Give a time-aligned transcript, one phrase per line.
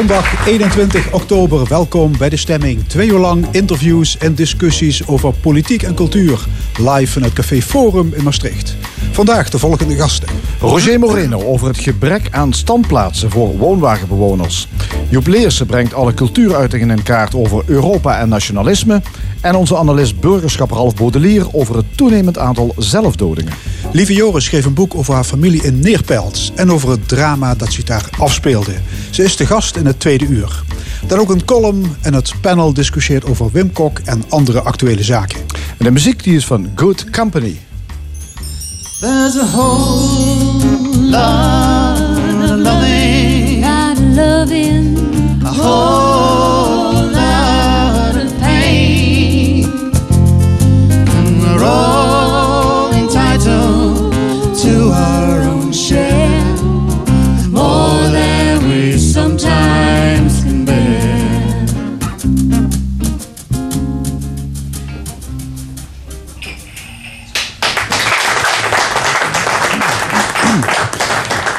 [0.00, 2.88] Zondag 21 oktober, welkom bij De Stemming.
[2.88, 6.46] Twee uur lang interviews en discussies over politiek en cultuur.
[6.76, 8.76] Live vanuit Café Forum in Maastricht.
[9.12, 10.28] Vandaag de volgende gasten.
[10.60, 14.68] Roger Moreno over het gebrek aan standplaatsen voor woonwagenbewoners.
[15.08, 19.02] Joep Leersen brengt alle cultuuruitingen in kaart over Europa en nationalisme.
[19.40, 23.52] En onze analist burgerschap Ralf Baudelier over het toenemend aantal zelfdodingen.
[23.92, 27.72] Lieve Joris schreef een boek over haar familie in Neerpelt en over het drama dat
[27.72, 28.72] zich daar afspeelde.
[29.10, 30.62] Ze is de gast in het tweede uur.
[31.06, 35.40] Dan ook een column en het panel discussieert over Wim Kok en andere actuele zaken.
[35.78, 37.60] En de muziek die is van Good Company.
[39.00, 40.64] There's a whole
[41.10, 44.98] lot of loving, lot of loving,
[45.44, 46.09] a whole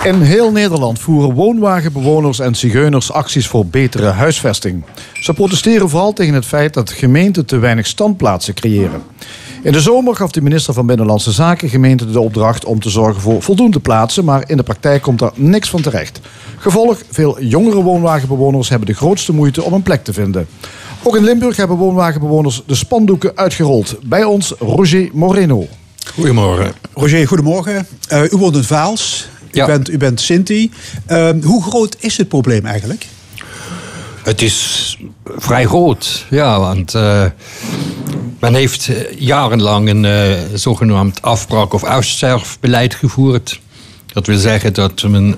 [0.04, 4.84] In heel Nederland voeren woonwagenbewoners en zigeuners acties voor betere huisvesting.
[5.14, 9.02] Ze protesteren vooral tegen het feit dat gemeenten te weinig standplaatsen creëren.
[9.64, 13.22] In de zomer gaf de minister van Binnenlandse Zaken gemeenten de opdracht om te zorgen
[13.22, 16.20] voor voldoende plaatsen, maar in de praktijk komt er niks van terecht.
[16.58, 20.48] Gevolg, veel jongere woonwagenbewoners hebben de grootste moeite om een plek te vinden.
[21.04, 23.96] Ook in Limburg hebben woonwagenbewoners de spandoeken uitgerold.
[24.04, 25.68] Bij ons Roger Moreno.
[26.14, 26.74] Goedemorgen.
[26.94, 27.88] Roger, goedemorgen.
[28.12, 29.30] Uh, u woont in Vaals.
[29.52, 29.64] Ja.
[29.64, 30.72] U, bent, u bent Sinti.
[31.08, 33.06] Uh, hoe groot is het probleem eigenlijk?
[34.24, 34.98] Het is
[35.38, 37.26] vrij groot, ja, want uh,
[38.40, 43.60] men heeft jarenlang een uh, zogenaamd afbraak- of uitsterfbeleid gevoerd.
[44.14, 45.36] Dat wil zeggen dat men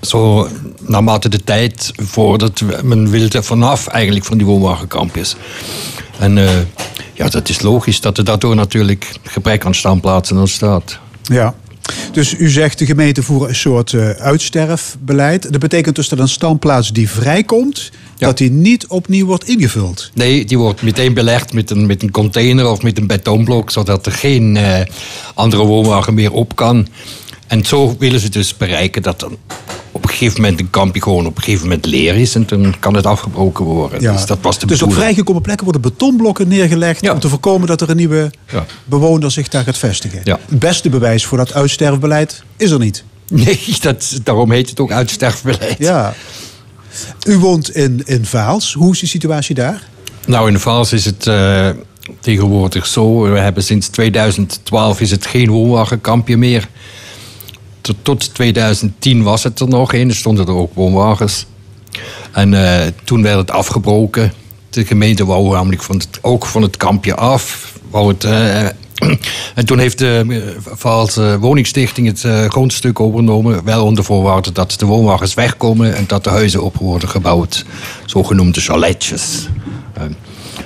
[0.00, 0.48] zo
[0.80, 5.36] naarmate de tijd vordert, men wil er vanaf eigenlijk van die woonwagenkampjes.
[6.18, 6.50] En uh,
[7.12, 10.98] ja, dat is logisch dat er daardoor natuurlijk gebrek aan standplaatsen ontstaat.
[11.22, 11.54] Ja.
[12.12, 15.52] Dus u zegt de gemeente voeren een soort uh, uitsterfbeleid.
[15.52, 18.26] Dat betekent dus dat een standplaats die vrijkomt, ja.
[18.26, 20.10] dat die niet opnieuw wordt ingevuld.
[20.14, 24.06] Nee, die wordt meteen belegd met een, met een container of met een betonblok, zodat
[24.06, 24.80] er geen uh,
[25.34, 26.88] andere woonwagen meer op kan.
[27.46, 29.36] En zo willen ze dus bereiken dat dan
[30.02, 32.34] op een gegeven moment een kampje gewoon op een gegeven moment leer is.
[32.34, 34.00] En dan kan het afgebroken worden.
[34.00, 34.12] Ja.
[34.12, 37.00] Dus dat was de Dus op vrijgekomen plekken worden betonblokken neergelegd...
[37.00, 37.12] Ja.
[37.12, 38.66] om te voorkomen dat er een nieuwe Ja.
[38.84, 40.20] bewoner zich daar gaat vestigen.
[40.24, 40.38] Ja.
[40.48, 43.04] Het beste bewijs voor dat uitsterfbeleid is er niet.
[43.28, 45.76] Nee, dat, daarom heet het ook uitsterfbeleid.
[45.78, 46.14] Ja.
[47.26, 48.72] U woont in, in Vaals.
[48.72, 49.82] Hoe is de situatie daar?
[50.26, 51.68] Nou, in Vaals is het uh,
[52.20, 53.20] tegenwoordig zo.
[53.20, 56.68] We hebben sinds 2012 is het geen woonwagenkampje meer.
[57.82, 60.08] Tot, tot 2010 was het er nog een.
[60.08, 61.46] Er stonden er ook woonwagens.
[62.32, 64.32] En uh, toen werd het afgebroken.
[64.70, 67.72] De gemeente wou namelijk van het, ook van het kampje af.
[67.90, 68.64] Wou het, uh,
[69.54, 73.64] en toen heeft de Vaalse Woningstichting het uh, grondstuk overgenomen.
[73.64, 77.64] Wel onder voorwaarde dat de woonwagens wegkomen en dat de huizen op worden gebouwd.
[78.06, 79.48] Zogenoemde chaletjes.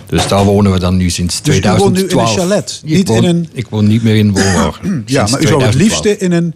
[0.07, 1.79] Dus daar wonen we dan nu sinds Dus 2012.
[1.79, 2.81] u woont nu in een chalet?
[2.85, 3.49] Ik, Niet woon, in een...
[3.53, 5.03] ik woon niet meer in een woonwagen.
[5.07, 6.55] Ja, maar u zou het liefste in een,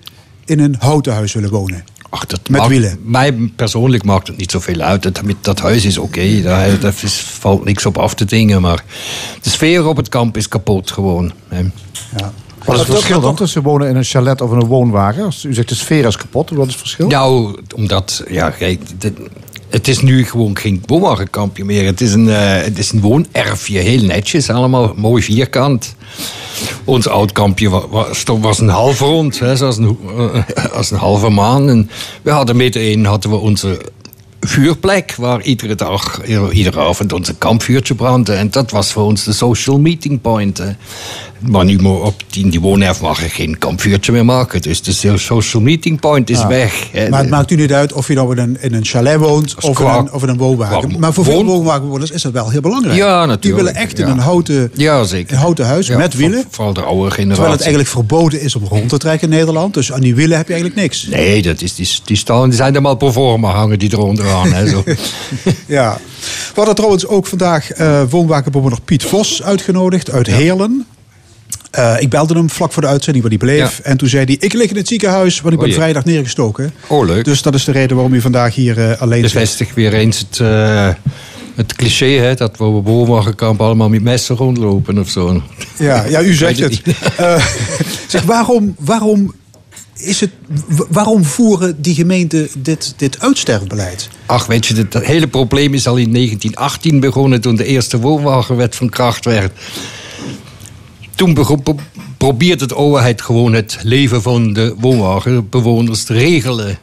[0.51, 1.85] in een houten huis willen wonen.
[2.09, 2.99] Ach, dat Met maakt, wielen.
[3.03, 5.03] Mij persoonlijk maakt het niet zoveel uit.
[5.03, 6.43] Dat, dat huis is oké, okay.
[6.43, 8.61] daar, daar is, valt niks op af te dingen.
[8.61, 8.85] Maar
[9.43, 11.33] de sfeer op het kamp is kapot gewoon.
[11.49, 11.59] Hè.
[12.17, 12.33] Ja.
[12.65, 15.25] Wat is het verschil dan tussen wonen in een chalet of in een woonwagen?
[15.25, 17.09] Als u zegt de sfeer is kapot, wat is het verschil?
[17.09, 19.13] Nou, omdat, ja, kijk, dit,
[19.71, 21.85] het is nu gewoon geen woonwagenkampje meer.
[21.85, 25.95] Het is een, uh, het is een woonerfje, heel netjes, allemaal mooi vierkant.
[26.85, 31.29] Ons oud kampje was, was een half rond, hè, zoals een, uh, als een halve
[31.29, 31.69] maan.
[31.69, 31.91] En
[32.23, 33.81] we hadden meteen hadden we onze
[34.41, 38.33] vuurplek waar iedere dag, iedere avond onze kampvuurtje brandde.
[38.33, 40.63] En dat was voor ons de social meeting point.
[41.41, 44.63] Maar nu op die, die woonerf mag je geen kampvuurtje meer maken.
[44.63, 46.89] Dus de social meeting point is weg.
[46.93, 47.09] Hè.
[47.09, 49.55] Maar het maakt u niet uit of je nou in een, in een chalet woont
[49.65, 50.89] of in een, of in een woonwagen.
[50.89, 52.97] qua Maar voor veel woon- woonwagenbewoners is dat wel heel belangrijk.
[52.97, 55.33] Ja, Die natuurlijk, willen echt in een houten, Ja, zeker.
[55.35, 56.45] een houten huis met voor- wielen.
[56.51, 57.29] Vooral de oude generatie.
[57.29, 59.75] Terwijl het eigenlijk verboden is om rond te trekken in Nederland.
[59.75, 61.07] Dus aan die wielen heb je eigenlijk niks.
[61.07, 64.31] Nee, dat is, die, die, staan, die zijn er maar pro forma hangen die eronder
[64.31, 64.53] aan.
[64.53, 64.83] Hè, zo.
[65.67, 65.99] Ja.
[66.25, 70.87] We hadden trouwens ook vandaag eh woonwagenbewoner Piet Vos uitgenodigd uit Heerlen.
[71.71, 73.77] Eh, ik belde hem vlak voor de uitzending waar hij bleef.
[73.77, 73.85] Ja.
[73.85, 76.73] En toen zei hij, ik lig in het ziekenhuis, want ik Oh ben vrijdag neergestoken.
[76.87, 77.25] Oh, leuk.
[77.25, 79.33] Dus dat is de reden waarom hij vandaag hier eh, alleen zit.
[79.33, 80.89] Bevestig weer eens het, eh,
[81.55, 85.43] Het cliché, hè, dat we op allemaal met messen rondlopen of zo.
[85.79, 86.83] Ja, ja u zegt het.
[88.09, 89.35] zeg, waarom, waarom,
[89.97, 90.31] is het,
[90.89, 94.09] waarom voeren die gemeenten dit, dit uitsterfbeleid?
[94.27, 98.77] Ach, weet je, het hele probleem is al in 1918 begonnen toen de eerste woonwagenwet
[98.77, 99.53] van kracht werd.
[101.21, 101.77] Toen begon, pro-
[102.17, 106.79] probeerde de overheid gewoon het leven van de woonwagenbewoners te regelen.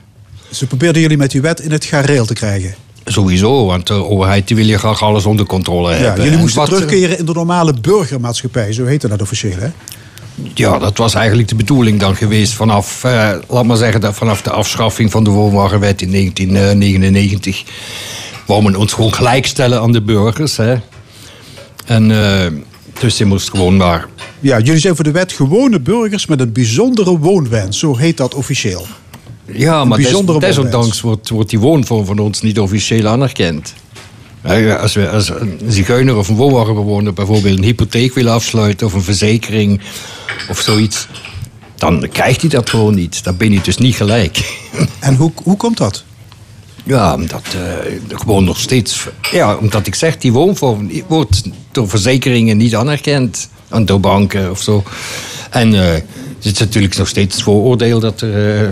[0.52, 2.76] Ze probeerden jullie met die wet in het gareel te krijgen.
[3.06, 6.16] Sowieso, want de overheid die wil je graag alles onder controle Ja, hebben.
[6.16, 9.68] jullie En moesten wat- terugkeren in de normale burgermaatschappij, zo heette dat officieel, hè?
[10.54, 14.42] Ja, dat was eigenlijk de bedoeling dan geweest vanaf, eh, laat maar zeggen, dat vanaf
[14.42, 17.64] de afschaffing van de woonwagenwet in 1999.
[18.46, 20.58] Wou men ons gewoon gelijkstellen aan de burgers.
[20.58, 20.76] Hè.
[21.86, 22.52] En eh,
[23.00, 24.08] dus je moest gewoon maar.
[24.40, 28.36] Ja, jullie zijn voor de wet gewone burgers met een bijzondere woonwens, zo heet dat
[28.36, 28.86] officieel.
[29.52, 33.74] Ja, maar des, desondanks wordt, wordt die woonvorm van ons niet officieel anerkend.
[34.44, 38.94] Ja, Als, we, als een zigeuner of een woonwagenbewoner bijvoorbeeld een hypotheek wil afsluiten of
[38.94, 39.82] een verzekering
[40.50, 41.08] of zoiets,
[41.76, 43.24] dan krijgt hij dat gewoon niet.
[43.24, 44.60] Dan ben je dus niet gelijk.
[45.00, 46.04] En hoe, hoe komt dat?
[46.88, 49.08] Ja, omdat eh, gewoon nog steeds.
[49.32, 53.50] Ja, omdat ik zeg, die woonvorm wordt door verzekeringen niet anerkend.
[53.68, 54.84] En door banken of zo.
[55.50, 56.04] En eh, er
[56.42, 58.70] is natuurlijk nog steeds het vooroordeel dat er eh,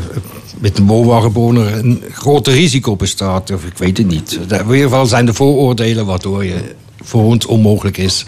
[0.59, 3.51] met een woonwagenbewoner een groter risico bestaat.
[3.51, 4.31] Of ik weet het niet.
[4.31, 8.25] In ieder geval zijn er vooroordelen waardoor je voor ons onmogelijk is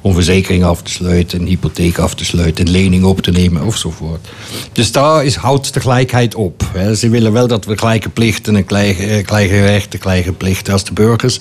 [0.00, 3.62] om verzekering af te sluiten, een hypotheek af te sluiten, een lening op te nemen
[3.62, 4.28] ofzovoort.
[4.72, 6.70] Dus daar is, houdt de gelijkheid op.
[6.72, 6.94] hè.
[6.94, 10.84] Ze willen wel dat we gelijke plichten en gelijke, eh, gelijke rechten, gelijke plichten als
[10.84, 11.40] de burgers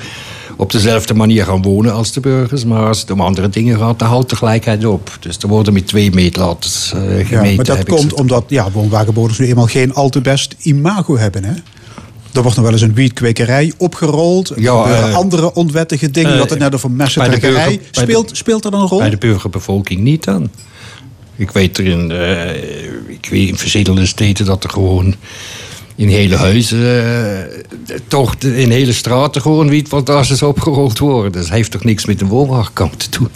[0.58, 2.66] op dezelfde manier gaan wonen als de burgers.
[2.66, 5.18] Maar als het om andere dingen gaat, dan houdt de gelijkheid op.
[5.20, 7.50] Dus er worden met twee meetlaters eh, gemeten.
[7.50, 11.44] Ja, maar dat komt omdat ja, woonwagenbewoners nu eenmaal geen al te best imago hebben,
[11.44, 11.54] hè?
[12.38, 14.50] Er wordt nog wel eens een wietkwekerij opgerold.
[14.50, 16.34] Er Ja, gebeuren eh, andere onwettige dingen.
[16.34, 19.00] eh, wat er net over de- Speelt, speelt dat een rol?
[19.00, 20.50] Bij de burgerbevolking niet dan.
[21.36, 22.56] Ik weet er in, eh,
[23.08, 25.16] ik weet in verschillende steden dat er gewoon
[25.96, 27.50] in hele huizen,
[28.08, 31.32] toch in hele straten gewoon wietplantages opgerold worden.
[31.32, 33.30] Dus het heeft toch niks met de woonwagenkamp te doen.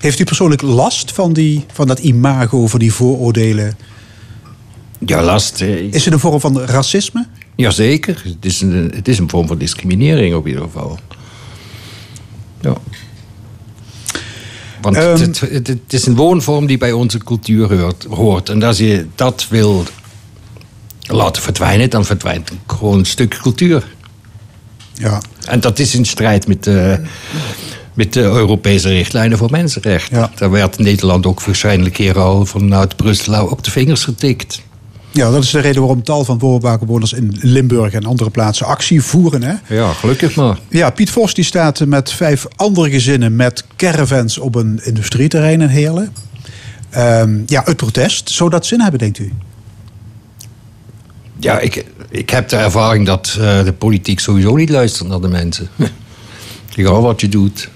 [0.00, 3.76] Heeft u persoonlijk last van, die, van dat imago, van die vooroordelen?
[5.06, 5.60] Ja, last.
[5.60, 7.26] Is het een vorm van racisme?
[7.56, 10.98] Jazeker, het is, een, het is een vorm van discriminering op ieder geval.
[12.60, 12.74] Ja.
[14.80, 18.04] Want Ehm, het, het, het is een woonvorm die bij onze cultuur hoort.
[18.04, 18.48] hoort.
[18.48, 19.84] En als je dat wil
[21.00, 23.86] laten verdwijnen, dan verdwijnt gewoon een stuk cultuur.
[24.92, 25.20] Ja.
[25.46, 27.00] En dat is in strijd met de,
[27.94, 30.18] met de Europese richtlijnen voor mensenrechten.
[30.18, 30.30] Ja.
[30.34, 34.62] Daar werd Nederland ook waarschijnlijk keren al vanuit Brussel op de vingers getikt.
[35.14, 39.02] Ja, dat is de reden waarom tal van woonwagenbewoners in Limburg en andere plaatsen actie
[39.02, 39.42] voeren.
[39.42, 39.74] Hè?
[39.76, 40.58] Ja, gelukkig maar.
[40.68, 45.68] Ja, Piet Vos die staat met vijf andere gezinnen met caravans op een industrieterrein in
[45.68, 46.12] Heerlen.
[46.90, 48.30] Ehm, ja, uit protest.
[48.30, 49.32] Zou dat zin hebben, denkt u?
[51.38, 55.28] Ja, ik, ik heb de ervaring dat eh, de politiek sowieso niet luistert naar de
[55.28, 55.68] mensen.
[56.76, 57.68] Egal wat je doet.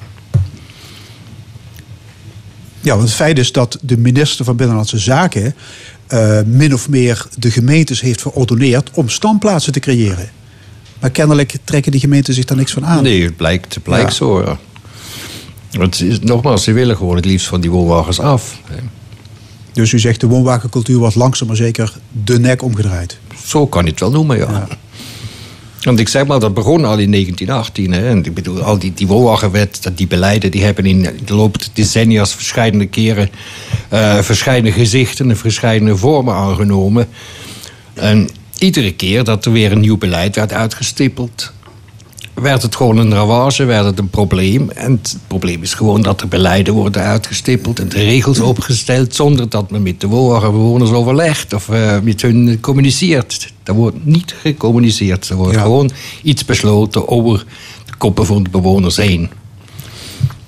[2.81, 5.55] Ja, want het feit is dat de minister van Binnenlandse Zaken
[6.09, 10.31] eh, min of meer de gemeentes heeft verordoneerd om standplaatsen te creëren.
[11.01, 13.03] Maar kennelijk trekken die gemeenten zich daar niks van aan.
[13.03, 14.15] Nee, het blijkt, het blijkt Ja.
[14.17, 14.43] zo.
[14.43, 14.59] Ja.
[15.81, 18.61] Het is, nogmaals, ze willen gewoon het liefst van die woonwagens af.
[18.65, 18.77] hè.
[19.73, 21.93] Dus u zegt de woonwagencultuur wordt langzaam maar zeker
[22.25, 23.19] de nek omgedraaid.
[23.47, 24.67] Zo kan je het wel noemen, ja.
[25.89, 27.93] Want ik zeg maar, dat begon al in 1918.
[27.93, 28.09] Hè.
[28.09, 31.59] En ik bedoel, al die, die woonwagenwet, dat die beleiden, die hebben in de loop
[31.59, 33.31] der decennia's verschillende keren
[33.89, 37.09] eh verschillende gezichten en verschillende vormen aangenomen.
[37.95, 38.29] En
[38.59, 41.53] iedere keer dat er weer een nieuw beleid werd uitgestippeld,
[42.41, 44.71] werd het gewoon een ravage, werd het een probleem.
[44.71, 49.49] En het probleem is gewoon dat er beleiden worden uitgestippeld en de regels opgesteld zonder
[49.49, 53.53] dat men met de woonwagenbewoners overlegt of eh, met hun communiceert.
[53.65, 55.29] Er wordt niet gecommuniceerd.
[55.29, 55.63] Er wordt Ja.
[55.63, 55.91] gewoon
[56.23, 57.45] iets besloten over
[57.87, 59.31] de koppen van de bewoners heen.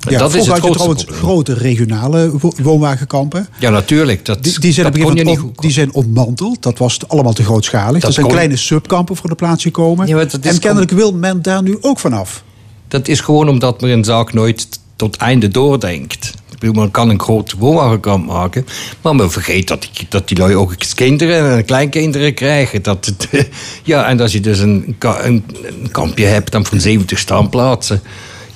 [0.08, 1.22] Ja, dat is het had je grootste trouwens probleem.
[1.24, 3.46] grote regionale wo- woonwagenkampen.
[3.58, 4.24] Ja, natuurlijk.
[4.24, 5.58] Dat, Die, die, zijn op dat niet goed.
[5.60, 6.62] die zijn ontmanteld.
[6.62, 7.92] Dat was allemaal te grootschalig.
[8.00, 10.06] Dat er zijn kon- kleine subkampen voor de plaats gekomen.
[10.06, 12.42] Ja, en kennelijk wil men daar nu ook vanaf.
[12.88, 16.34] Dat is gewoon omdat men een zaak nooit tot einde doordenkt.
[16.60, 18.66] Men kan een groot woonwagenkamp maken,
[19.02, 22.82] maar men vergeet dat die, dat die lui ook eens kinderen en kleinkinderen krijgen.
[22.82, 23.28] Dat het,
[23.82, 25.44] ja, en als je dus een, een,
[25.82, 28.02] een kampje hebt dan van 70 staanplaatsen,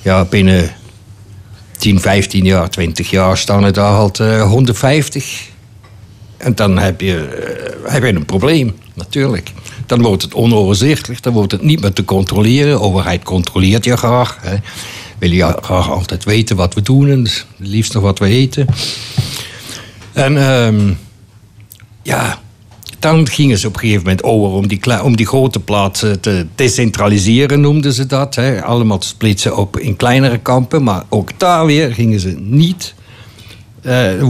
[0.01, 0.71] ja, binnen
[1.85, 5.47] 10, 15 jaar, 20 jaar staan er daar halt eh, 150.
[6.37, 9.51] En dan heb je, eh, heb je een probleem, natuurlijk.
[9.85, 12.81] Dan wordt het onoverzichtelijk, dan wordt het niet meer te controleren.
[12.81, 14.37] Overheid controleert je graag.
[14.41, 14.55] Hè.
[15.17, 17.27] Wil je graag altijd weten wat we doen en
[17.57, 18.67] liefst nog wat we eten.
[20.13, 20.93] En ehm,
[22.01, 22.39] ja,
[23.05, 26.45] dan gingen ze op een gegeven moment over om die, om die grote plaatsen te
[26.55, 28.37] decentraliseren, noemden ze dat.
[28.63, 30.83] Allemaal te splitsen op in kleinere kampen.
[30.83, 32.93] Maar ook daar weer gingen ze niet
[33.81, 34.21] eh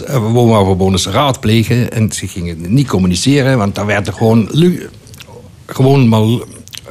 [0.00, 1.92] eh, woonwagenbewoners raadplegen.
[1.92, 4.88] En ze gingen niet communiceren, want daar werden gewoon, lu-
[5.66, 6.22] gewoon maar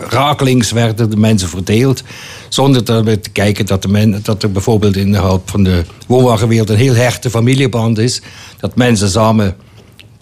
[0.10, 2.04] rakelings werden de mensen verdeeld.
[2.50, 3.88] Zonder te kijken dat, de
[4.24, 8.22] dat er bijvoorbeeld in de hoop van de woonwagenwereld een heel hechte familieband is.
[8.60, 9.56] Dat mensen samen,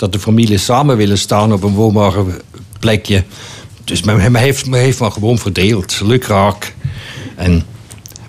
[0.01, 3.23] dat de families samen willen staan op een woonwagenplekje.
[3.83, 6.75] Dus men, men heeft, men heeft maar gewoon verdeeld, lukraak.
[7.35, 7.63] En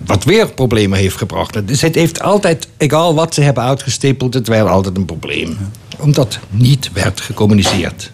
[0.05, 1.67] wat weer problemen heeft gebracht.
[1.67, 5.57] Dus het heeft altijd, egal wat ze hebben uitgestippeld, het werd altijd een probleem.
[5.99, 8.11] Omdat niet werd gecommuniceerd.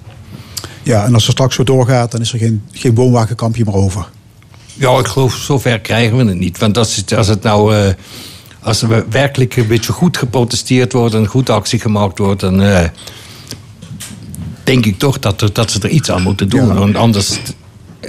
[0.83, 4.09] Ja, en als het straks zo doorgaat, dan is er geen, geen woonwagenkampje meer over.
[4.73, 6.57] Ja, ik geloof, zover krijgen we het niet.
[6.57, 7.75] Want als het, als het nou.
[7.75, 7.93] eh,
[8.61, 12.61] als er werkelijk een beetje goed geprotesteerd wordt en goed actie gemaakt wordt, dan.
[12.61, 12.89] eh,
[14.69, 16.67] denk ik toch dat, dat ze er iets aan moeten doen.
[16.67, 16.73] Ja.
[16.73, 17.39] Want anders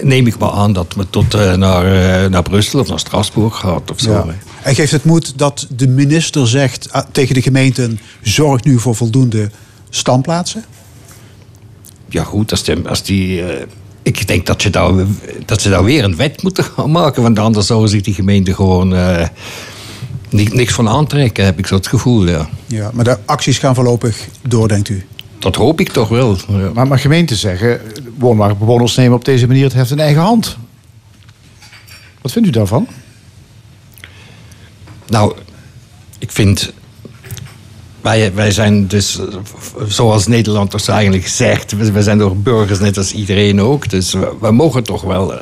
[0.02, 3.56] neem ik maar aan dat we tot eh, naar, eh, naar Brussel of naar Straatsburg
[3.56, 4.12] gaat of zo.
[4.12, 4.26] Ja.
[4.62, 8.96] En geeft het moed dat de minister zegt ah, tegen de gemeenten: zorg nu voor
[8.96, 9.50] voldoende
[9.90, 10.64] standplaatsen?
[12.08, 12.88] Ja, goed, als die.
[12.88, 13.66] Als die eh,
[14.02, 14.92] ik denk dat, je daar,
[15.46, 17.22] dat ze daar weer een wet moeten gaan maken.
[17.22, 18.88] Want anders zouden zich die gemeente gewoon
[20.28, 22.26] ni- niks van aantrekken, heb ik zo het gevoel.
[22.26, 22.48] Ja.
[22.66, 25.04] Ja, maar de acties gaan voorlopig door, denkt u?
[25.40, 26.36] Dat hoop ik toch wel.
[26.48, 26.70] Ja.
[26.74, 27.80] Maar, maar gemeenten zeggen,
[28.18, 30.56] woonwagenbewoners nemen op deze manier het heft in eigen hand.
[32.20, 32.88] Wat vindt u daarvan?
[35.08, 35.36] Nou,
[36.18, 36.72] ik vind.
[38.00, 39.20] Wij, wij zijn dus,
[39.86, 43.88] zoals Nederlanders eigenlijk zegt, we, zijn toch burgers net als iedereen ook.
[43.88, 45.40] Dus we, we mogen toch wel eh,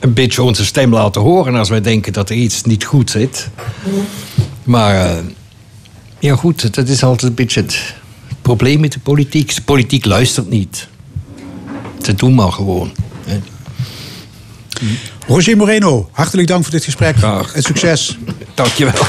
[0.00, 3.48] een beetje onze stem laten horen als wij denken dat er iets niet goed zit.
[4.64, 5.16] Maar eh,
[6.18, 7.94] ja, goed, dat is altijd een beetje het
[8.46, 9.54] probleem met de politiek.
[9.54, 10.88] De politiek luistert niet.
[12.02, 12.92] Ze doen maar gewoon.
[13.24, 13.38] hè.
[15.26, 17.54] Roger Moreno, hartelijk dank voor dit gesprek Graag.
[17.54, 18.18] en succes.
[18.54, 19.04] Dankjewel.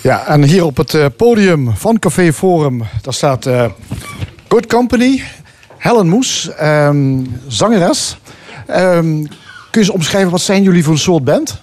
[0.00, 3.64] Ja, en hier op het eh, podium van Café Forum, daar staat eh,
[4.48, 5.22] Good Company,
[5.78, 8.16] Helen Moes, ehm, zangeres.
[8.66, 9.28] Ehm, kun
[9.70, 11.60] je eens omschrijven, wat zijn jullie voor een soort band?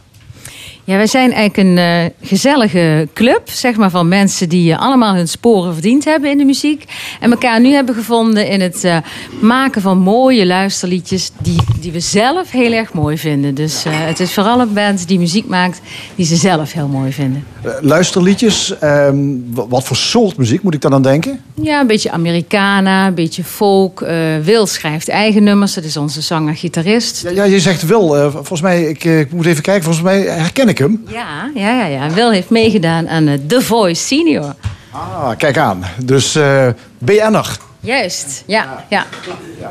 [0.87, 5.15] Ja, wij zijn eigenlijk een eh, gezellige club, zeg maar, van mensen die eh, allemaal
[5.15, 6.83] hun sporen verdiend hebben in de muziek.
[7.19, 8.97] En elkaar nu hebben gevonden in het eh,
[9.41, 13.55] maken van mooie luisterliedjes die, die we zelf heel erg mooi vinden.
[13.55, 15.81] Dus het is vooral een band die muziek maakt
[16.15, 17.43] die ze zelf heel mooi vinden.
[17.81, 19.15] Luisterliedjes, ehm,
[19.53, 21.39] wa- wat voor soort muziek moet ik dan aan denken?
[21.61, 24.05] Ja, een beetje Americana, een beetje folk.
[24.43, 27.21] Wil schrijft eigen nummers, dat is onze zanger-gitarist.
[27.21, 30.67] Ja, ja, je zegt Wil, volgens mij, ik, ik moet even kijken, volgens mij herken
[30.67, 30.74] ik
[31.07, 32.09] Ja, ja, ja, ja.
[32.09, 34.55] Wil heeft meegedaan aan eh, The Voice Senior.
[34.91, 35.85] Ah, kijk aan.
[36.03, 36.67] Dus eh
[36.97, 39.05] BN'er, Juist, ja, ja.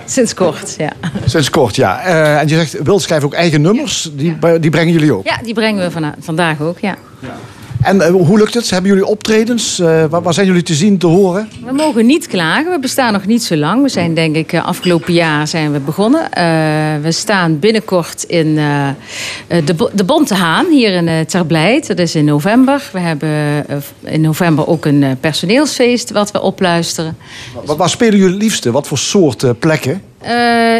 [0.04, 0.92] Sinds kort, ja.
[1.24, 2.00] sinds kort, ja.
[2.00, 5.24] Eh, en je zegt, Wil schrijft ook eigen nummers, die, die brengen jullie ook.
[5.24, 6.96] Ja, die brengen we vandaag ook, ja.
[7.84, 8.70] En eh, hoe lukt het?
[8.70, 9.78] Hebben jullie optredens?
[9.78, 11.48] Eh, waar, waar zijn jullie te zien, te horen?
[11.64, 12.70] We mogen niet klagen.
[12.70, 13.82] We bestaan nog niet zo lang.
[13.82, 16.22] We zijn denk ik eh, afgelopen jaar zijn we begonnen.
[17.02, 21.86] We staan binnenkort in de, de Bonte Haan hier in uh, Terblijd.
[21.86, 22.90] Dat is in november.
[22.92, 23.64] We hebben
[24.04, 27.16] in november ook een personeelsfeest wat we opluisteren.
[27.64, 28.70] Waar, waar spelen jullie het liefste?
[28.70, 30.02] Wat voor soort plekken?
[30.18, 30.34] Eh,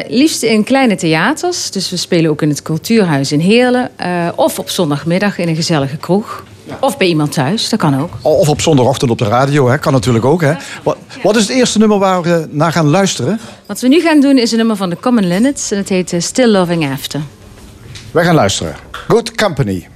[0.08, 1.70] liefst in kleine theaters.
[1.70, 3.90] Dus we spelen ook in het Cultuurhuis in Heerlen.
[4.34, 6.44] of op zondagmiddag in een gezellige kroeg.
[6.80, 8.10] Of bij iemand thuis, dat kan ook.
[8.20, 9.78] Of op zondagochtend op de radio, hè?
[9.78, 10.40] kan natuurlijk ook.
[10.40, 10.52] Hè?
[10.82, 13.40] Wat, wat is het eerste nummer waar we naar gaan luisteren?
[13.66, 15.70] Wat we nu gaan doen is een nummer van de Common Linnets.
[15.70, 17.20] En het heet eh, Still Loving After.
[18.10, 18.74] Wij gaan luisteren.
[18.90, 19.86] Good Company.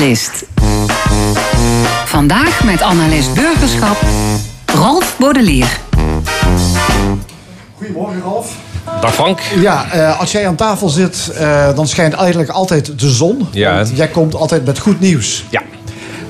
[0.00, 0.44] Analist.
[2.04, 3.96] Vandaag met analist burgerschap
[4.66, 5.78] Rolf Baudelier.
[7.76, 8.56] Goedemorgen, Ralf.
[9.00, 9.40] Dag Frank.
[9.40, 13.46] Ja, eh, als jij aan tafel zit, eh, dan schijnt eigenlijk altijd de zon.
[13.50, 13.74] Ja.
[13.74, 15.44] Want jij komt altijd met goed nieuws.
[15.50, 15.62] Ja.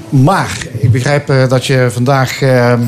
[0.09, 2.81] Maar ik begrijp eh, dat je vandaag ehm,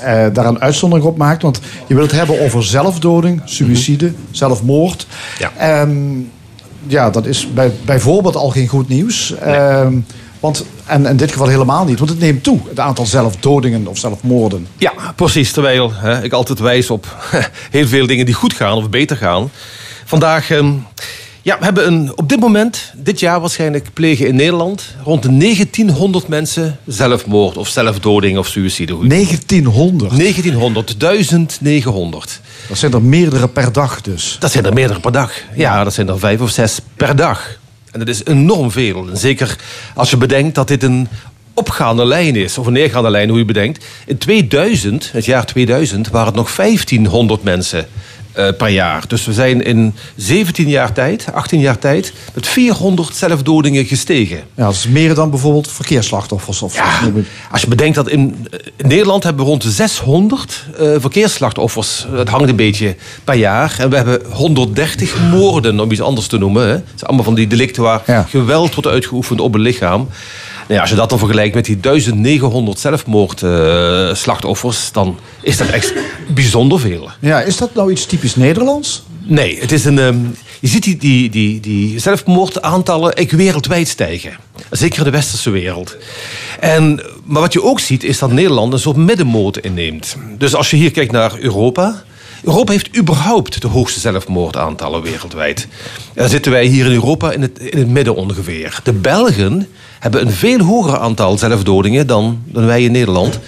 [0.00, 1.42] eh, daar een uitzondering op maakt.
[1.42, 5.06] Want je wilt het hebben over zelfdoding, suïcide, zelfmoord.
[5.38, 5.52] Ja.
[5.56, 5.90] Ehm,
[6.86, 9.34] ja, dat is bij, bijvoorbeeld al geen goed nieuws.
[9.34, 9.94] Ehm,
[10.40, 13.98] want, en in dit geval helemaal niet, want het neemt toe, het aantal zelfdodingen of
[13.98, 14.66] zelfmoorden.
[14.78, 15.52] Ja, precies.
[15.52, 17.16] Terwijl hè, ik altijd wijs op
[17.70, 19.50] heel veel dingen die goed gaan of beter gaan.
[20.04, 20.72] Vandaag, ehm,
[21.42, 25.36] ja, we hebben een, op dit moment, dit jaar waarschijnlijk, plegen in Nederland rond de
[25.36, 29.06] 1900 mensen zelfmoord of zelfdoding of suïcide.
[29.08, 30.16] 1900.
[30.18, 32.40] 1900, 1900.
[32.68, 34.36] Dat zijn er meerdere per dag dus.
[34.40, 35.32] Dat zijn er meerdere per dag.
[35.54, 37.58] Ja, dat zijn er vijf of zes per dag.
[37.90, 39.08] En dat is enorm veel.
[39.12, 39.56] Zeker
[39.94, 41.08] als je bedenkt dat dit een
[41.54, 43.84] opgaande lijn is, of een neergaande lijn, hoe je bedenkt.
[44.06, 47.86] In 2000, het jaar 2000, waren het nog 1500 mensen
[48.58, 49.04] per jaar.
[49.08, 54.36] Dus we zijn in 17 jaar tijd, 18 jaar tijd, met 400 zelfdodingen gestegen.
[54.54, 56.62] Ja, dat is meer dan bijvoorbeeld verkeersslachtoffers.
[56.62, 57.00] Of, Ja,
[57.50, 62.06] als je bedenkt dat in, in Nederland hebben we rond de 600 eh, verkeersslachtoffers.
[62.12, 63.74] Het hangt een beetje per jaar.
[63.78, 66.62] En we hebben 130 moorden, om iets anders te noemen.
[66.62, 66.72] Hè.
[66.72, 68.22] Het zijn allemaal van die delicten waar Ja.
[68.28, 70.08] geweld wordt uitgeoefend op een lichaam.
[70.70, 75.92] Nou ja, als je dat dan vergelijkt met die 1900 zelfmoordslachtoffers, dan is dat echt
[76.34, 77.10] bijzonder veel.
[77.20, 79.02] Ja, is dat nou iets typisch Nederlands?
[79.22, 79.98] Nee, het is een.
[79.98, 80.18] ehm,
[80.60, 84.36] je ziet die, die, die, die zelfmoordaantallen echt wereldwijd stijgen.
[84.70, 85.96] Zeker in de westerse wereld.
[86.60, 90.16] En, maar wat je ook ziet, is dat Nederland een soort middenmoot inneemt.
[90.38, 92.02] Dus als je hier kijkt naar Europa.
[92.42, 95.66] Europa heeft überhaupt de hoogste zelfmoordaantallen wereldwijd.
[96.14, 98.80] Dan zitten wij hier in Europa in het, in het midden ongeveer.
[98.82, 99.68] De Belgen
[100.00, 103.38] hebben een veel hoger aantal zelfdodingen dan, dan wij in Nederland.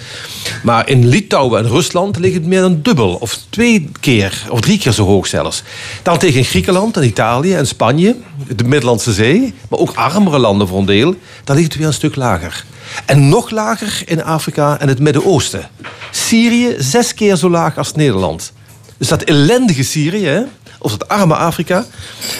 [0.63, 3.13] Maar in Litouwen en Rusland ligt het meer dan dubbel.
[3.19, 5.63] Of twee keer, of drie keer zo hoog zelfs.
[6.03, 8.15] Dan tegen Griekenland en Italië en Spanje,
[8.55, 9.53] de Middellandse Zee.
[9.69, 11.15] Maar ook armere landen voor een deel.
[11.43, 12.65] Daar ligt het weer een stuk lager.
[13.05, 15.69] En nog lager in Afrika en het Midden-Oosten.
[16.11, 18.53] Syrië zes keer zo laag als Nederland.
[18.97, 20.45] Dus dat ellendige Syrië,
[20.83, 21.85] of dat arme Afrika.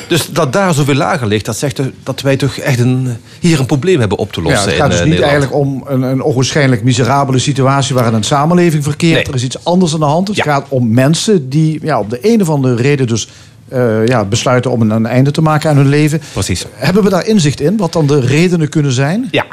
[0.08, 3.66] Dus dat daar zoveel lager ligt, dat zegt dat wij toch echt een, hier een
[3.66, 4.70] probleem hebben op te Ja, lossen.
[4.70, 5.54] het gaat in, dus eh, niet Nederland.
[5.54, 9.14] eigenlijk om een, een onwaarschijnlijk miserabele situatie waarin een samenleving verkeert.
[9.16, 9.24] Nee.
[9.26, 10.28] Er is iets anders aan de hand.
[10.28, 10.44] Het Ja.
[10.44, 13.28] gaat om mensen die ja, op de een of andere reden dus
[13.74, 16.22] eh, ja, besluiten om een, een einde te maken aan hun leven.
[16.34, 16.66] Precies.
[16.74, 19.28] Hebben we daar inzicht in, wat dan de redenen kunnen zijn?
[19.32, 19.46] Ja,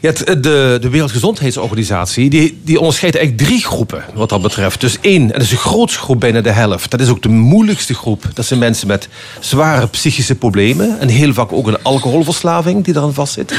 [0.00, 4.80] ja het- de, de Wereldgezondheidsorganisatie die, die onderscheidt eigenlijk drie groepen wat dat betreft.
[4.80, 6.90] Dus één, en dat is de grootste groep, bijna de helft.
[6.90, 8.24] Dat is ook de moeilijkste groep.
[8.34, 9.08] Dat zijn mensen met
[9.40, 11.00] zware psychische problemen.
[11.00, 13.54] En heel vaak ook een alcoholverslaving die eraan vastzit.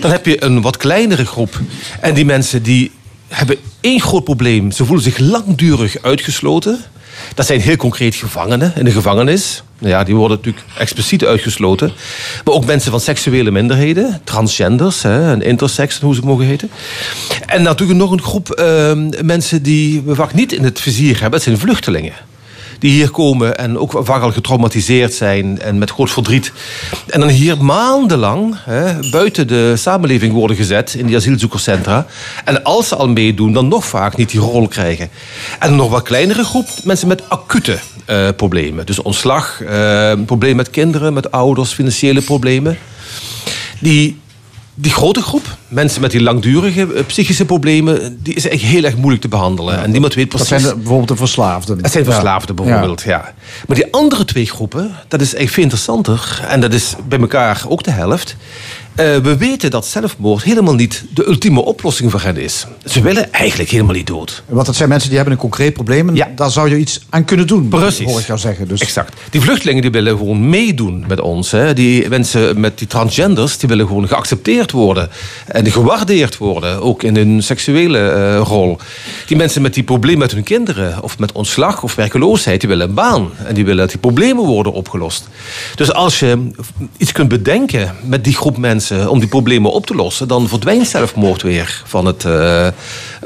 [0.00, 1.60] Dan heb je een wat kleinere groep.
[2.00, 2.90] En die mensen die
[3.28, 4.70] hebben één groot probleem.
[4.70, 6.78] Ze voelen zich langdurig uitgesloten.
[7.34, 9.62] Dat zijn heel concreet gevangenen in de gevangenis.
[9.78, 11.92] Ja, die worden natuurlijk expliciet uitgesloten.
[12.44, 15.58] Maar ook mensen van seksuele minderheden, transgenders hè, en
[16.00, 16.70] hoe ze mogen heten.
[17.46, 21.30] En natuurlijk nog een groep eh, mensen die we vaak niet in het vizier hebben.
[21.30, 22.12] Dat zijn vluchtelingen.
[22.80, 26.52] Die hier komen en ook vaak al getraumatiseerd zijn en met groot verdriet.
[27.06, 32.06] En dan hier maandenlang hè, buiten de samenleving worden gezet in die asielzoekerscentra.
[32.44, 35.08] En als ze al meedoen, dan nog vaak niet die rol krijgen.
[35.58, 38.86] En een nog wat kleinere groep mensen met acute eh, problemen.
[38.86, 42.78] Dus ontslag, eh problemen met kinderen, met ouders, financiële problemen.
[43.80, 44.19] Die,
[44.80, 48.96] die grote groep, mensen met die langdurige eh, psychische problemen, die is echt heel erg
[48.96, 49.82] moeilijk te behandelen.
[49.82, 50.62] en niemand weet Dat precies.
[50.62, 51.78] zijn de- bijvoorbeeld de verslaafden.
[51.82, 52.10] Het zijn Ja.
[52.10, 53.34] verslaafden bijvoorbeeld, ja.
[53.66, 56.44] Maar die andere twee groepen, dat is echt veel interessanter.
[56.48, 58.36] En dat is bij elkaar ook de helft.
[58.94, 62.66] Eh, we weten dat zelfmoord helemaal niet de ultieme oplossing voor hen is.
[62.84, 64.42] Ze willen eigenlijk helemaal niet dood.
[64.48, 66.08] Want dat zijn mensen die hebben een concreet probleem.
[66.08, 66.28] En Ja.
[66.36, 68.06] daar zou je iets aan kunnen doen, Precies.
[68.06, 68.68] hoor ik jou zeggen.
[68.68, 69.20] Dus Exact.
[69.30, 71.50] Die vluchtelingen die willen gewoon meedoen met ons.
[71.50, 71.74] Hè.
[71.74, 75.08] Die mensen met die transgenders, die willen gewoon geaccepteerd worden.
[75.46, 78.78] En gewaardeerd worden, ook in hun seksuele eh, rol.
[79.26, 82.88] Die mensen met die problemen met hun kinderen, of met ontslag of werkeloosheid, die willen
[82.88, 83.30] een baan.
[83.46, 85.28] En die willen dat die problemen worden opgelost.
[85.74, 86.48] Dus als je
[86.96, 90.88] iets kunt bedenken met die groep mensen om die problemen op te lossen, dan verdwijnt
[90.88, 92.68] zelfmoord weer van het, eh,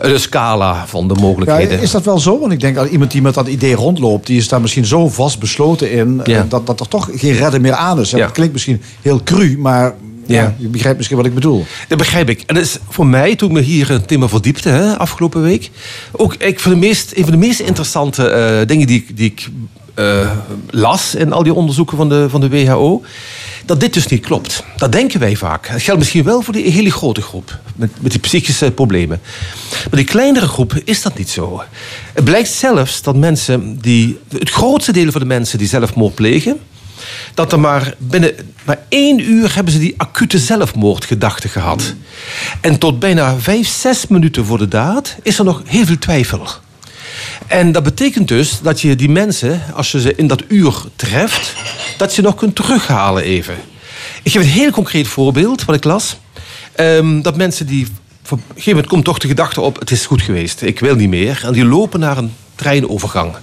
[0.02, 1.80] de scala van de Ja, mogelijkheden.
[1.80, 2.38] is dat wel zo?
[2.40, 5.08] Want ik denk dat iemand die met dat idee rondloopt, die is daar misschien zo
[5.08, 6.46] vastbesloten in eh, Ja.
[6.48, 8.12] dat, dat er toch geen redden meer aan is.
[8.12, 8.24] En Ja.
[8.24, 9.94] Dat klinkt misschien heel cru, maar
[10.26, 10.42] ja.
[10.42, 10.54] Ja.
[10.58, 11.64] je begrijpt misschien wat ik bedoel.
[11.88, 12.42] Dat begrijp ik.
[12.46, 15.42] En dat is voor mij, toen ik me hier in het thema verdiepte, hè, afgelopen
[15.42, 15.70] week,
[16.12, 19.26] ook ik van de meest, een van de meest interessante eh, dingen die, ik- die
[19.30, 19.48] ik
[19.94, 20.30] eh,
[20.70, 23.02] las in al die onderzoeken van de, van de WHO,
[23.66, 24.64] dat dit dus niet klopt.
[24.76, 25.70] Dat denken wij vaak.
[25.72, 29.20] Dat geldt misschien wel voor die hele grote groep, met, met die psychische problemen.
[29.70, 31.62] Maar die kleinere groep is dat niet zo.
[32.12, 36.60] Het blijkt zelfs dat mensen die, het grootste deel van de mensen die zelfmoord plegen,
[37.34, 41.94] dat er maar binnen maar één uur hebben ze die acute zelfmoordgedachte gehad.
[42.60, 46.46] En tot bijna vijf, zes minuten voor de daad is er nog heel veel twijfel.
[47.46, 51.54] En dat betekent dus dat je die mensen, als je ze in dat uur treft,
[51.96, 53.54] dat je nog kunt terughalen even.
[54.22, 56.16] Ik geef een heel concreet voorbeeld wat ik las.
[56.72, 57.86] Ehm, dat mensen die.
[58.24, 60.94] Op een gegeven moment komt toch de gedachte op: het is goed geweest, ik wil
[60.94, 61.40] niet meer.
[61.44, 63.34] En die lopen naar een treinovergang.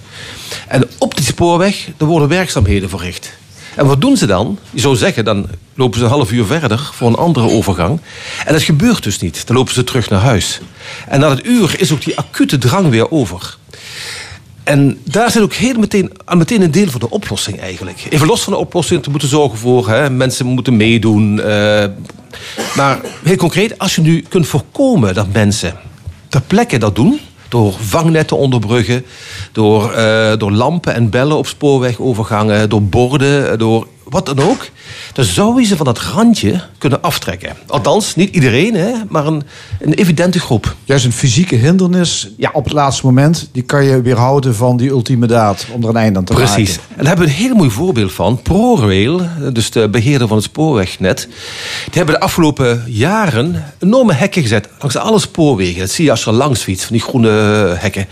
[0.68, 3.32] En op die spoorweg er worden werkzaamheden verricht.
[3.74, 4.58] En wat doen ze dan?
[4.70, 8.00] Je zou zeggen, dan lopen ze een half uur verder voor een andere overgang.
[8.44, 9.46] En dat gebeurt dus niet.
[9.46, 10.60] Dan lopen ze terug naar huis.
[11.08, 13.56] En na het uur is ook die acute drang weer over.
[14.64, 18.06] En daar zit ook heel meteen, meteen een deel van de oplossing eigenlijk.
[18.10, 21.40] Even los van de oplossing te moeten zorgen voor hè, mensen moeten meedoen.
[21.40, 21.84] eh,
[22.76, 25.74] maar heel concreet, als je nu kunt voorkomen dat mensen
[26.28, 29.04] ter plekke dat doen, door vangnetten onderbruggen,
[29.52, 34.68] door, eh, door lampen en bellen op spoorwegovergangen, door borden, door wat dan ook,
[35.12, 37.56] dan zou je ze van dat randje kunnen aftrekken.
[37.66, 39.42] Althans, niet iedereen, hè, maar een,
[39.80, 40.76] een evidente groep.
[40.84, 42.50] Juist een fysieke hindernis Ja.
[42.52, 45.96] op het laatste moment, die kan je weerhouden van die ultieme daad om er een
[45.96, 46.54] einde aan te maken.
[46.54, 46.74] Precies.
[46.76, 48.40] En daar hebben we een heel mooi voorbeeld van.
[48.42, 49.20] ProRail,
[49.52, 51.28] dus de beheerder van het spoorwegnet,
[51.84, 55.80] die hebben de afgelopen jaren enorme hekken gezet langs alle spoorwegen.
[55.80, 57.30] Dat zie je als je langs fietst, van die groene
[57.78, 58.06] hekken.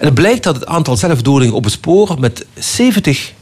[0.00, 3.32] En het blijkt dat het aantal zelfdodingen op het spoor met 70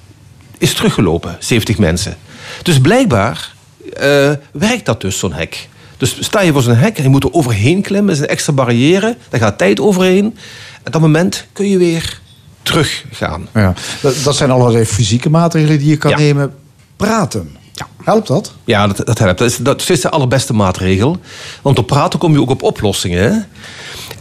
[0.61, 2.17] is teruggelopen, 70 mensen.
[2.63, 3.53] Dus blijkbaar
[3.97, 5.69] eh, werkt dat dus, zo'n hek.
[5.97, 8.53] Dus sta je voor zo'n hek en je moet er overheen klimmen, is een extra
[8.53, 10.25] barrière, daar gaat tijd overheen.
[10.25, 12.21] En op dat moment kun je weer
[12.63, 13.49] teruggaan.
[13.55, 13.75] Ja.
[14.03, 16.17] Dat, dat zijn allerlei fysieke maatregelen die je kan Ja.
[16.17, 16.55] nemen.
[16.97, 17.57] Praten.
[17.73, 17.87] Ja.
[18.05, 18.53] Helpt dat?
[18.65, 19.39] Ja, dat, dat helpt.
[19.39, 21.17] Dat is, dat is de allerbeste maatregel.
[21.63, 23.47] Want op praten kom je ook op oplossingen.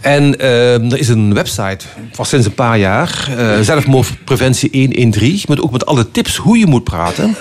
[0.02, 5.62] En eh, er is een website van sinds een paar jaar, eh, zelfmoordpreventie 113, met
[5.62, 7.36] ook met alle tips hoe je moet praten.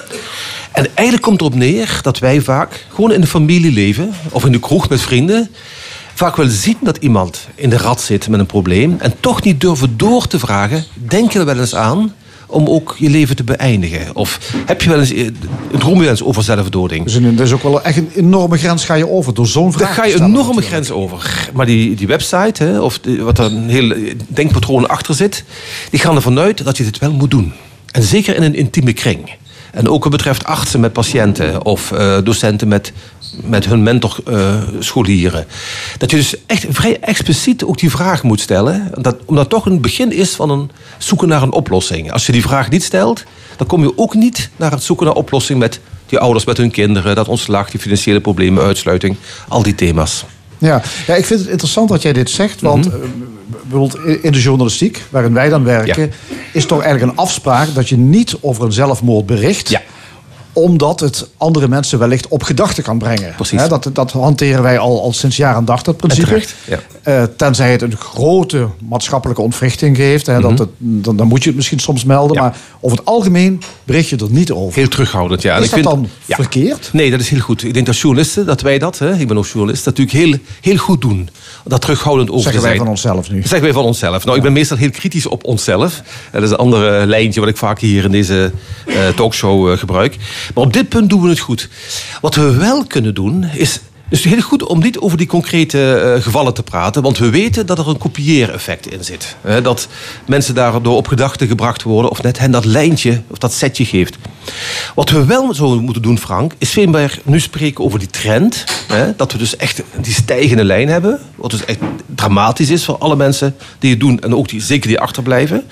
[0.73, 4.53] En eigenlijk komt erop neer dat wij vaak gewoon in de familie leven of in
[4.53, 5.51] de kroeg met vrienden
[6.15, 9.61] vaak wel zien dat iemand in de rat zit met een probleem en toch niet
[9.61, 12.15] durven door te vragen, denk je er wel eens aan
[12.51, 14.15] om ook je leven te beëindigen?
[14.17, 15.27] Of heb je wel eens, eh,
[15.79, 17.05] droom je wel eens over zelfdoding?
[17.05, 19.73] Dus een, dat is ook wel echt een enorme grens ga je over door zo'n
[19.73, 20.67] vraag Daar ga je een enorme natuurlijk.
[20.67, 21.51] grens over.
[21.55, 23.95] Maar die, die website, hè, of die- wat er een heel
[24.29, 25.45] denkpatroon achter zit,
[25.91, 27.53] die gaan ervan uit dat je dit wel moet doen.
[27.93, 29.31] En zeker in een intieme kring.
[29.73, 32.93] En ook wat betreft artsen met patiënten of eh, docenten met,
[33.43, 35.47] met hun mentorscholieren.
[35.99, 38.91] dat je dus echt vrij expliciet ook die vraag moet stellen.
[38.95, 42.13] Dat, omdat het toch een begin is van een zoeken naar een oplossing.
[42.13, 43.25] Als je die vraag niet stelt,
[43.57, 46.71] dan kom je ook niet naar het zoeken naar oplossing met die ouders met hun
[46.71, 49.17] kinderen, dat ontslag, die financiële problemen, uitsluiting,
[49.49, 50.25] al die thema's.
[50.59, 50.83] Ja.
[51.07, 52.61] ja, ik vind het interessant dat jij dit zegt.
[52.61, 52.95] Want Mhm.
[52.97, 53.01] eh,
[53.63, 56.35] bijvoorbeeld in de journalistiek, waarin wij dan werken, Ja.
[56.53, 59.69] is toch eigenlijk een afspraak dat je niet over een zelfmoord bericht.
[59.69, 59.83] Ja.
[60.59, 63.35] Omdat het andere mensen wellicht op gedachten kan brengen.
[63.35, 63.69] Precies.
[63.69, 66.27] Dat, dat hanteren wij al, al sinds jaar en dag, dat principe.
[66.27, 66.81] En terecht, ja.
[67.03, 70.27] Eh, tenzij het een grote maatschappelijke ontwrichting geeft.
[70.27, 72.37] Hè, dat het, dan, dan moet je het misschien soms melden.
[72.37, 72.45] Mhm.
[72.45, 72.51] Ja.
[72.51, 74.79] Maar over het algemeen bericht je er niet over.
[74.79, 75.57] Heel terughoudend, ja.
[75.57, 76.37] En is dat dan ja.
[76.37, 76.91] verkeerd?
[76.93, 77.65] Nee, dat is heel goed.
[77.65, 80.39] Ik denk dat journalisten, dat wij dat, hè, ik ben ook journalist, dat natuurlijk heel,
[80.61, 81.29] heel goed doen.
[81.65, 83.41] Dat terughoudend over Zeggen wij van onszelf nu.
[83.41, 84.25] Zeggen wij van onszelf.
[84.25, 86.03] Nou, ik ben meestal heel kritisch op onszelf.
[86.33, 88.53] Dat is een andere lijntje wat ik vaak hier in deze
[88.87, 90.17] eh, talkshow eh, gebruik.
[90.55, 91.69] Maar op dit punt doen we het goed.
[92.21, 93.81] Wat we wel kunnen doen, is...
[94.11, 97.03] Dus heel goed om niet over die concrete eh, gevallen te praten.
[97.03, 99.37] Want we weten dat er een kopieereffect in zit.
[99.63, 99.89] Dat
[100.27, 102.11] mensen daardoor op gedachten gebracht worden.
[102.11, 104.17] Of net hen dat lijntje of dat setje geeft.
[104.95, 106.79] Wat we wel zo moeten doen, Frank, is
[107.25, 108.65] nu spreken over die trend.
[109.17, 111.21] Dat we dus echt die stijgende lijn hebben.
[111.35, 111.79] Wat dus echt
[112.15, 114.21] dramatisch is voor alle mensen die het doen.
[114.21, 115.65] En ook die, zeker die achterblijven.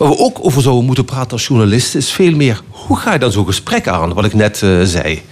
[0.00, 2.00] Waar we ook over zouden moeten praten als journalisten...
[2.00, 4.12] is veel meer, hoe ga je dan zo'n gesprek aan?
[4.14, 5.22] Wat ik net eh, zei.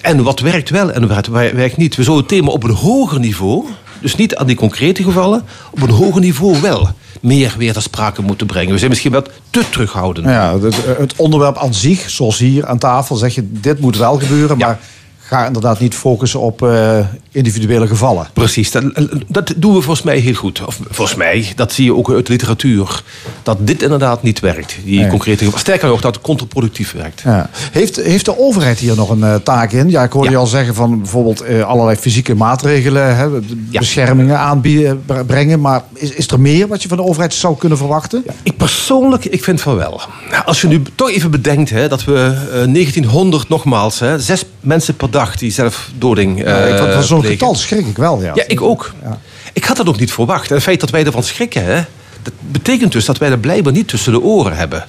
[0.00, 1.94] En wat werkt wel en wat werkt niet.
[1.94, 3.64] We zouden het thema op een hoger niveau...
[4.00, 5.42] dus niet aan die concrete gevallen...
[5.70, 6.88] op een hoger niveau wel
[7.20, 8.72] meer weer ter sprake moeten brengen.
[8.72, 10.26] We zijn misschien wat te terughoudend.
[10.26, 14.18] Ja, het, het onderwerp aan zich, zoals hier aan tafel, zeg je dit moet wel
[14.18, 14.66] gebeuren, Ja.
[14.66, 14.80] maar
[15.26, 16.98] ga inderdaad niet focussen op eh,
[17.30, 18.26] individuele gevallen.
[18.32, 18.84] Precies, dat,
[19.28, 20.64] dat doen we volgens mij heel goed.
[20.66, 23.02] Of volgens mij, dat zie je ook uit de literatuur.
[23.42, 24.76] Dat dit inderdaad niet werkt.
[24.84, 25.08] Die Nee.
[25.08, 27.20] concrete, sterker nog, dat het contraproductief werkt.
[27.24, 27.50] Ja.
[27.72, 29.90] Heeft, heeft de overheid hier nog een eh, taak in?
[29.90, 30.34] Ja, ik hoorde Ja.
[30.34, 33.24] je al zeggen van bijvoorbeeld eh, allerlei fysieke maatregelen, hè,
[33.70, 33.78] Ja.
[33.78, 35.60] beschermingen aanbieden, bre- brengen.
[35.60, 38.24] Maar is, is er meer wat je van de overheid zou kunnen verwachten?
[38.42, 40.00] Ik persoonlijk, ik vind van wel.
[40.44, 42.14] Als je nu toch even bedenkt hè, dat we
[42.52, 47.24] eh, 1900 nogmaals, hè, zes mensen per dag die zelfdoding eh Ja, ik, van zo'n
[47.24, 48.22] getal schrik ik wel.
[48.22, 48.94] Ja, Ja, ik ook.
[49.02, 49.20] Ja.
[49.52, 50.48] Ik had dat ook niet verwacht.
[50.48, 51.82] En het feit dat wij ervan schrikken, hè,
[52.22, 54.86] dat betekent dus dat wij er blijkbaar niet tussen de oren hebben.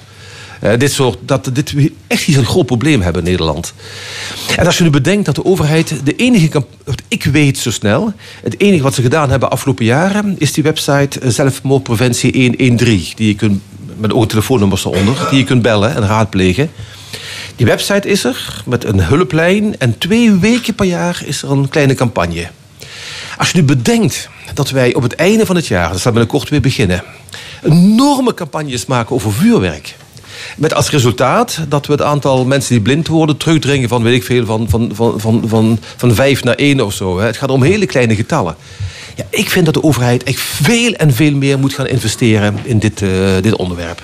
[0.60, 1.74] Eh, dit soort, dat dit
[2.06, 3.72] echt hier een groot probleem hebben in Nederland.
[4.56, 8.12] En als je nu bedenkt dat de overheid de enige, wat ik weet zo snel,
[8.42, 13.12] het enige wat ze gedaan hebben afgelopen jaren, is die website eh, zelfmoordpreventie 113.
[13.16, 13.62] Die je kunt,
[13.96, 16.70] met ook telefoonnummers eronder, die je kunt bellen en raadplegen.
[17.56, 21.68] Die website is er met een hulplijn en twee weken per jaar is er een
[21.68, 22.48] kleine campagne.
[23.38, 26.48] Als je nu bedenkt dat wij op het einde van het jaar, dat zal binnenkort
[26.48, 27.02] weer beginnen,
[27.62, 29.96] enorme campagnes maken over vuurwerk.
[30.56, 34.24] Met als resultaat dat we het aantal mensen die blind worden terugdringen van, weet ik
[34.24, 37.18] veel, van, van, van, van, van, van vijf naar één of zo.
[37.18, 38.56] Het gaat om hele kleine getallen.
[39.14, 42.78] Ja, ik vind dat de overheid echt veel en veel meer moet gaan investeren in
[42.78, 44.02] dit, eh, dit onderwerp.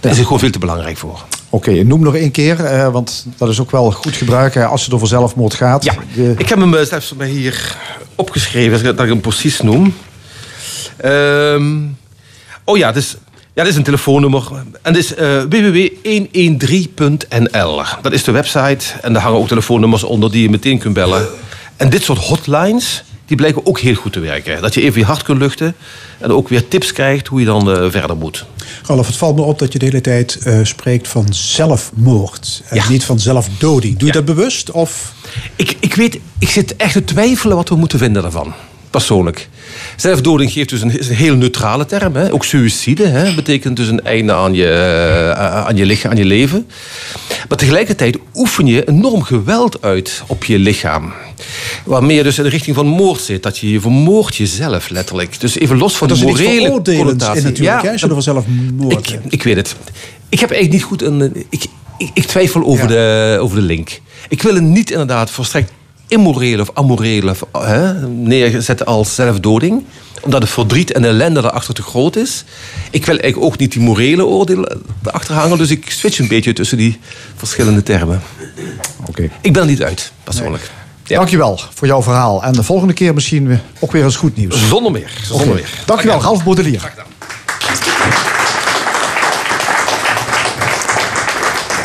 [0.00, 1.24] Daar is het gewoon veel te belangrijk voor.
[1.50, 4.94] Oké, noem nog één keer, eh, want dat is ook wel goed gebruik als het
[4.94, 5.84] over zelfmoord gaat.
[5.84, 7.76] Ja, De- ik heb hem eh, zelfs bij hier
[8.14, 9.94] opgeschreven, als ik- dat ik hem precies noem.
[10.96, 11.76] Ehm,
[12.64, 13.16] oh ja, dus,
[13.54, 14.42] ja, dit is een telefoonnummer.
[14.82, 17.82] En dit is eh, www.113.nl.
[18.02, 21.26] Dat is de website en daar hangen ook telefoonnummers onder die je meteen kunt bellen.
[21.76, 24.62] En dit soort hotlines, die blijken ook heel goed te werken.
[24.62, 25.74] Dat je even je hart kunt luchten
[26.18, 28.46] en ook weer tips krijgt hoe je dan eh, verder moet.
[28.86, 32.62] Ralf, het valt me op dat je de hele tijd eh, spreekt van zelfmoord.
[32.68, 32.88] En Ja.
[32.88, 33.92] niet van zelfdoding.
[33.98, 34.22] Doe je Ja.
[34.22, 34.70] dat bewust?
[34.70, 35.12] Of
[35.56, 38.54] Ik, ik weet, ik zit echt te twijfelen wat we moeten vinden daarvan.
[38.90, 39.48] Persoonlijk.
[40.00, 42.14] Zelfdoding geeft dus een, is een heel neutrale term.
[42.14, 42.32] Hè?
[42.32, 43.34] Ook suïcide hè?
[43.34, 46.66] betekent dus een einde aan je, eh, aan je lichaam, aan je leven.
[47.48, 51.12] Maar tegelijkertijd oefen je enorm geweld uit op je lichaam.
[51.84, 53.42] Waarmee je dus in de richting van moord zit.
[53.42, 55.40] Dat je je vermoordt jezelf letterlijk.
[55.40, 57.42] Dus even los van dat de morele connotatie.
[57.42, 57.86] natuurlijk.
[57.86, 59.32] als je er van zelfmoord ik, hebt.
[59.32, 59.74] ik weet het.
[60.28, 61.46] Ik heb eigenlijk niet goed een.
[61.50, 61.64] Ik,
[61.98, 64.00] ik, ik twijfel over, de, over de link.
[64.28, 65.72] Ik wil het niet inderdaad volstrekt
[66.08, 69.84] immoreel of amoreel of, hè, neerzetten als zelfdoding.
[70.20, 72.44] Omdat het verdriet en ellende daarachter te groot is.
[72.90, 75.58] Ik wil eigenlijk ook niet die morele oordelen erachter hangen.
[75.58, 76.98] Dus ik switch een beetje tussen die
[77.36, 78.22] verschillende termen.
[79.06, 79.30] Oké.
[79.40, 80.70] Ik ben er niet uit, persoonlijk.
[81.04, 81.16] Ja.
[81.16, 82.42] Dankjewel voor jouw verhaal.
[82.42, 84.68] En de volgende keer misschien ook weer eens goed nieuws.
[84.68, 85.10] Zonder meer.
[85.22, 85.56] Zonder Oké.
[85.56, 85.68] meer.
[85.86, 86.92] Dankjewel, Ralf Baudelier.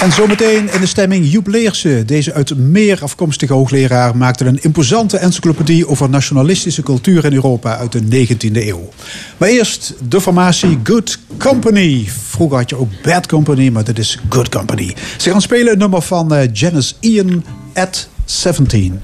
[0.03, 2.07] En zometeen in de stemming Joep Leersen.
[2.07, 7.91] Deze uit Meer afkomstige hoogleraar maakte een imposante encyclopedie over nationalistische cultuur in Europa uit
[7.91, 8.89] de 19e eeuw.
[9.37, 12.05] Maar eerst de formatie Good Company.
[12.27, 14.95] Vroeger had je ook Bad Company, maar dit is Good Company.
[15.17, 19.01] Ze gaan spelen een nummer van eh, Janice Ian at 17.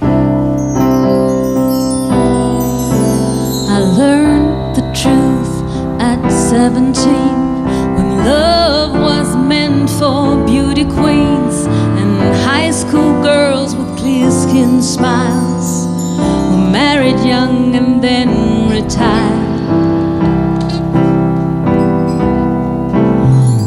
[0.00, 0.06] I
[3.96, 5.48] learned the truth
[5.98, 7.49] at 17 when
[8.24, 11.66] love was meant for beauty queens
[12.00, 19.60] and high school girls with clear skin smiles who married young and then retired.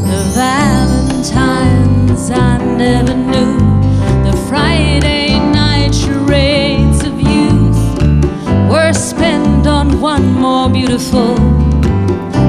[0.09, 3.57] The Valentines I never knew,
[4.23, 7.81] the Friday night charades of youth
[8.69, 11.37] were spent on one more beautiful.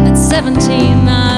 [0.06, 1.33] At 17, I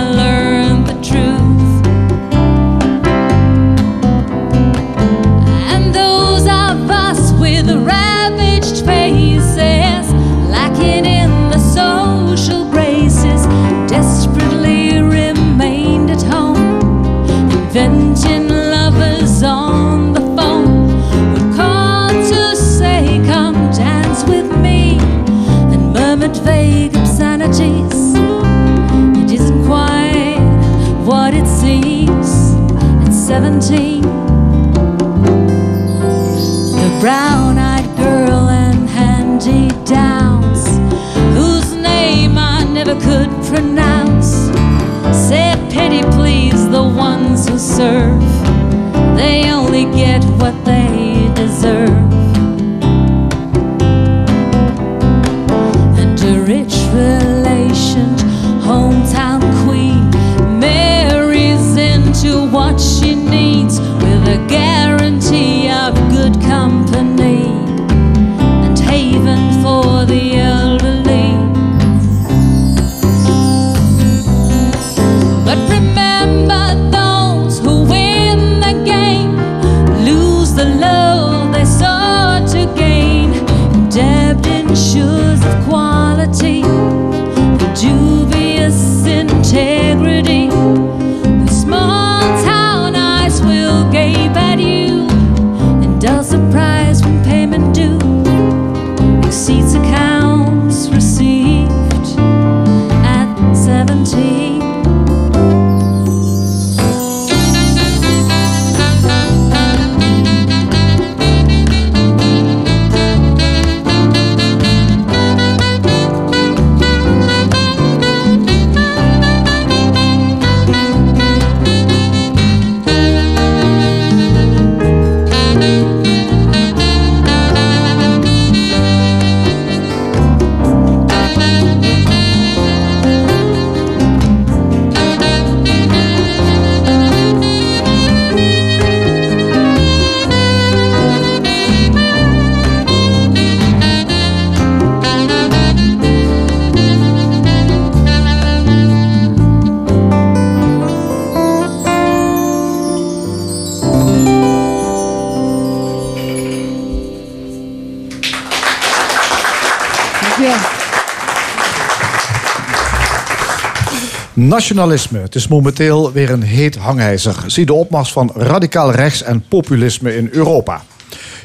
[164.66, 165.18] Nationalisme.
[165.18, 167.44] Het is momenteel weer een heet hangijzer.
[167.46, 170.82] Zie de opmars van radicaal rechts en populisme in Europa.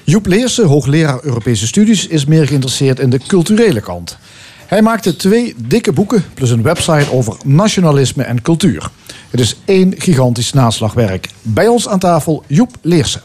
[0.04, 4.18] Joep Leersen, hoogleraar Europese studies, is meer geïnteresseerd in de culturele kant.
[4.66, 8.90] Hij maakte twee dikke boeken plus een website over nationalisme en cultuur.
[9.30, 11.30] Het is één gigantisch naslagwerk.
[11.42, 13.22] Bij ons aan tafel Joep Leersen.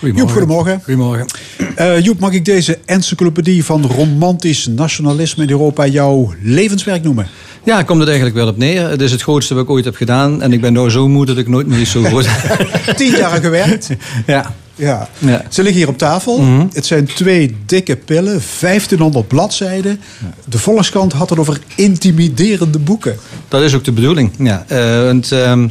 [0.00, 0.80] Joep, goedemorgen.
[0.84, 1.26] Goedemorgen.
[1.74, 7.28] Eh, Joep, mag ik deze encyclopedie van romantisch nationalisme in Europa jouw levenswerk noemen?
[7.68, 8.88] Ja, komt het eigenlijk wel op neer.
[8.88, 10.42] Het is het grootste wat ik ooit heb gedaan.
[10.42, 12.28] En ik ben nou zo moe dat ik nooit meer zo groot
[12.96, 13.88] Tien jaar gewerkt.
[14.26, 14.54] Ja.
[14.74, 15.08] Ja.
[15.18, 15.42] Ja.
[15.48, 16.44] Ze liggen hier op tafel.
[16.72, 20.00] Het zijn twee dikke pillen, 1500 bladzijden.
[20.44, 23.16] De Volkskrant had het over intimiderende boeken.
[23.48, 24.32] Dat is ook de bedoeling.
[24.38, 24.64] Ja.
[24.68, 25.68] Eh, want, ehm,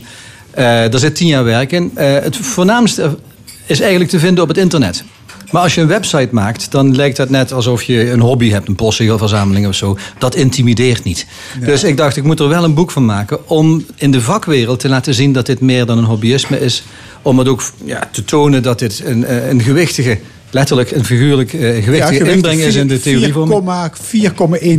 [0.51, 1.91] eh, daar zit tien jaar werk in.
[1.93, 3.17] Eh, het voornaamste
[3.65, 5.03] is eigenlijk te vinden op het internet.
[5.51, 8.67] Maar als je een website maakt, dan lijkt dat net alsof je een hobby hebt,
[8.67, 9.97] een postzegelverzameling of zo.
[10.17, 11.25] Dat intimideert niet.
[11.59, 14.79] Dus ik dacht, ik moet er wel een boek van maken om in de vakwereld
[14.79, 16.83] te laten zien dat dit meer dan een hobbyisme is.
[17.21, 20.19] Om het ook ja, te tonen dat dit een, eh, een gewichtige
[20.49, 23.89] letterlijk en figuurlijk eh, gewicht gewicht inbrengen is in de theorie voor me.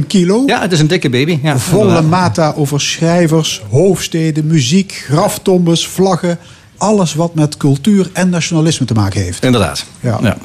[0.01, 0.43] 4,1 kilo.
[0.47, 1.39] Ja, het is een dikke baby.
[1.43, 6.39] Ja, Volle mata over schrijvers, hoofdsteden, muziek, graftombes, vlaggen.
[6.77, 9.45] Alles wat met cultuur en nationalisme te maken heeft.
[9.45, 9.85] Inderdaad.
[10.01, 10.19] Ja.
[10.23, 10.37] Ja.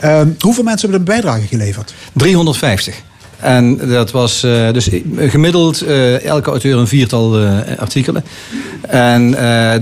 [0.00, 1.94] Ehm, hoeveel mensen hebben een bijdrage geleverd?
[2.12, 3.02] 350.
[3.40, 8.24] En dat was eh, dus gemiddeld eh, elke auteur een viertal eh, artikelen.
[8.88, 9.30] En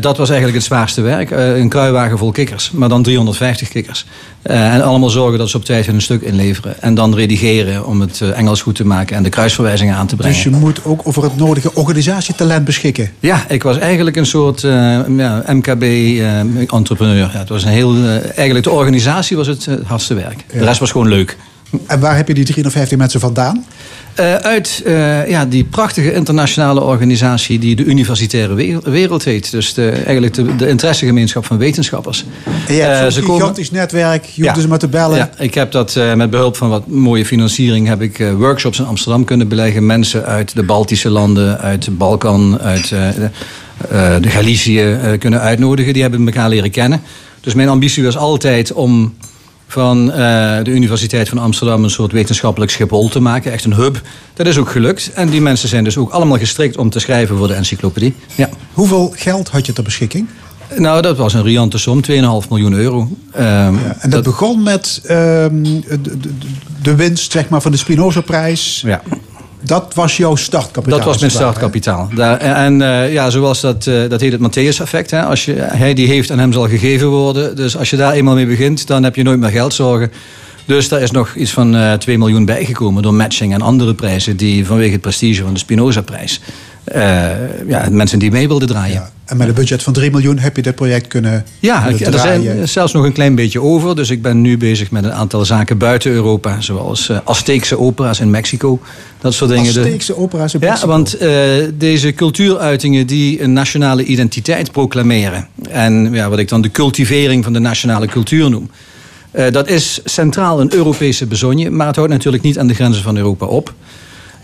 [0.00, 1.30] dat was eigenlijk het zwaarste werk.
[1.30, 4.06] Een kruiwagen vol kikkers, maar dan 350 kikkers.
[4.42, 6.82] En allemaal zorgen dat ze op tijd hun stuk inleveren.
[6.82, 10.34] En dan redigeren om het Engels goed te maken en de kruisverwijzingen aan te brengen.
[10.34, 13.10] Dus je moet ook over het nodige organisatietalent beschikken.
[13.20, 17.30] Ja, ik was eigenlijk een soort ja, MKB-entrepreneur.
[17.32, 17.96] ja, het was een heel,
[18.34, 20.44] eigenlijk de organisatie was het, het hardste werk.
[20.52, 21.36] De rest was gewoon leuk.
[21.86, 23.64] En waar heb je die 350 mensen vandaan?
[24.14, 29.50] Eh, uit eh, ja, die prachtige internationale organisatie die de Universitaire We- Wereld heet.
[29.50, 32.24] Dus de, eigenlijk de, de interessegemeenschap van wetenschappers.
[32.68, 34.24] En je hebt Eh, komen- gigantisch netwerk.
[34.24, 34.52] Je hoeft Ja.
[34.54, 35.16] dus maar te bellen.
[35.16, 39.24] Ja, ik heb dat met behulp van wat mooie financiering heb ik workshops in Amsterdam
[39.24, 39.86] kunnen beleggen.
[39.86, 43.30] Mensen uit de Baltische landen, uit de Balkan, uit de,
[44.20, 45.92] de Galicië kunnen uitnodigen.
[45.92, 47.00] Die hebben elkaar leren kennen.
[47.40, 49.14] Dus mijn ambitie was altijd om
[49.74, 50.16] van eh,
[50.62, 53.52] de Universiteit van Amsterdam een soort wetenschappelijk Schiphol te maken.
[53.52, 54.00] Echt een hub.
[54.34, 55.10] Dat is ook gelukt.
[55.14, 58.14] En die mensen zijn dus ook allemaal gestrikt om te schrijven voor de encyclopedie.
[58.34, 58.48] Ja.
[58.72, 60.28] Hoeveel geld had je ter beschikking?
[60.76, 63.08] Nou, dat was een riante som, 2,5 miljoen euro.
[63.32, 63.44] Ehm,
[63.74, 66.30] Ja, en dat, begon met ehm, de, de,
[66.82, 68.82] de winst zeg maar, van de Spinoza-prijs.
[68.86, 69.02] ja.
[69.64, 70.98] Dat was jouw startkapitaal.
[70.98, 72.08] Dat was mijn startkapitaal.
[72.14, 75.12] Daar, en eh, ja, zoals dat, eh, dat heet het Matthäus-effect.
[75.12, 77.56] Als je, hij die heeft en hem zal gegeven worden.
[77.56, 80.12] Dus als je daar eenmaal mee begint, dan heb je nooit meer geldzorgen.
[80.64, 84.36] Dus daar is nog iets van eh 2 miljoen bijgekomen door matching en andere prijzen
[84.36, 86.40] die vanwege het prestige van de Spinoza-prijs.
[86.84, 88.94] Eh, ja, mensen die mee wilden draaien.
[88.94, 89.10] Ja.
[89.24, 92.68] En met een budget van 3 miljoen heb je dit project kunnen Ja, er zijn
[92.68, 93.96] zelfs nog een klein beetje over.
[93.96, 96.60] Dus ik ben nu bezig met een aantal zaken buiten Europa.
[96.60, 98.80] Zoals eh Azteekse opera's in Mexico.
[99.20, 99.66] Dat soort dingen.
[99.66, 100.88] Azteekse opera's in Ja, Mexico.
[100.88, 101.30] want eh,
[101.78, 105.46] deze cultuuruitingen die een nationale identiteit proclameren.
[105.70, 108.70] En ja, wat ik dan de cultivering van de nationale cultuur noem.
[109.50, 111.70] dat is centraal een Europese bezonje.
[111.70, 113.74] Maar het houdt natuurlijk niet aan de grenzen van Europa op.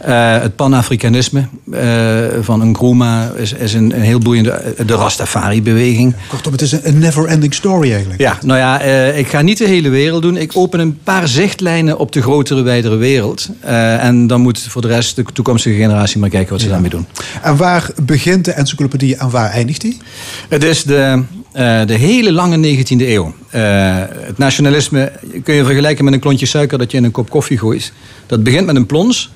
[0.00, 4.50] Eh, het Pan-Afrikanisme eh, van Nkrumah is, is een, een heel boeiende...
[4.50, 6.14] eh, De Rastafari-beweging.
[6.28, 8.20] Kortom, het is een, never-ending story eigenlijk.
[8.20, 8.80] Ja, nou ja,
[9.10, 10.36] ik ga niet de hele wereld doen.
[10.36, 13.48] Ik open een paar zichtlijnen op de grotere, wijdere wereld.
[13.60, 17.06] En dan moet voor de rest de toekomstige generatie maar kijken wat ze daarmee doen.
[17.42, 19.96] En waar begint de encyclopedie en waar eindigt die?
[20.48, 21.22] Het is de,
[21.86, 23.34] de hele lange 19e eeuw.
[24.26, 25.12] Het nationalisme
[25.44, 27.92] kun je vergelijken met een klontje suiker dat je in een kop koffie gooit.
[28.26, 29.30] Dat begint met een plons.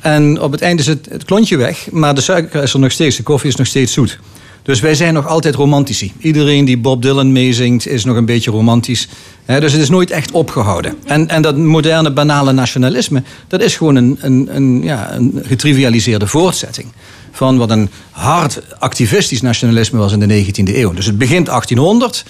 [0.00, 1.90] En op het einde is het, het klontje weg.
[1.90, 3.16] Maar de suiker is er nog steeds.
[3.16, 4.18] De koffie is nog steeds zoet.
[4.62, 6.12] Dus wij zijn nog altijd romantici.
[6.18, 9.08] Iedereen die Bob Dylan meezingt is nog een beetje romantisch.
[9.46, 10.94] Dus het is nooit echt opgehouden.
[11.04, 13.22] En, en dat moderne, banale nationalisme...
[13.48, 16.92] dat is gewoon een, een, een, ja, een getrivialiseerde voortzetting...
[17.32, 20.92] van wat een hard activistisch nationalisme was in de 19e eeuw.
[20.92, 22.24] Dus het begint 1800...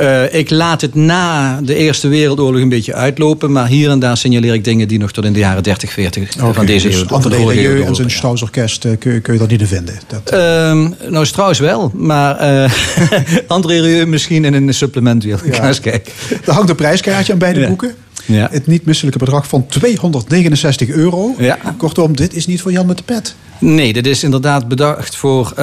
[0.00, 3.52] Eh, ik laat het na de Eerste Wereldoorlog een beetje uitlopen.
[3.52, 6.32] Maar hier en daar signaleer ik dingen die nog tot in de jaren 30, 40
[6.52, 7.06] van deze dus eeuw.
[7.08, 8.10] André Rieu en zijn.
[8.10, 9.94] Strauss-orkest eh, kun, je- kun je dat niet in vinden.
[10.06, 12.70] Dat, Ehm, nou, Strauss wel, maar eh
[13.46, 15.40] André Rieu misschien in een supplement weer.
[15.50, 15.66] Ja.
[15.68, 16.12] Eens kijken.
[16.46, 17.66] er hangt een prijskaartje aan beide Ja.
[17.68, 17.94] boeken.
[18.26, 18.48] Ja.
[18.50, 21.34] Het niet misselijke bedrag van 269 euro.
[21.38, 21.58] Ja.
[21.76, 23.34] Kortom, dit is niet voor Jan met de pet.
[23.60, 25.56] Nee, dit is inderdaad bedacht voor eh,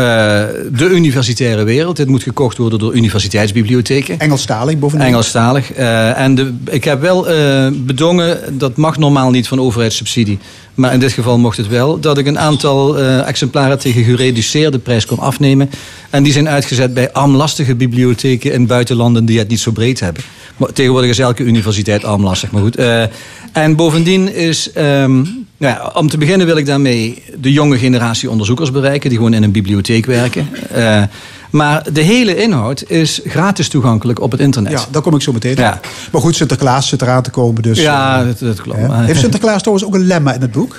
[0.71, 1.95] de universitaire wereld.
[1.95, 4.19] Dit moet gekocht worden door universiteitsbibliotheken.
[4.19, 5.07] Engelstalig bovendien.
[5.07, 5.73] Engelstalig.
[5.73, 10.39] Eh, en de, ik heb wel eh, bedongen, dat mag normaal niet van overheidssubsidie.
[10.73, 11.99] Maar in dit geval mocht het wel.
[11.99, 15.69] Dat ik een aantal exemplaren tegen gereduceerde prijs kon afnemen.
[16.09, 20.23] En die zijn uitgezet bij armlastige bibliotheken in buitenlanden die het niet zo breed hebben.
[20.57, 22.75] Maar tegenwoordig is elke universiteit armlastig, maar goed.
[22.75, 23.03] Eh,
[23.51, 25.11] en bovendien is, ehm,
[25.57, 29.09] nou ja, om te beginnen wil ik daarmee de jonge generatie onderzoekers bereiken.
[29.09, 30.47] Die gewoon in een bibliotheek werken.
[30.71, 31.03] Eh,
[31.51, 34.71] maar de hele inhoud is gratis toegankelijk op het internet.
[34.71, 35.57] Ja, daar kom ik zo meteen op.
[35.57, 35.79] Ja.
[36.11, 37.61] Maar goed, Sinterklaas zit eraan te komen.
[37.61, 38.79] Dus, Ja, eh, dat, dat klopt.
[38.91, 40.77] Heeft Sinterklaas trouwens ook een lemma in het boek?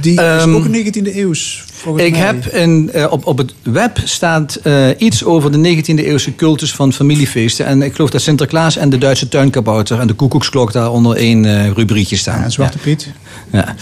[0.00, 2.20] Die Ehm, is ook 19e eeuws, volgens Ik mij.
[2.20, 6.74] heb in, eh, op, op het web staat eh, iets over de 19e eeuwse cultus
[6.74, 7.66] van familiefeesten.
[7.66, 11.44] En ik geloof dat Sinterklaas en de Duitse tuinkabouter en de koekoeksklok daar onder één
[11.44, 12.40] eh, rubriekje staan.
[12.40, 13.08] Ja, Zwarte Piet.
[13.52, 13.74] Ja.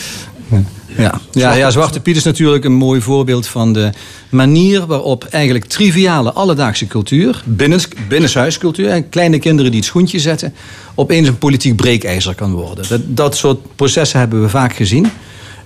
[0.96, 1.20] Ja.
[1.30, 3.90] Ja, ja, Zwarte Piet is natuurlijk een mooi voorbeeld van de
[4.28, 10.55] manier waarop eigenlijk triviale alledaagse cultuur, binnens, binnenshuiscultuur, en kleine kinderen die het schoentje zetten,
[10.94, 12.84] opeens een politiek breekijzer kan worden.
[12.88, 15.11] Dat, dat soort processen hebben we vaak gezien.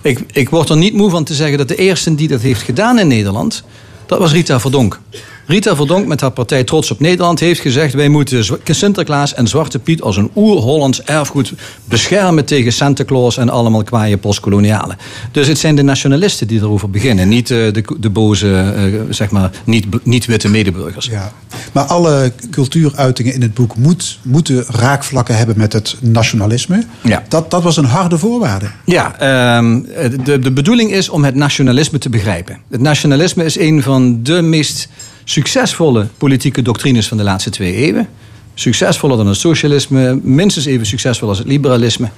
[0.07, 2.61] Ik, ik word er niet moe van te zeggen dat de eerste die dat heeft
[2.61, 3.63] gedaan in Nederland,
[4.05, 4.99] dat was Rita Verdonk.
[5.47, 7.93] Rita Verdonk met haar partij Trots op Nederland heeft gezegd...
[7.93, 11.53] wij moeten Sinterklaas en Zwarte Piet als een oer-Hollands erfgoed
[11.85, 12.45] beschermen...
[12.45, 14.97] tegen Santa Claus en allemaal kwaaie postkolonialen.
[15.31, 17.27] Dus het zijn de nationalisten die erover beginnen.
[17.27, 21.05] Niet eh, de, de boze, eh, zeg maar, niet- niet-witte medeburgers.
[21.05, 21.31] Ja.
[21.71, 26.83] Maar alle cultuuruitingen in het boek moet, moeten raakvlakken hebben met het nationalisme.
[27.03, 27.23] Ja.
[27.27, 28.67] Dat, dat was een harde voorwaarde.
[28.85, 29.81] Ja, ehm,
[30.23, 32.57] de, de bedoeling is om het nationalisme te begrijpen.
[32.69, 34.89] Het nationalisme is een van de meest
[35.29, 38.09] succesvolle politieke doctrines van de laatste twee eeuwen.
[38.53, 42.09] Succesvoller dan het socialisme, minstens even succesvol als het liberalisme.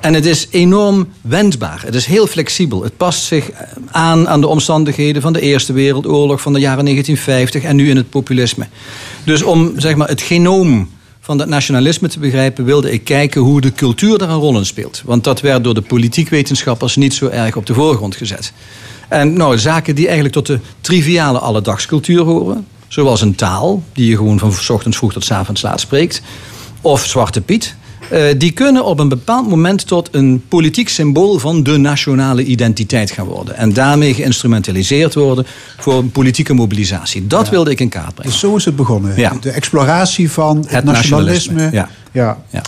[0.00, 1.82] En het is enorm wendbaar.
[1.84, 2.82] Het is heel flexibel.
[2.82, 3.50] Het past zich
[3.90, 7.96] aan aan de omstandigheden van de Eerste Wereldoorlog, van de jaren 1950 en nu in
[7.96, 8.66] het populisme.
[9.24, 10.90] Dus om zeg maar, het genoom
[11.20, 14.66] van dat nationalisme te begrijpen, wilde ik kijken hoe de cultuur daar een rol in
[14.66, 15.02] speelt.
[15.04, 18.52] Want dat werd door de politiekwetenschappers niet zo erg op de voorgrond gezet.
[19.08, 24.16] En nou, zaken die eigenlijk tot de triviale alledagscultuur horen, zoals een taal, die je
[24.16, 26.22] gewoon van 's ochtends vroeg tot 's avonds laat spreekt,
[26.80, 27.74] of Zwarte Piet.
[28.10, 33.10] eh, die kunnen op een bepaald moment tot een politiek symbool van de nationale identiteit
[33.10, 33.56] gaan worden.
[33.56, 35.46] En daarmee geïnstrumentaliseerd worden
[35.78, 37.26] voor een politieke mobilisatie.
[37.26, 38.30] Dat wilde ik in kaart brengen.
[38.32, 39.12] Dus zo is het begonnen.
[39.16, 39.32] Ja.
[39.40, 41.52] De exploratie van het, Het nationalisme.
[41.54, 42.38] nationalisme, ja.
[42.50, 42.60] Ja.
[42.60, 42.62] Ja.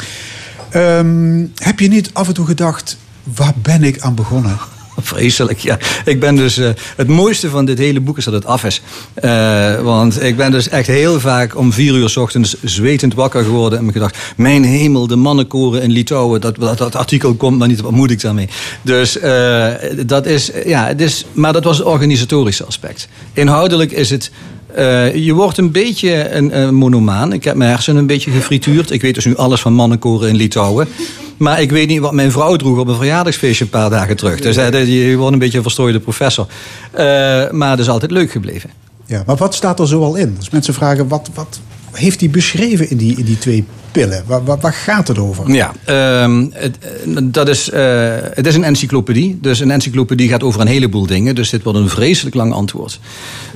[0.70, 2.96] Ehm, heb je niet af en toe gedacht,
[3.36, 4.58] waar ben ik aan begonnen?
[5.00, 5.78] Vreselijk, ja.
[6.04, 8.82] Ik ben dus, eh, het mooiste van dit hele boek is dat het af is.
[9.14, 13.44] Eh, want ik ben dus echt heel vaak om vier uur 's ochtends zwetend wakker
[13.44, 13.78] geworden.
[13.78, 16.40] En me gedacht, mijn hemel, de mannenkoren in Litouwen.
[16.40, 18.48] Dat, dat, artikel komt maar niet, wat moet ik daarmee?
[18.82, 19.72] Dus eh,
[20.06, 23.08] dat is, ja, het is, maar dat was het organisatorische aspect.
[23.32, 24.30] Inhoudelijk is het...
[24.74, 27.32] eh, je wordt een beetje een, een monomaan.
[27.32, 28.90] Ik heb mijn hersenen een beetje gefrituurd.
[28.90, 30.88] Ik weet dus nu alles van mannenkoren in Litouwen.
[31.36, 34.40] Maar ik weet niet wat mijn vrouw droeg op een verjaardagsfeestje een paar dagen terug.
[34.40, 36.46] Dus eh, je wordt een beetje een verstrooide professor.
[36.90, 37.04] Eh,
[37.50, 38.70] maar het is altijd leuk gebleven.
[39.06, 40.34] Ja, maar wat staat er zoal in?
[40.38, 41.60] Als mensen vragen, wat, wat
[41.92, 43.64] heeft hij beschreven in die, in die twee
[43.98, 44.22] pillen?
[44.26, 45.52] Waar, waar, waar gaat het over?
[45.52, 49.38] Ja, ehm, het, eh, dat is, eh, het is een encyclopedie.
[49.40, 51.34] Dus een encyclopedie gaat over een heleboel dingen.
[51.34, 53.00] Dus dit wordt een vreselijk lang antwoord.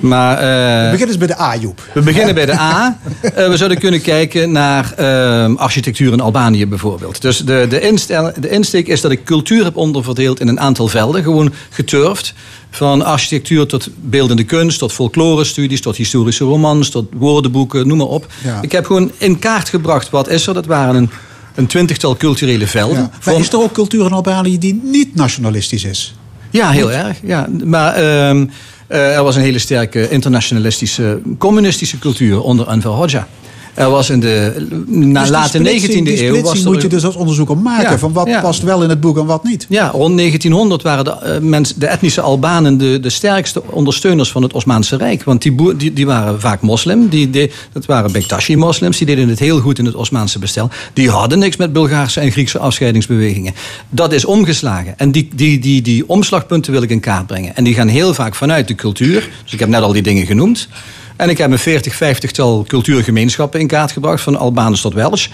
[0.01, 0.43] Maar, eh,
[0.85, 1.83] We beginnen eens bij de A, Joep.
[1.95, 2.99] We beginnen bij de A.
[3.51, 7.23] We zouden kunnen kijken naar ehm, architectuur in Albanië bijvoorbeeld.
[7.23, 10.89] Dus de, de, instel, de insteek is dat ik cultuur heb onderverdeeld in een aantal
[10.89, 11.23] velden.
[11.23, 12.35] Gewoon geturfd.
[12.75, 18.27] Van architectuur tot beeldende kunst, tot folklore-studies, tot historische romans, tot woordenboeken, noem maar op.
[18.45, 18.63] Ja.
[18.63, 20.55] Ik heb gewoon in kaart gebracht wat is er.
[20.55, 21.11] Dat waren een,
[21.55, 22.97] een twintigtal culturele velden.
[22.97, 23.01] Ja.
[23.03, 26.15] Maar Van- is er ook cultuur in Albanië die niet nationalistisch is?
[26.51, 27.17] ja, heel erg.
[27.23, 27.49] Ja.
[27.65, 28.47] Maar ehm,
[28.87, 33.29] eh, er was een hele sterke internationalistische, communistische cultuur onder Anwar Hoxha.
[33.75, 36.43] Er was in de na, Dus late splitsing- 19e die eeuw...
[36.43, 37.91] Was er, moet je dus als onderzoeker maken.
[37.91, 38.41] Ja, Van wat ja.
[38.41, 39.67] past wel in het boek en wat niet.
[39.69, 44.43] Ja, rond 1900 waren de, eh, mens, de etnische Albanen de, de sterkste ondersteuners van
[44.43, 45.25] het Osmaanse Rijk.
[45.25, 47.09] Want die, boer, die, die waren vaak moslim.
[47.09, 48.97] Die, de- dat waren Bektashi-moslims.
[48.99, 50.71] Die deden het heel goed in het Osmaanse bestel.
[50.93, 53.55] Die hadden niks met Bulgaarse en Griekse afscheidingsbewegingen.
[53.91, 54.99] Dat is omgeslagen.
[54.99, 57.57] En die, die, die, die omslagpunten wil ik in kaart brengen.
[57.57, 59.29] En die gaan heel vaak vanuit de cultuur.
[59.45, 60.69] Dus ik heb net al die dingen genoemd.
[61.17, 64.23] En ik heb een 40, 50-tal cultuurgemeenschappen in kaart gebracht.
[64.23, 65.27] Van Albaners tot Welsh.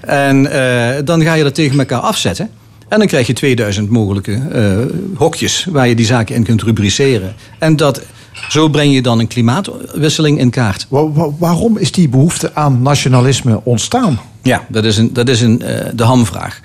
[0.00, 2.50] En eh, dan ga je dat tegen elkaar afzetten.
[2.88, 4.76] En dan krijg je 2000 mogelijke eh,
[5.18, 7.34] hokjes waar je die zaken in kunt rubriceren.
[7.58, 8.02] En dat,
[8.48, 10.86] zo breng je dan een klimaatwisseling in kaart.
[10.88, 14.20] Wa- wa- waarom is die behoefte aan nationalisme ontstaan?
[14.42, 16.60] Ja, dat is, een, dat is een, eh, de hamvraag.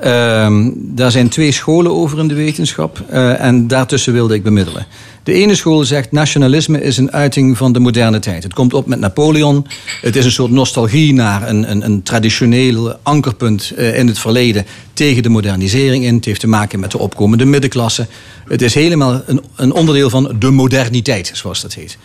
[0.00, 4.86] Ehm, daar zijn twee scholen over in de wetenschap eh, en daartussen wilde ik bemiddelen.
[5.22, 8.42] De ene school zegt nationalisme is een uiting van de moderne tijd.
[8.42, 9.66] Het komt op met Napoleon.
[10.00, 14.66] Het is een soort nostalgie naar een, een, een traditioneel ankerpunt eh, in het verleden
[14.92, 16.14] tegen de modernisering in.
[16.14, 18.06] Het heeft te maken met de opkomende middenklasse.
[18.48, 21.98] Het is helemaal een, een onderdeel van de moderniteit, zoals dat heet.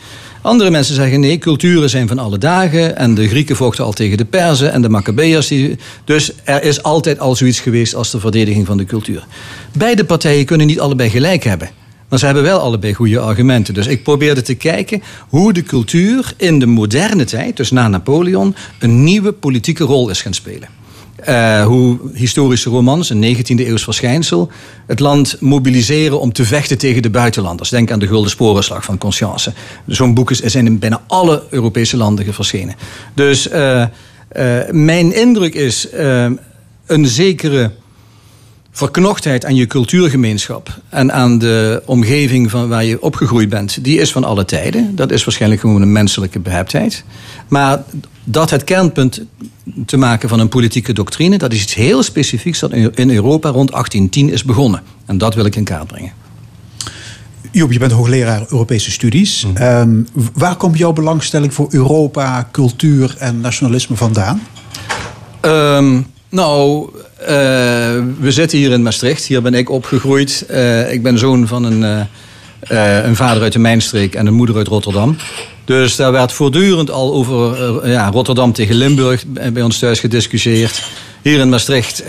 [0.45, 2.97] Andere mensen zeggen nee, culturen zijn van alle dagen.
[2.97, 5.53] En de Grieken vochten al tegen de Perzen en de Maccabeërs.
[6.03, 9.25] Dus er is altijd al zoiets geweest als de verdediging van de cultuur.
[9.77, 11.69] Beide partijen kunnen niet allebei gelijk hebben.
[12.09, 13.73] Maar ze hebben wel allebei goede argumenten.
[13.73, 18.55] Dus ik probeerde te kijken hoe de cultuur in de moderne tijd, dus na Napoleon,
[18.79, 20.69] een nieuwe politieke rol is gaan spelen.
[21.15, 24.49] Eh, hoe historische romans, een 19e eeuws verschijnsel,
[24.85, 27.69] het land mobiliseren om te vechten tegen de buitenlanders.
[27.69, 29.53] Denk aan de Gulden Sporenslag van Conscience.
[29.87, 32.75] Zo'n boek is, is in bijna alle Europese landen verschenen.
[33.13, 33.89] Dus eh, eh,
[34.71, 35.87] mijn indruk is
[36.85, 37.71] een zekere
[38.75, 44.11] verknochtheid aan je cultuurgemeenschap en aan de omgeving van waar je opgegroeid bent, die is
[44.11, 44.95] van alle tijden.
[44.95, 47.03] Dat is waarschijnlijk gewoon een menselijke beheiptheid.
[47.47, 47.83] Maar
[48.23, 49.21] dat het kernpunt
[49.85, 53.71] te maken van een politieke doctrine, dat is iets heel specifieks dat in Europa rond
[53.71, 54.81] 1810 is begonnen.
[55.05, 56.11] En dat wil ik in kaart brengen.
[57.51, 59.45] Joep, je bent hoogleraar Europese studies.
[59.45, 59.57] Mhm.
[59.57, 60.01] Ehm,
[60.33, 64.41] waar komt jouw belangstelling voor Europa, cultuur en nationalisme vandaan?
[65.41, 66.89] Ehm, nou,
[67.25, 69.25] eh, we zitten hier in Maastricht.
[69.25, 70.45] Hier ben ik opgegroeid.
[70.47, 72.07] Eh, ik ben zoon van een,
[72.59, 75.17] eh, een vader uit de Mijnstreek en een moeder uit Rotterdam.
[75.65, 80.83] Dus daar werd voortdurend al over ja, Rotterdam tegen Limburg bij ons thuis gediscussieerd.
[81.21, 82.03] Hier in Maastricht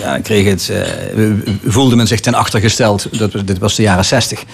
[0.00, 0.72] ja, kreeg het,
[1.64, 3.18] voelde men zich ten achter gesteld.
[3.18, 4.44] Dat, dit was de jaren zestig.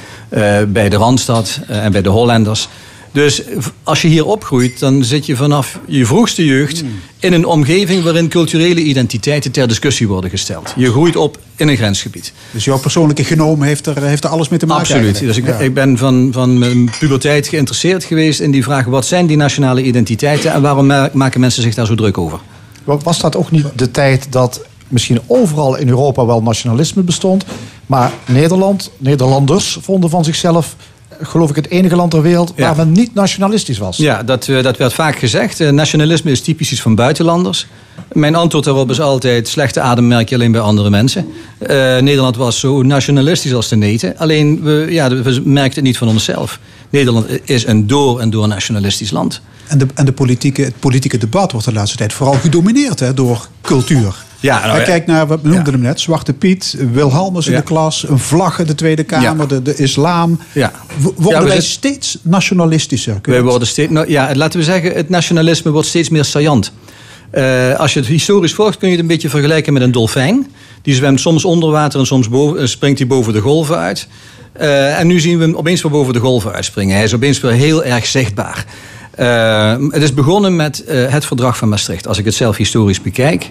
[0.69, 2.69] bij de Randstad en bij de Hollanders.
[3.15, 3.43] Dus
[3.83, 6.85] als je hier opgroeit, dan zit je vanaf je vroegste jeugd
[7.19, 10.73] in een omgeving waarin culturele identiteiten ter discussie worden gesteld.
[10.77, 12.33] Je groeit op in een grensgebied.
[12.51, 15.19] Dus jouw persoonlijke genoom heeft er, heeft er alles mee te maken Absoluut.
[15.19, 15.53] Dus ik, Ja.
[15.59, 19.83] ik ben van, van mijn puberteit geïnteresseerd geweest in die vraag: wat zijn die nationale
[19.83, 22.39] identiteiten en waarom ma- maken mensen zich daar zo druk over?
[22.85, 27.45] Wa- Was dat ook niet de tijd dat misschien overal in Europa wel nationalisme bestond,
[27.87, 30.77] maar Nederland, Nederlanders vonden van zichzelf,
[31.23, 32.63] geloof ik, het enige land ter wereld Ja.
[32.67, 33.97] waar men niet nationalistisch was?
[33.97, 35.61] Ja, dat, eh, dat werd vaak gezegd.
[35.61, 37.67] Eh, nationalisme is typisch iets van buitenlanders.
[38.13, 41.27] Mijn antwoord daarop is altijd: slechte adem merk je alleen bij andere mensen.
[41.59, 44.19] Eh, Nederland was zo nationalistisch als de neten.
[44.19, 46.59] Alleen we, ja, we merkten het niet van onszelf.
[46.91, 49.41] Nederland is een door en door nationalistisch land.
[49.67, 53.15] En, de, en de politieke, het politieke debat wordt de laatste tijd vooral gedomineerd hè,
[53.15, 54.15] door cultuur.
[54.45, 54.85] Ja, nou, Hè, ja.
[54.85, 58.67] Kijk naar, we noemden hem net, Zwarte Piet, Wilhelmus in de klas, een vlag in
[58.67, 60.39] de Tweede Kamer, de, de islam.
[60.53, 60.73] Ja.
[61.17, 63.19] Worden wij steeds nationalistischer?
[63.23, 66.73] Wij worden steeds, nou, ja, laten we zeggen, het nationalisme wordt steeds meer saillant.
[67.31, 70.47] Eh, als je het historisch volgt, kun je het een beetje vergelijken met een dolfijn.
[70.83, 74.09] Die zwemt soms onder water en soms boven, eh, springt hij boven de golven uit.
[74.53, 76.95] Eh, en nu zien we hem opeens weer boven de golven uitspringen.
[76.95, 78.65] Hij is opeens weer heel erg zichtbaar.
[79.11, 82.09] Eh, het is begonnen met eh, het verdrag van Maastricht.
[82.09, 83.51] Als ik het zelf historisch bekijk.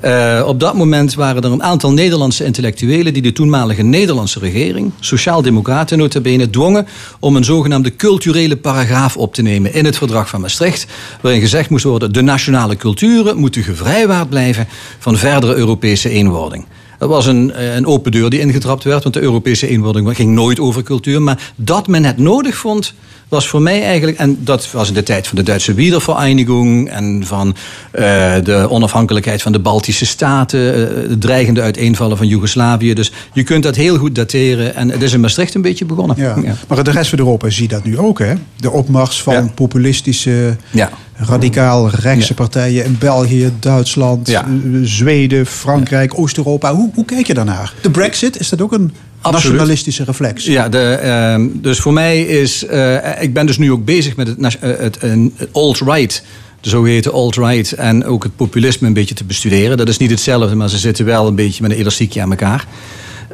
[0.00, 4.92] Eh, op dat moment waren er een aantal Nederlandse intellectuelen die de toenmalige Nederlandse regering,
[5.00, 6.86] sociaal-democraten notabene, dwongen
[7.20, 10.86] om een zogenaamde culturele paragraaf op te nemen in het verdrag van Maastricht,
[11.20, 14.68] waarin gezegd moest worden de nationale culturen moeten gevrijwaard blijven
[14.98, 16.66] van verdere Europese eenwording.
[16.98, 20.30] Dat was een, eh, een open deur die ingetrapt werd, want de Europese eenwording ging
[20.30, 21.22] nooit over cultuur.
[21.22, 22.94] Maar dat men het nodig vond,
[23.28, 27.22] was voor mij eigenlijk, en dat was in de tijd van de Duitse Wiedervereinigung en
[27.26, 27.54] van
[27.90, 28.02] eh,
[28.44, 32.94] de onafhankelijkheid van de Baltische Staten, eh, het dreigende uiteenvallen van Joegoslavië.
[32.94, 36.16] Dus je kunt dat heel goed dateren en het is in Maastricht een beetje begonnen.
[36.18, 36.36] Ja.
[36.68, 38.18] Maar de rest van Europa zie je dat nu ook.
[38.18, 38.34] Hè?
[38.56, 39.46] De opmars van Ja.
[39.54, 40.90] populistische, Ja.
[41.16, 42.34] radicaal rechtse Ja.
[42.34, 44.46] partijen in België, Duitsland, Ja.
[44.82, 46.74] Zweden, Frankrijk, Oost-Europa.
[46.74, 47.72] Hoe, hoe kijk je daarnaar?
[47.80, 49.44] De brexit, is dat ook een Absoluut.
[49.44, 50.44] nationalistische reflex?
[50.44, 52.64] Ja, de, ehm, dus voor mij is.
[52.66, 56.22] eh, ik ben dus nu ook bezig met het, een- het alt-right.
[56.60, 57.72] De zogeheten alt-right.
[57.72, 59.76] En ook het populisme een beetje te bestuderen.
[59.76, 62.66] Dat is niet hetzelfde, maar ze zitten wel een beetje met een elastiekje aan elkaar.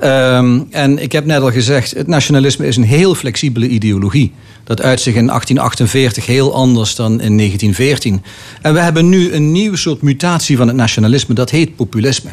[0.00, 4.32] Ehm, en ik heb net al gezegd, het nationalisme is een heel flexibele ideologie.
[4.64, 8.22] Dat uit zich in 1848 heel anders dan in 1914.
[8.62, 12.30] En we hebben nu een nieuw soort mutatie van het nationalisme, dat heet populisme.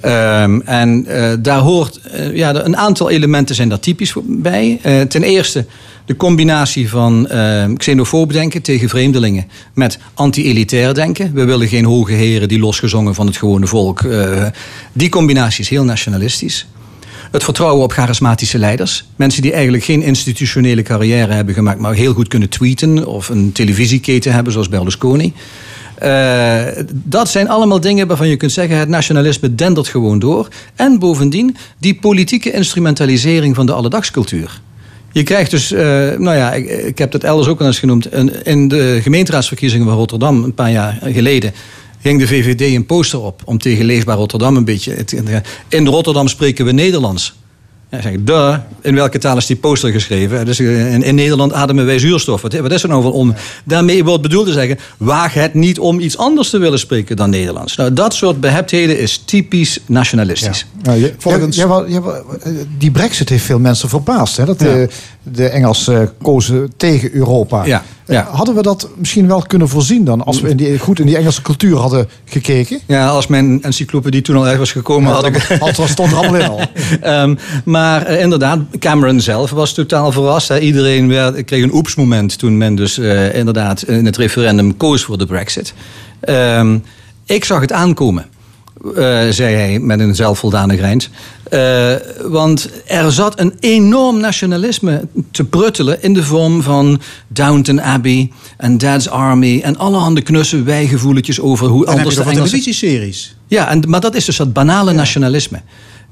[0.00, 4.78] Ehm, en eh, daar hoort, eh, ja, een aantal elementen zijn daar typisch bij.
[4.82, 5.66] Eh, ten eerste
[6.04, 11.30] de combinatie van eh, xenofoob denken tegen vreemdelingen met anti-elitair denken.
[11.34, 14.02] We willen geen hoge heren die losgezongen van het gewone volk.
[14.92, 16.66] Die combinatie is heel nationalistisch.
[17.30, 19.04] Het vertrouwen op charismatische leiders.
[19.16, 23.52] Mensen die eigenlijk geen institutionele carrière hebben gemaakt, maar heel goed kunnen tweeten of een
[23.52, 25.32] televisieketen hebben, zoals Berlusconi.
[26.00, 30.48] Eh, dat zijn allemaal dingen waarvan je kunt zeggen: het nationalisme dendert gewoon door.
[30.74, 34.60] En bovendien die politieke instrumentalisering van de alledagscultuur.
[35.12, 35.80] Je krijgt dus, eh,
[36.16, 38.14] nou ja, ik, ik heb dat elders ook al eens genoemd.
[38.44, 41.52] In de gemeenteraadsverkiezingen van Rotterdam een paar jaar geleden.
[42.00, 45.04] Hing de VVD een poster op om tegen Leefbaar Rotterdam een beetje.
[45.68, 47.34] In Rotterdam spreken we Nederlands.
[47.90, 50.44] Ja, zeg ik, duh, in welke taal is die poster geschreven?
[50.46, 52.42] Dus eh, in, in Nederland ademen wij zuurstof.
[52.42, 53.34] Wat, wat is er nou van om?
[53.64, 57.30] Daarmee wordt bedoeld te zeggen, waag het niet om iets anders te willen spreken dan
[57.30, 57.76] Nederlands.
[57.76, 60.66] Nou, dat soort beheptheden is typisch nationalistisch.
[60.82, 64.36] Ja, je, Volgens- wou- eh, die brexit heeft veel mensen verbaasd.
[64.36, 64.44] Hè?
[64.44, 64.88] Dat de,
[65.22, 67.64] de Engelsen kozen tegen Europa.
[67.64, 68.28] Ja, Eh, ja.
[68.30, 70.24] Hadden we dat misschien wel kunnen voorzien dan?
[70.24, 72.78] Als we in die, goed in die Engelse cultuur hadden gekeken?
[72.86, 75.36] Ja, als mijn encyclopedie toen al uit was gekomen, had ik...
[75.60, 76.60] Had, was stond er allemaal in al.
[77.00, 77.34] Ehm,
[77.64, 80.48] maar eh, inderdaad, Cameron zelf was totaal verrast.
[80.48, 80.58] Hè.
[80.58, 85.18] Iedereen werd, kreeg een oepsmoment toen men dus eh, inderdaad in het referendum koos voor
[85.18, 85.74] de brexit.
[86.20, 86.78] Ehm,
[87.26, 88.26] ik zag het aankomen,
[88.96, 91.10] eh, zei hij met een zelfvoldane grijns.
[92.28, 98.78] Want er zat een enorm nationalisme te pruttelen in de vorm van Downton Abbey en
[98.78, 102.50] Dad's Army en allerhande knusse wijgevoeletjes over hoe je anders de wel Engelsen...
[102.50, 103.36] televisieseries.
[103.46, 105.60] Ja, en, maar dat is dus dat banale nationalisme.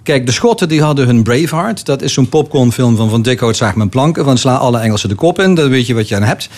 [0.08, 1.86] Kijk, de Schotten die hadden hun Braveheart.
[1.86, 4.24] Dat is zo'n popcornfilm van Van Dikhout zaag men planken.
[4.24, 6.48] Van sla alle Engelsen de kop in, dan weet je wat je aan hebt.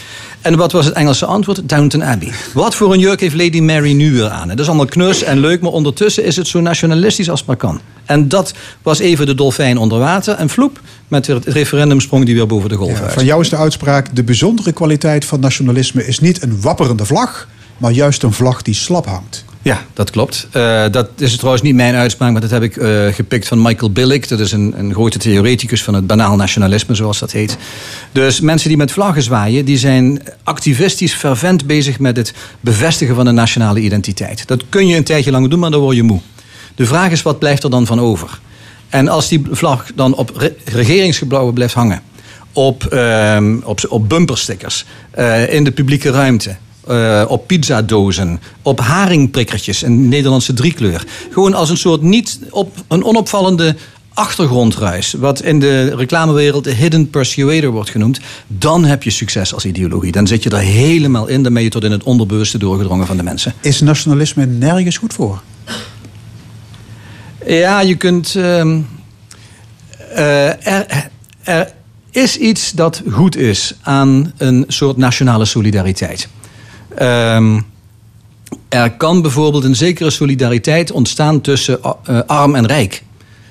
[0.40, 1.68] En wat was het Engelse antwoord?
[1.68, 2.32] Downton Abbey.
[2.54, 4.48] Wat voor een jurk heeft Lady Mary nu weer aan?
[4.48, 7.80] Dat is allemaal knus en leuk, maar ondertussen is het zo nationalistisch als maar kan.
[8.04, 10.34] En dat was even de dolfijn onder water.
[10.34, 13.12] En vloep, met het referendum sprong die weer boven de golf uit.
[13.12, 17.48] Van jou is de uitspraak: de bijzondere kwaliteit van nationalisme is niet een wapperende vlag,
[17.76, 19.44] maar juist een vlag die slap hangt.
[19.62, 20.48] Ja, dat klopt.
[20.50, 23.90] Eh, dat is trouwens niet mijn uitspraak, maar dat heb ik eh, gepikt van Michael
[23.90, 24.26] Billig.
[24.26, 27.56] Dat is een, een grote theoreticus van het banaal nationalisme, zoals dat heet.
[28.12, 33.26] Dus mensen die met vlaggen zwaaien, die zijn activistisch fervent bezig met het bevestigen van
[33.26, 34.46] een nationale identiteit.
[34.46, 36.20] Dat kun je een tijdje lang doen, maar dan word je moe.
[36.74, 38.40] De vraag is, wat blijft er dan van over?
[38.88, 42.02] En als die vlag dan op re regeringsgebouwen blijft hangen,
[42.52, 44.84] op, uh, op, op bumperstickers,
[45.18, 46.56] uh, in de publieke ruimte,
[46.88, 51.04] uh, op pizzadozen, op haringprikkertjes, een Nederlandse driekleur.
[51.30, 53.76] Gewoon als een soort niet op een onopvallende
[54.14, 59.64] achtergrondruis, wat in de reclamewereld de hidden persuader wordt genoemd, dan heb je succes als
[59.64, 60.12] ideologie.
[60.12, 63.16] Dan zit je er helemaal in, dan ben je tot in het onderbewuste doorgedrongen van
[63.16, 63.54] de mensen.
[63.60, 65.42] Is nationalisme nergens goed voor?
[67.46, 68.34] Ja, je kunt.
[68.34, 68.64] Uh,
[70.16, 71.10] uh, er,
[71.42, 71.72] er
[72.10, 76.28] is iets dat goed is aan een soort nationale solidariteit.
[77.02, 77.66] Um,
[78.68, 83.02] er kan bijvoorbeeld een zekere solidariteit ontstaan tussen uh, arm en rijk.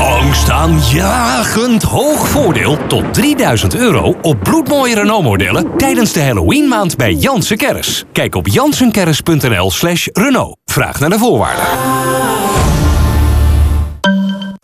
[0.00, 8.04] Angstaanjagend hoog voordeel tot 3000 euro op bloedmooie Renault-modellen tijdens de Halloween-maand bij Jansen Kerris.
[8.12, 10.56] Kijk op jansenkerris.nl slash Renault.
[10.64, 11.64] Vraag naar de voorwaarden.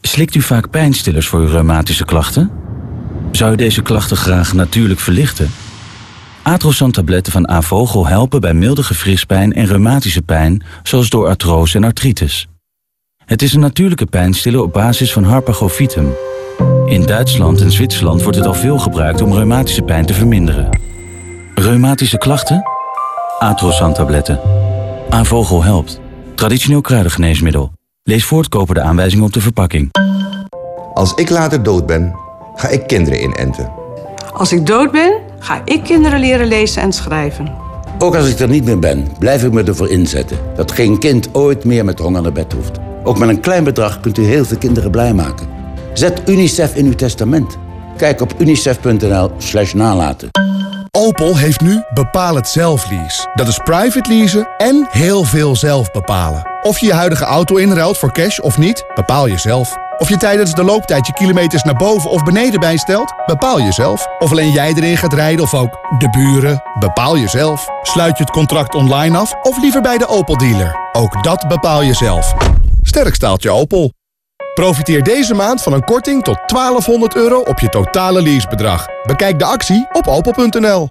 [0.07, 2.51] Slikt u vaak pijnstillers voor uw reumatische klachten?
[3.31, 5.51] Zou u deze klachten graag natuurlijk verlichten?
[6.43, 12.47] Atrosan-tabletten van Avogel helpen bij milde gewrichtspijn en reumatische pijn, zoals door artrose en artritis.
[13.25, 16.15] Het is een natuurlijke pijnstiller op basis van Harpagofitum.
[16.87, 20.79] In Duitsland en Zwitserland wordt het al veel gebruikt om reumatische pijn te verminderen.
[21.55, 22.63] Reumatische klachten?
[23.39, 24.41] Atrosan-tabletten.
[25.11, 26.01] Avogel helpt.
[26.35, 27.76] Traditioneel kruidengeneesmiddel.
[28.09, 29.91] Lees voortkoper de aanwijzingen op de verpakking.
[30.95, 32.15] Als ik later dood ben,
[32.55, 33.73] ga ik kinderen inenten.
[34.33, 37.55] Als ik dood ben, ga ik kinderen leren lezen en schrijven.
[37.99, 40.39] Ook als ik er niet meer ben, blijf ik me ervoor inzetten...
[40.57, 42.79] dat geen kind ooit meer met honger naar bed hoeft.
[43.03, 45.49] Ook met een klein bedrag kunt u heel veel kinderen blij maken.
[45.93, 47.59] Zet UNICEF in uw testament.
[47.97, 50.29] Kijk op unicef.nl slash nalaten.
[50.99, 53.31] Opel heeft nu bepaal het zelf lease.
[53.35, 56.47] Dat is private leasen en heel veel zelf bepalen.
[56.63, 59.77] Of je je huidige auto inruilt voor cash of niet, bepaal je zelf.
[59.99, 64.07] Of je tijdens de looptijd je kilometers naar boven of beneden bijstelt, bepaal je zelf.
[64.19, 67.69] Of alleen jij erin gaat rijden of ook de buren, bepaal je zelf.
[67.83, 70.77] Sluit je het contract online af of liever bij de Opel dealer.
[70.93, 72.35] Ook dat bepaal je zelf.
[72.83, 73.96] Sterk staalt je Opel.
[74.57, 78.87] Profiteer deze maand van een korting tot 1200 euro op je totale leasebedrag.
[79.03, 80.89] Bekijk de actie op opel.nl.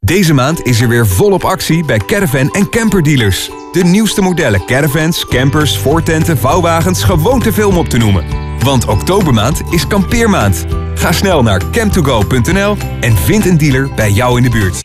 [0.00, 3.50] Deze maand is er weer volop actie bij Caravan en Camper Dealers.
[3.72, 8.24] De nieuwste modellen caravans, campers, voortenten, vouwwagens gewoon te veel om op te noemen.
[8.64, 10.64] Want oktobermaand is kampeermaand.
[10.94, 14.84] Ga snel naar camtogo.nl en vind een dealer bij jou in de buurt.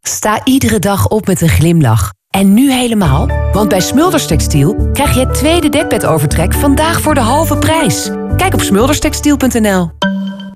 [0.00, 2.12] Sta iedere dag op met een glimlach.
[2.34, 7.20] En nu helemaal, want bij Smulders Textiel krijg je het tweede dekbedovertrek vandaag voor de
[7.20, 8.10] halve prijs.
[8.36, 9.90] Kijk op smulderstextiel.nl.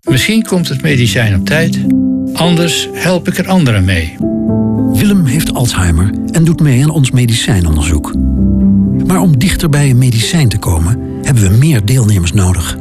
[0.01, 1.79] Misschien komt het medicijn op tijd,
[2.33, 4.17] anders help ik er anderen mee.
[4.93, 8.15] Willem heeft Alzheimer en doet mee aan ons medicijnonderzoek.
[9.07, 12.77] Maar om dichter bij een medicijn te komen, hebben we meer deelnemers nodig.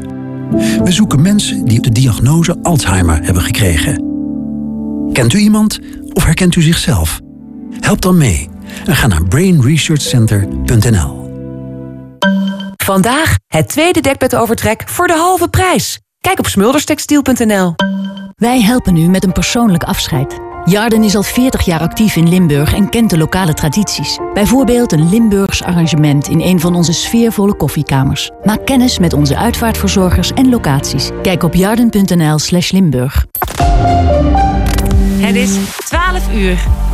[0.83, 4.03] We zoeken mensen die de diagnose Alzheimer hebben gekregen.
[5.13, 5.79] Kent u iemand
[6.13, 7.19] of herkent u zichzelf?
[7.79, 8.49] Help dan mee
[8.85, 11.25] en ga naar brainresearchcenter.nl.
[12.83, 15.99] Vandaag het tweede dekbedovertrek voor de halve prijs.
[16.19, 17.75] Kijk op smulderstextiel.nl.
[18.35, 20.39] Wij helpen u met een persoonlijk afscheid.
[20.65, 24.17] Jarden is al 40 jaar actief in Limburg en kent de lokale tradities.
[24.33, 28.31] Bijvoorbeeld een Limburgs arrangement in een van onze sfeervolle koffiekamers.
[28.43, 31.09] Maak kennis met onze uitvaartverzorgers en locaties.
[31.21, 33.25] Kijk op jarden.nl slash Limburg.
[35.19, 36.86] Het is 12 uur.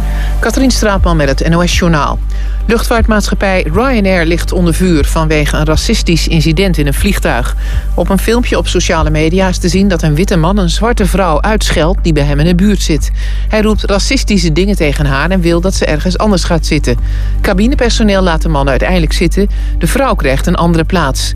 [0.44, 2.20] Katrien Straatman met het NOS Journaal.
[2.66, 7.56] Luchtvaartmaatschappij Ryanair ligt onder vuur vanwege een racistisch incident in een vliegtuig.
[7.96, 11.06] Op een filmpje op sociale media is te zien dat een witte man een zwarte
[11.06, 13.12] vrouw uitscheldt die bij hem in de buurt zit.
[13.50, 16.98] Hij roept racistische dingen tegen haar en wil dat ze ergens anders gaat zitten.
[17.42, 19.50] Cabinepersoneel laat de man uiteindelijk zitten.
[19.78, 21.34] De vrouw krijgt een andere plaats.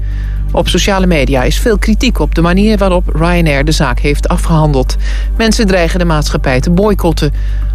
[0.52, 4.96] Op sociale media is veel kritiek op de manier waarop Ryanair de zaak heeft afgehandeld.
[5.38, 7.34] Mensen dreigen de maatschappij te boycotten.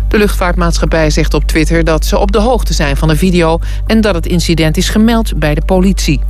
[0.08, 3.58] De luchtvaartmaatschappij zegt op Twitter dat ze op de hoogte zijn van de video...
[3.86, 6.20] en dat het incident is gemeld bij de politie.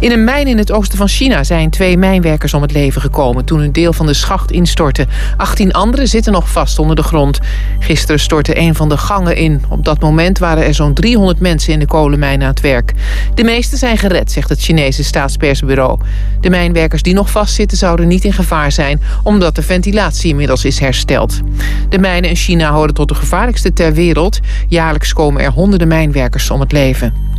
[0.00, 3.44] In een mijn in het oosten van China zijn twee mijnwerkers om het leven gekomen...
[3.44, 5.06] toen een deel van de schacht instortte.
[5.36, 7.38] 18 anderen zitten nog vast onder de grond.
[7.78, 9.64] Gisteren stortte een van de gangen in.
[9.68, 12.92] Op dat moment waren er zo'n 300 mensen in de kolenmijn aan het werk.
[13.34, 16.00] De meeste zijn gered, zegt het Chinese staatspersbureau.
[16.40, 19.00] De mijnwerkers die nog vastzitten zouden niet in gevaar zijn...
[19.22, 21.40] omdat de ventilatie inmiddels is hersteld.
[21.88, 24.40] De mijnen in China horen tot de gevaarlijkste ter wereld.
[24.68, 27.35] Jaarlijks komen er honderden mijnwerkers om het leven.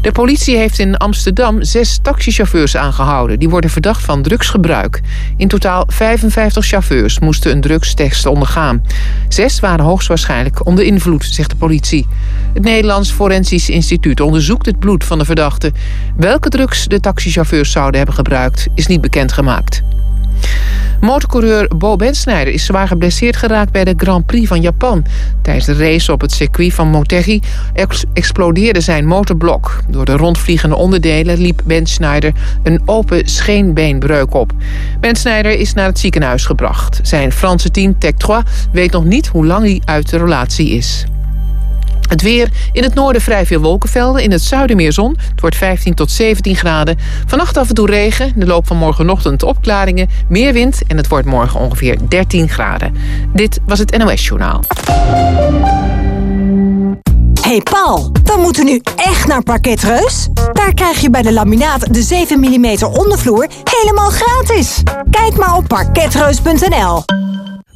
[0.00, 3.38] De politie heeft in Amsterdam zes taxichauffeurs aangehouden.
[3.38, 5.00] Die worden verdacht van drugsgebruik.
[5.36, 8.82] In totaal 55 chauffeurs moesten een drugstest ondergaan.
[9.28, 12.06] Zes waren hoogstwaarschijnlijk onder invloed, zegt de politie.
[12.54, 15.74] Het Nederlands Forensisch Instituut onderzoekt het bloed van de verdachten.
[16.16, 19.82] Welke drugs de taxichauffeurs zouden hebben gebruikt, is niet bekendgemaakt.
[21.00, 25.04] Motorcoureur Bo Bensnijder is zwaar geblesseerd geraakt bij de Grand Prix van Japan.
[25.42, 27.40] Tijdens de race op het circuit van Motegi
[28.12, 29.80] explodeerde zijn motorblok.
[29.88, 32.32] Door de rondvliegende onderdelen liep Bensnijder
[32.62, 34.52] een open scheenbeenbreuk op.
[35.00, 37.00] Bensnijder is naar het ziekenhuis gebracht.
[37.02, 38.36] Zijn Franse team Tech 3
[38.72, 41.06] weet nog niet hoe lang hij uit de relatie is.
[42.08, 42.48] Het weer.
[42.72, 44.22] In het noorden vrij veel wolkenvelden.
[44.22, 45.16] In het zuiden meer zon.
[45.30, 46.98] Het wordt 15 tot 17 graden.
[47.26, 48.32] Vannacht af en toe regen.
[48.36, 50.08] De loop van morgenochtend opklaringen.
[50.28, 50.82] Meer wind.
[50.86, 52.94] En het wordt morgen ongeveer 13 graden.
[53.34, 54.62] Dit was het NOS Journaal.
[57.40, 60.28] Hey Paul, we moeten nu echt naar Parketreus.
[60.52, 64.82] Daar krijg je bij de laminaat de 7 mm ondervloer helemaal gratis.
[65.10, 67.02] Kijk maar op parketreus.nl.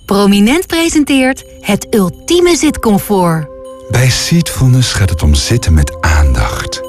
[0.07, 3.50] Prominent presenteert het ultieme zitcomfort.
[3.91, 6.81] Bij Seatfulness gaat het om zitten met aandacht.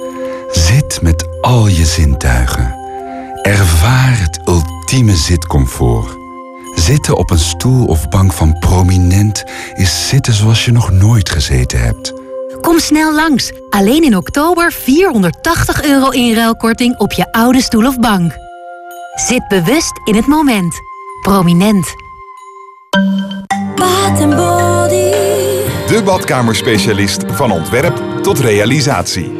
[0.51, 2.75] Zit met al je zintuigen.
[3.41, 6.15] Ervaar het ultieme zitcomfort.
[6.75, 9.43] Zitten op een stoel of bank van Prominent
[9.73, 12.13] is zitten zoals je nog nooit gezeten hebt.
[12.61, 13.51] Kom snel langs.
[13.69, 18.33] Alleen in oktober 480 euro inruilkorting op je oude stoel of bank.
[19.27, 20.75] Zit bewust in het moment.
[21.21, 21.93] Prominent.
[24.15, 25.60] Body.
[25.91, 29.31] De badkamerspecialist van ontwerp tot realisatie.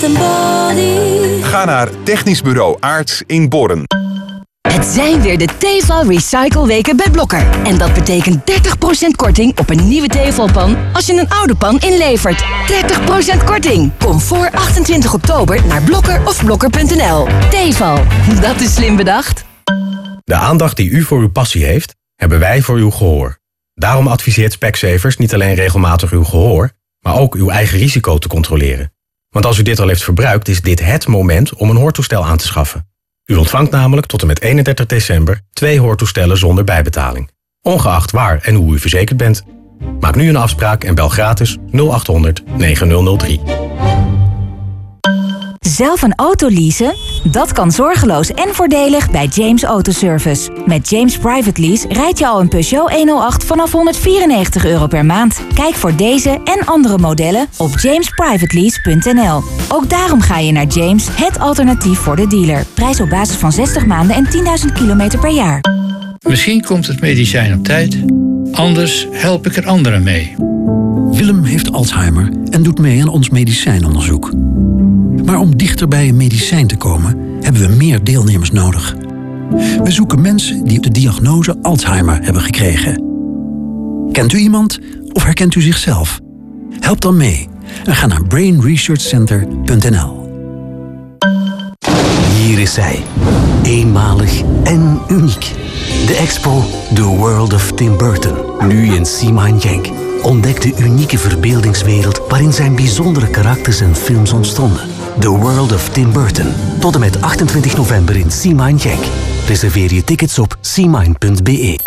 [0.00, 1.42] Body.
[1.42, 3.82] Ga naar Technisch Bureau Aarts in Borren.
[4.68, 7.46] Het zijn weer de Teval Recycle weken bij Blokker.
[7.64, 8.50] En dat betekent
[9.06, 12.44] 30% korting op een nieuwe Tevalpan als je een oude pan inlevert.
[13.40, 13.90] 30% korting.
[13.98, 17.28] Kom voor 28 oktober naar Blokker of blokker.nl.
[17.50, 17.98] Teval,
[18.40, 19.44] dat is slim bedacht.
[20.24, 23.42] De aandacht die u voor uw passie heeft, hebben wij voor uw gehoor.
[23.74, 26.70] Daarom adviseert Specsavers niet alleen regelmatig uw gehoor,
[27.00, 28.92] maar ook uw eigen risico te controleren.
[29.28, 32.36] Want als u dit al heeft verbruikt, is dit het moment om een hoortoestel aan
[32.36, 32.88] te schaffen.
[33.24, 37.30] U ontvangt namelijk tot en met 31 december twee hoortoestellen zonder bijbetaling.
[37.62, 39.42] Ongeacht waar en hoe u verzekerd bent.
[40.00, 43.40] Maak nu een afspraak en bel gratis 0800 9003.
[45.60, 46.94] Zelf een auto leasen?
[47.30, 50.50] Dat kan zorgeloos en voordelig bij James Autoservice.
[50.66, 55.40] Met James Private Lease rijd je al een Peugeot 108 vanaf 194 euro per maand.
[55.54, 59.42] Kijk voor deze en andere modellen op jamesprivatelease.nl.
[59.68, 62.64] Ook daarom ga je naar James, het alternatief voor de dealer.
[62.74, 64.26] Prijs op basis van 60 maanden en
[64.66, 65.60] 10.000 kilometer per jaar.
[66.28, 68.04] Misschien komt het medicijn op tijd.
[68.52, 70.34] Anders help ik er anderen mee.
[71.26, 74.32] Willem heeft Alzheimer en doet mee aan ons medicijnonderzoek.
[75.24, 78.96] Maar om dichter bij een medicijn te komen, hebben we meer deelnemers nodig.
[79.82, 83.02] We zoeken mensen die de diagnose Alzheimer hebben gekregen.
[84.12, 84.78] Kent u iemand
[85.12, 86.20] of herkent u zichzelf?
[86.80, 87.48] Help dan mee
[87.84, 90.28] en ga naar brainresearchcenter.nl.
[92.36, 93.02] Hier is zij.
[93.62, 95.52] Eenmalig en uniek.
[96.06, 96.62] De expo
[96.94, 98.34] The World of Tim Burton.
[98.68, 100.03] Nu in Seaman Yank.
[100.24, 104.88] Ontdek de unieke verbeeldingswereld waarin zijn bijzondere karakters en films ontstonden.
[105.18, 106.52] The World of Tim Burton.
[106.80, 109.04] Tot en met 28 november in Seaman Yank.
[109.46, 111.78] Reserveer je tickets op seamine.be.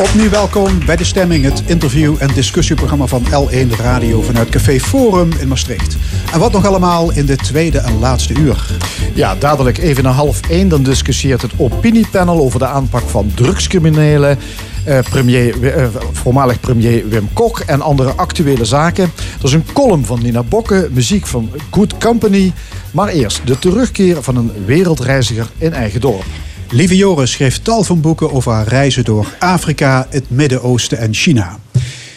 [0.00, 5.30] Opnieuw welkom bij De Stemming, het interview- en discussieprogramma van L1 Radio vanuit Café Forum
[5.38, 5.96] in Maastricht.
[6.32, 8.66] En wat nog allemaal in de tweede en laatste uur.
[9.12, 10.68] Ja, dadelijk even na half één.
[10.68, 14.38] Dan discussieert het opiniepanel over de aanpak van drugscriminelen.
[14.84, 19.04] Eh, premier, eh, voormalig premier Wim Kok en andere actuele zaken.
[19.38, 22.52] Er is een column van Nina Bokke, muziek van Good Company.
[22.90, 26.24] Maar eerst de terugkeer van een wereldreiziger in eigen dorp.
[26.70, 31.58] Lieve Joris schreef tal van boeken over haar reizen door Afrika, het Midden-Oosten en China.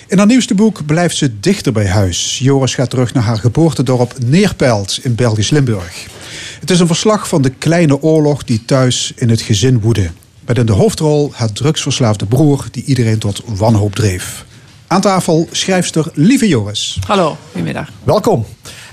[0.08, 2.40] In haar nieuwste boek blijft ze dichter bij huis.
[2.40, 6.06] Joris gaat terug naar haar geboortedorp Neerpelt in Belgisch Limburg.
[6.60, 10.10] Het is een verslag van de kleine oorlog die thuis in het gezin woedde.
[10.46, 14.46] Met in de hoofdrol haar drugsverslaafde broer die iedereen tot wanhoop dreef.
[14.88, 17.00] Aan tafel schrijfster Lieve Joris.
[17.08, 17.90] Hallo, goedemiddag.
[18.04, 18.46] Welkom.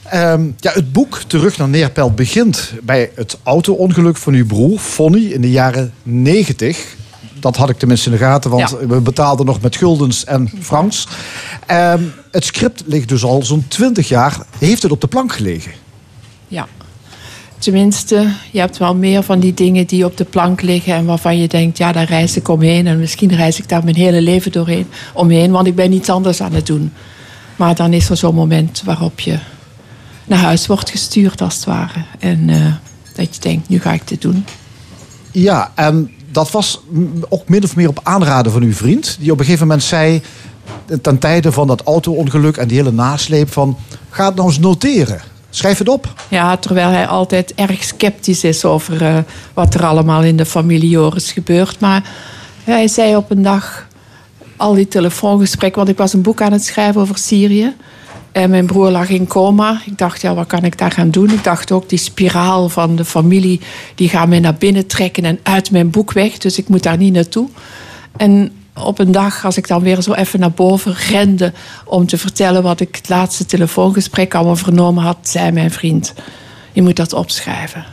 [0.09, 5.25] Ehm, ja, het boek Terug naar Neerpelt begint bij het auto-ongeluk van uw broer, Fonny,
[5.25, 6.97] in de jaren 90.
[7.41, 8.87] Dat had ik tenminste in de gaten, want Ja.
[8.87, 11.09] we betaalden nog met guldens en francs.
[11.67, 14.37] Ehm, het script ligt dus al zo'n 20 jaar.
[14.59, 15.73] Heeft het op de plank gelegen?
[16.49, 16.67] Ja.
[17.59, 21.39] Tenminste, je hebt wel meer van die dingen die op de plank liggen en waarvan
[21.39, 22.87] je denkt, ja, daar reis ik omheen.
[22.87, 26.41] En misschien reis ik daar mijn hele leven doorheen omheen, want ik ben iets anders
[26.41, 26.93] aan het doen.
[27.57, 29.39] Maar dan is er zo'n moment waarop je
[30.25, 32.05] naar huis wordt gestuurd, als het ware.
[32.19, 32.75] En eh,
[33.15, 34.45] dat je denkt, nu ga ik dit doen.
[35.31, 36.81] Ja, en dat was
[37.29, 39.17] ook min of meer op aanraden van uw vriend.
[39.21, 40.23] Die op een gegeven moment zei,
[40.87, 43.77] eh, ten tijde van dat auto-ongeluk en die hele nasleep van...
[44.11, 45.21] ga het nou eens noteren.
[45.51, 46.13] Schrijf het op.
[46.29, 49.19] Ja, terwijl hij altijd erg sceptisch is over eh,
[49.55, 51.81] wat er allemaal in de familie Joris gebeurt.
[51.81, 52.11] Maar
[52.65, 53.87] hij zei op een dag,
[54.57, 55.79] al die telefoongesprekken...
[55.79, 57.75] want ik was een boek aan het schrijven over Syrië...
[58.35, 59.81] En mijn broer lag in coma.
[59.85, 61.31] Ik dacht, ja, wat kan ik daar gaan doen?
[61.31, 63.61] Ik dacht ook, die spiraal van de familie...
[63.95, 66.39] die gaat mij naar binnen trekken en uit mijn boek weg.
[66.39, 67.49] Dus ik moet daar niet naartoe.
[68.17, 71.53] En op een dag, als ik dan weer zo even naar boven rende...
[71.85, 75.19] om te vertellen wat ik het laatste telefoongesprek allemaal vernomen had...
[75.23, 76.15] zei mijn vriend,
[76.73, 77.85] je moet dat opschrijven.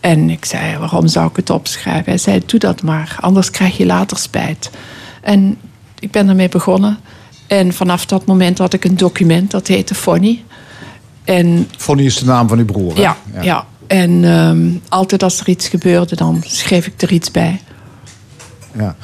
[0.00, 2.04] En ik zei, waarom zou ik het opschrijven?
[2.04, 4.70] Hij zei, doe dat maar, anders krijg je later spijt.
[5.22, 5.58] En
[5.98, 6.98] ik ben ermee begonnen...
[7.50, 10.44] En vanaf dat moment had ik een document, dat heette Fonny.
[11.24, 12.94] En Fonny is de naam van uw broer.
[12.94, 13.00] hè?
[13.00, 13.66] ja, ja.
[13.86, 17.60] en ehm, altijd als er iets gebeurde, dan schreef ik er iets bij.
[18.78, 18.96] Ja.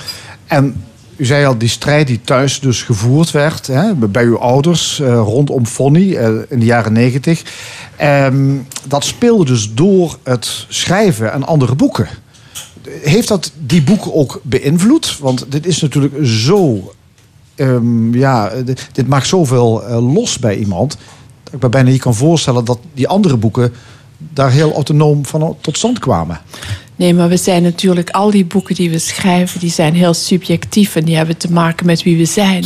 [0.46, 0.84] En
[1.16, 5.06] u zei al, die strijd die thuis dus gevoerd werd hè, bij uw ouders eh,
[5.08, 7.42] rondom Fonny eh, in de jaren negentig.
[7.96, 8.54] Ehm,
[8.88, 12.08] dat speelde dus door het schrijven en andere boeken.
[13.02, 15.18] Heeft dat die boeken ook beïnvloed?
[15.18, 16.92] Want dit is natuurlijk zo.
[17.56, 18.50] Ehm, ja,
[18.92, 20.96] dit, maakt zoveel eh, los bij iemand.
[21.42, 23.72] Dat ik me bijna niet kan voorstellen dat die andere boeken
[24.18, 26.40] daar heel autonoom van tot stand kwamen.
[26.96, 30.96] Nee, maar we zijn natuurlijk, al die boeken die we schrijven, die zijn heel subjectief
[30.96, 32.64] en die hebben te maken met wie we zijn.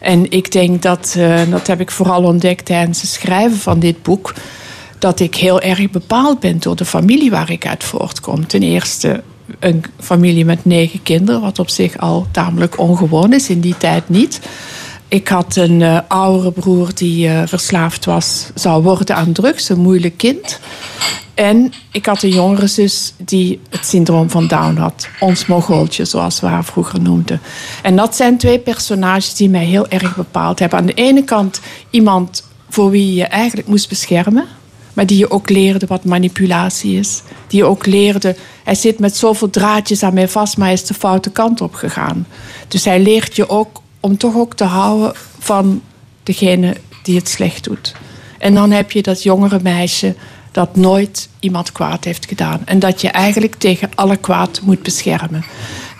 [0.00, 4.02] En ik denk dat, eh, dat heb ik vooral ontdekt tijdens het schrijven van dit
[4.02, 4.34] boek,
[4.98, 8.46] dat ik heel erg bepaald ben door de familie waar ik uit voortkom.
[8.46, 9.22] Ten eerste
[9.58, 14.08] een familie met negen kinderen, wat op zich al tamelijk ongewoon is, in die tijd
[14.08, 14.40] niet.
[15.08, 19.80] Ik had een eh, oudere broer die eh, verslaafd was, zou worden aan drugs, een
[19.80, 20.60] moeilijk kind.
[21.34, 25.08] En ik had een jongere zus die het syndroom van Down had.
[25.20, 27.40] Ons Mongooltje, zoals we haar vroeger noemden.
[27.82, 30.78] En dat zijn twee personages die mij heel erg bepaald hebben.
[30.78, 34.44] Aan de ene kant iemand voor wie je eigenlijk moest beschermen.
[34.94, 37.22] Maar die je ook leerde wat manipulatie is.
[37.46, 40.86] Die je ook leerde, hij zit met zoveel draadjes aan mij vast, maar hij is
[40.86, 42.26] de foute kant op gegaan.
[42.68, 45.82] Dus hij leert je ook om toch ook te houden van
[46.22, 47.94] degene die het slecht doet.
[48.38, 50.14] En dan heb je dat jongere meisje
[50.52, 52.60] dat nooit iemand kwaad heeft gedaan.
[52.64, 55.44] En dat je eigenlijk tegen alle kwaad moet beschermen.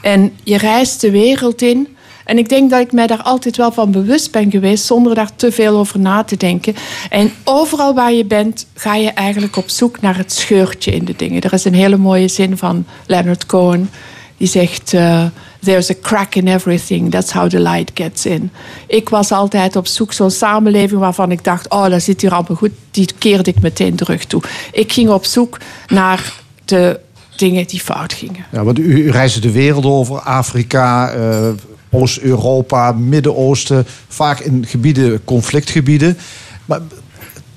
[0.03, 1.94] En je reist de wereld in
[2.25, 5.37] En ik denk dat ik mij daar altijd wel van bewust ben geweest, zonder daar
[5.37, 6.75] te veel over na te denken.
[7.11, 11.15] En overal waar je bent, ga je eigenlijk op zoek naar het scheurtje in de
[11.17, 11.41] dingen.
[11.43, 13.91] Er is een hele mooie zin van Leonard Cohen,
[14.37, 15.25] die zegt: uh,
[15.61, 18.51] There's a crack in everything, that's how the light gets in.
[18.87, 22.57] Ik was altijd op zoek zo'n samenleving waarvan ik dacht: Oh, dat zit hier allemaal
[22.57, 24.43] goed, die keerde ik meteen terug toe.
[24.73, 26.33] Ik ging op zoek naar
[26.65, 27.01] de
[27.37, 28.45] dingen die fout gingen.
[28.53, 31.49] Ja, want u, u reisde de wereld over, Afrika, uh,
[31.95, 36.19] Oost-Europa, Midden-Oosten, vaak in gebieden, conflictgebieden.
[36.65, 36.81] Maar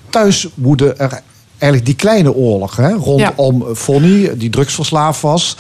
[0.10, 1.22] thuis woedde er
[1.58, 3.76] eigenlijk die kleine oorlog hè, rondom ja.
[3.76, 5.58] Fonny, die drugsverslaafd was.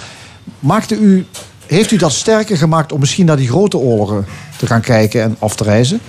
[0.59, 1.25] Maakte u,
[1.65, 4.25] heeft u dat sterker gemaakt om misschien naar die grote oorlogen
[4.57, 5.99] te gaan kijken en af te reizen?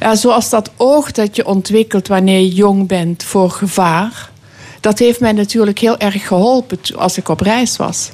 [0.00, 4.30] Ja, zoals dat oog dat je ontwikkelt wanneer je jong bent voor gevaar.
[4.80, 8.10] Dat heeft mij natuurlijk heel erg geholpen als ik op reis was.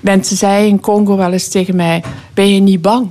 [0.00, 3.08] Mensen zeiden in Congo wel eens tegen mij: Ben je niet bang?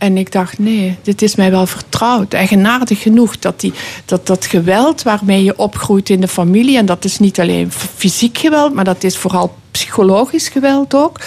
[0.00, 2.32] En ik dacht, nee, dit is mij wel vertrouwd.
[2.32, 3.72] Eigenaardig genoeg dat, die,
[4.04, 6.76] dat dat geweld waarmee je opgroeit in de familie...
[6.76, 11.20] en dat is niet alleen fysiek geweld, maar dat is vooral psychologisch geweld ook...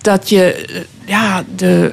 [0.00, 1.92] dat je eh, ja, de,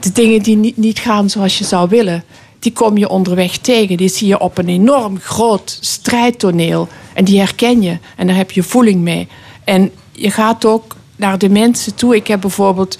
[0.00, 2.24] de dingen die niet, niet gaan zoals je zou willen...
[2.58, 3.96] die kom je onderweg tegen.
[3.96, 6.88] Die zie je op een enorm groot strijdtoneel.
[7.14, 7.98] En die herken je.
[8.16, 9.28] En daar heb je voeling mee.
[9.64, 12.16] En je gaat ook naar de mensen toe.
[12.16, 12.98] Ik heb bijvoorbeeld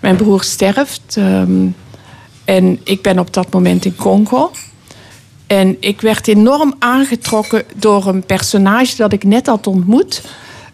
[0.00, 1.16] mijn broer sterft.
[1.18, 1.74] Um,
[2.44, 4.50] en ik ben op dat moment in Congo.
[5.46, 10.22] En ik werd enorm aangetrokken door een personage dat ik net had ontmoet.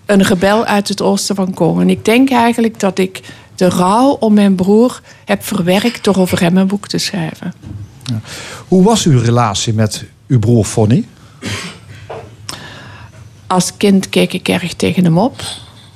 [0.07, 1.81] Een rebel uit het oosten van Congo.
[1.81, 3.21] En ik denk eigenlijk dat ik
[3.55, 7.55] de rouw om mijn broer heb verwerkt door over hem een boek te schrijven.
[8.03, 8.21] Ja.
[8.69, 11.07] Hoe was uw relatie met uw broer Fonny?
[13.47, 15.43] Als kind keek ik erg tegen hem op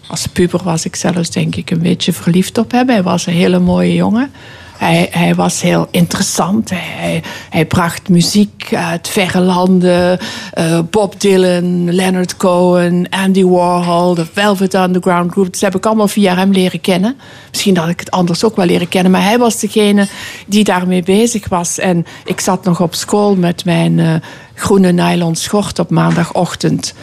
[0.07, 2.89] als puber was ik zelfs denk ik een beetje verliefd op hem.
[2.89, 4.31] Hij was een hele mooie jongen.
[4.79, 6.71] Hij, hij was heel interessant.
[6.71, 10.19] Hij, hij bracht muziek uit verre landen.
[10.59, 15.53] Uh, Bob Dylan, Leonard Cohen, Andy Warhol, de Velvet Underground Group.
[15.53, 17.17] Dat heb ik allemaal via hem leren kennen.
[17.51, 19.13] Misschien had ik het anders ook wel leren kennen.
[19.13, 20.07] Maar hij was degene
[20.47, 21.79] die daarmee bezig was.
[21.79, 24.15] En ik zat nog op school met mijn uh,
[24.55, 26.95] groene nylon schort op maandagochtend.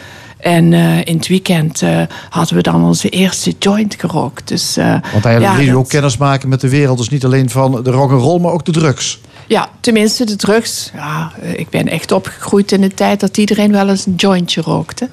[0.42, 4.48] En uh, in het weekend uh, hadden we dan onze eerste joint gerookt.
[4.48, 6.98] Dus, uh, Want eigenlijk ja, wil je ook kennis maken met de wereld.
[6.98, 9.20] Dus niet alleen van de rock'n'roll, maar ook de drugs.
[9.46, 10.90] Ja, tenminste de drugs.
[10.94, 15.08] Ja, ik ben echt opgegroeid in de tijd dat iedereen wel eens een jointje rookte.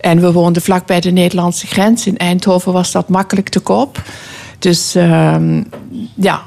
[0.00, 2.06] En we woonden vlak bij de Nederlandse grens.
[2.06, 4.02] In Eindhoven was dat makkelijk te koop.
[4.58, 5.62] Dus ehm,
[6.14, 6.42] ja,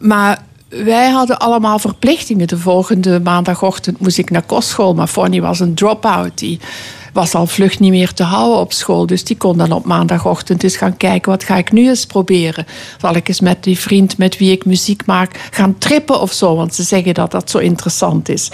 [0.00, 2.46] maar wij hadden allemaal verplichtingen.
[2.46, 4.94] De volgende maandagochtend moest ik naar kostschool.
[4.94, 6.38] Maar Fonny was een drop-out.
[6.38, 6.60] Die
[7.12, 9.06] was al vlug niet meer te houden op school.
[9.06, 11.30] Dus die kon dan op maandagochtend eens gaan kijken...
[11.30, 12.66] wat ga ik nu eens proberen?
[13.00, 16.56] Zal ik eens met die vriend met wie ik muziek maak gaan trippen of zo?
[16.56, 18.50] Want ze zeggen dat dat zo interessant is.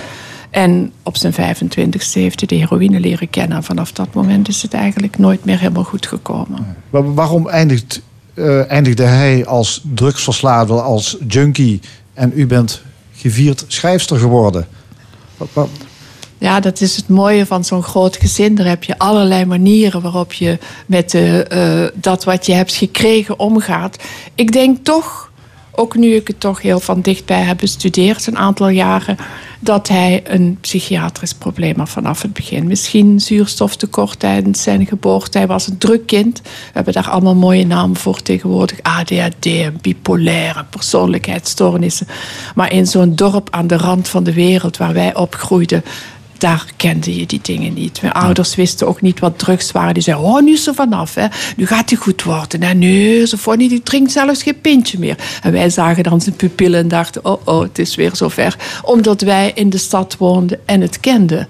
[0.50, 3.64] En op zijn 25ste heeft hij de heroïne leren kennen.
[3.64, 6.76] Vanaf dat moment is het eigenlijk nooit meer helemaal goed gekomen.
[6.90, 8.02] waarom eindigt,
[8.34, 11.80] uh, eindigde hij als drugsverslaafde, als junkie...
[12.14, 12.82] en u bent
[13.14, 14.66] gevierd schrijfster geworden?
[15.36, 15.68] Wat,
[16.38, 18.54] ja, dat is het mooie van zo'n groot gezin.
[18.54, 23.96] Daar heb je allerlei manieren waarop je met uh, dat wat je hebt gekregen omgaat.
[24.34, 25.30] Ik denk toch,
[25.72, 29.16] ook nu ik het toch heel van dichtbij heb bestudeerd, een aantal jaren,
[29.60, 32.66] dat hij een psychiatrisch probleem had vanaf het begin.
[32.66, 35.38] Misschien zuurstoftekort tijdens zijn geboorte.
[35.38, 36.40] Hij was een druk kind.
[36.42, 38.82] We hebben daar allemaal mooie namen voor tegenwoordig.
[38.82, 39.48] ADHD,
[39.80, 42.06] bipolaire persoonlijkheidsstoornissen.
[42.54, 45.84] Maar in zo'n dorp aan de rand van de wereld waar wij opgroeiden
[46.38, 48.02] daar kende je die dingen niet.
[48.02, 49.94] Mijn ouders wisten ook niet wat drugs waren.
[49.94, 51.14] Die zeiden, oh, nu ze vanaf.
[51.14, 51.26] Hè.
[51.56, 52.62] Nu gaat hij goed worden.
[52.62, 52.82] En
[53.28, 55.16] ze vond die drinkt zelfs geen pintje meer.
[55.42, 58.56] En wij zagen dan zijn pupillen en dachten, oh, oh, het is weer zover.
[58.82, 61.48] Omdat wij in de stad woonden en het kenden.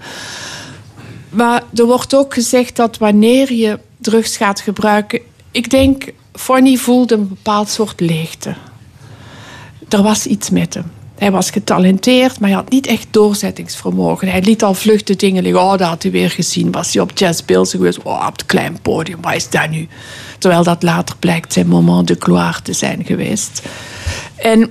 [1.31, 5.21] Maar er wordt ook gezegd dat wanneer je drugs gaat gebruiken...
[5.51, 8.55] Ik denk, Fonny voelde een bepaald soort leegte.
[9.89, 10.98] Er was iets met hem.
[11.19, 14.29] Hij was getalenteerd, maar hij had niet echt doorzettingsvermogen.
[14.29, 15.63] Hij liet al vluchten dingen liggen.
[15.63, 16.73] Oh, dat had hij weer gezien.
[16.73, 18.03] Was hij op Jazz geweest?
[18.03, 19.19] Oh, op het klein podium.
[19.21, 19.89] Waar is dat nu?
[20.39, 23.63] Terwijl dat later blijkt zijn moment de gloire te zijn geweest.
[24.37, 24.71] En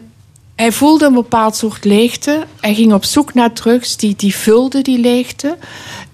[0.56, 2.46] hij voelde een bepaald soort leegte.
[2.60, 5.58] Hij ging op zoek naar drugs die, die vulden die leegte.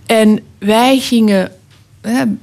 [0.05, 1.51] En wij gingen
[2.01, 2.39] hè, een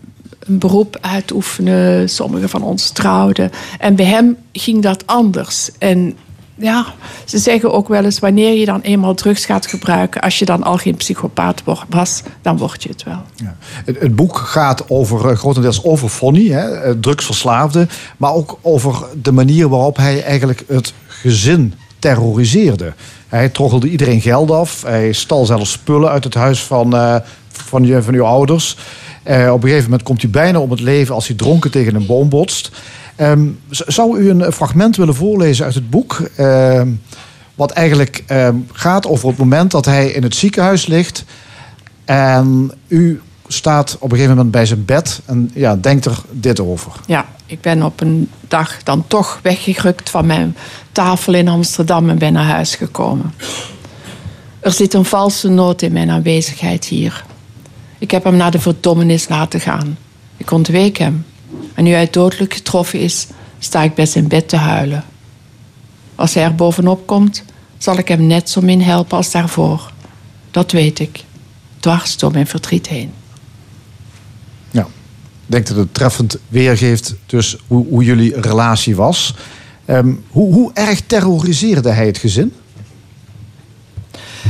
[0.46, 2.08] beroep uitoefenen.
[2.08, 3.50] Sommigen van ons trouwden.
[3.78, 5.70] En bij hem ging dat anders.
[5.78, 6.16] En
[6.60, 6.86] ja,
[7.24, 10.62] ze zeggen ook wel eens, wanneer je dan eenmaal drugs gaat gebruiken, als je dan
[10.62, 13.22] al geen psychopaat was, dan word je het wel.
[13.84, 17.88] Het, het boek gaat over, eh, grotendeels over Fonny, hè, eh, drugsverslaafde.
[18.16, 22.92] Maar ook over de manier waarop hij eigenlijk het gezin terroriseerde.
[23.28, 24.82] Hij troggelde iedereen geld af.
[24.82, 27.16] Hij stal zelfs spullen uit het huis van, eh,
[27.52, 28.76] van, je, van uw ouders.
[29.24, 32.06] Op een gegeven moment komt hij bijna om het leven als hij dronken tegen een
[32.06, 32.70] boom botst.
[33.20, 36.20] Ehm, zou u een fragment willen voorlezen uit het boek?
[36.36, 36.88] Ehm,
[37.54, 41.24] wat eigenlijk ehm, gaat over het moment dat hij in het ziekenhuis ligt.
[42.04, 46.60] En u staat op een gegeven moment bij zijn bed en ja, denkt er dit
[46.60, 46.92] over.
[47.06, 50.56] Ja, ik ben op een dag dan toch weggerukt van mijn
[50.92, 53.34] tafel in Amsterdam en ben naar huis gekomen.
[54.60, 57.24] Er zit een valse noot in mijn aanwezigheid hier.
[57.98, 59.98] Ik heb hem naar de verdommenis laten gaan.
[60.36, 61.24] Ik ontweek hem.
[61.74, 63.26] En nu hij dodelijk getroffen is,
[63.58, 65.04] sta ik bij zijn bed te huilen.
[66.14, 67.42] Als hij er bovenop komt,
[67.78, 69.92] zal ik hem net zo min helpen als daarvoor.
[70.50, 71.24] Dat weet ik.
[71.78, 73.12] Dwars door mijn verdriet heen.
[74.70, 74.82] Ja.
[74.82, 79.34] Ik denk dat het treffend weergeeft dus hoe, hoe jullie relatie was.
[79.84, 82.52] Ehm, hoe, hoe erg terroriseerde hij het gezin?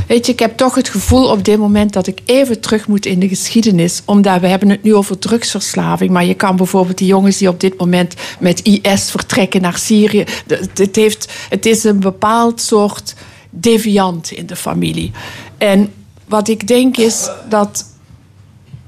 [0.07, 3.05] Weet je, ik heb toch het gevoel op dit moment dat ik even terug moet
[3.05, 4.01] in de geschiedenis.
[4.05, 6.11] Omdat we hebben het nu over drugsverslaving.
[6.11, 10.25] Maar je kan bijvoorbeeld die jongens die op dit moment met IS vertrekken naar Syrië.
[10.73, 13.15] Het, heeft, het is een bepaald soort
[13.49, 15.11] deviant in de familie.
[15.57, 15.93] En
[16.27, 17.89] wat ik denk is dat.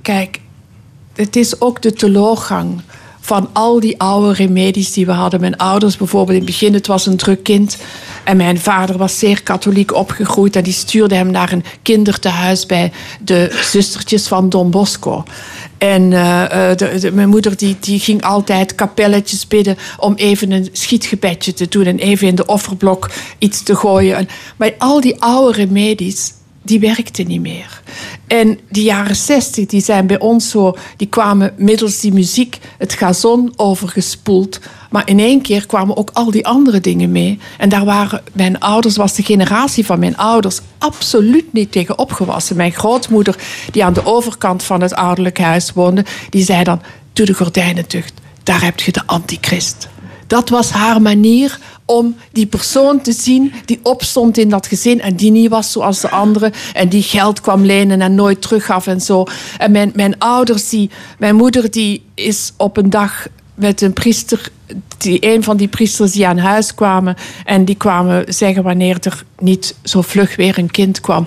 [0.02, 0.40] Kijk,
[1.14, 2.82] het is ook de teleurgang
[3.26, 5.40] van al die oude remedies die we hadden.
[5.40, 7.78] Mijn ouders bijvoorbeeld, in het begin, het was een druk kind.
[8.24, 10.56] En mijn vader was zeer katholiek opgegroeid.
[10.56, 12.92] En die stuurde hem naar een kindertehuis bij
[13.22, 15.24] de zustertjes van Don Bosco.
[15.78, 21.54] En eh, eh, mijn moeder die, die ging altijd kapelletjes bidden om even een schietgebedje
[21.54, 24.16] te doen en even in de offerblok iets te gooien.
[24.16, 24.28] En,
[24.58, 26.34] maar al die oude remedies,
[26.64, 27.82] die werkten niet meer.
[28.28, 32.94] En die jaren zestig, die zijn bij ons zo, die kwamen middels die muziek het
[32.94, 34.60] gazon overgespoeld.
[34.90, 37.40] Maar in één keer kwamen ook al die andere dingen mee.
[37.58, 42.56] En daar waren mijn ouders, was de generatie van mijn ouders absoluut niet tegen opgewassen.
[42.56, 43.36] Mijn grootmoeder,
[43.72, 46.82] die aan de overkant van het ouderlijk huis woonde, die zei dan:
[47.14, 48.14] Doe de gordijnen dicht,
[48.44, 49.88] daar heb je de antichrist.
[50.34, 55.16] Dat was haar manier om die persoon te zien die opstond in dat gezin en
[55.16, 59.02] die niet was zoals de anderen en die geld kwam lenen en nooit teruggaf en
[59.02, 59.26] zo.
[59.58, 64.52] En mijn, mijn ouders, die, mijn moeder die is op een dag met een priester,
[64.98, 67.16] die, een van die priesters die aan huis kwamen
[67.46, 71.26] en die kwamen zeggen wanneer er niet zo vlug weer een kind kwam,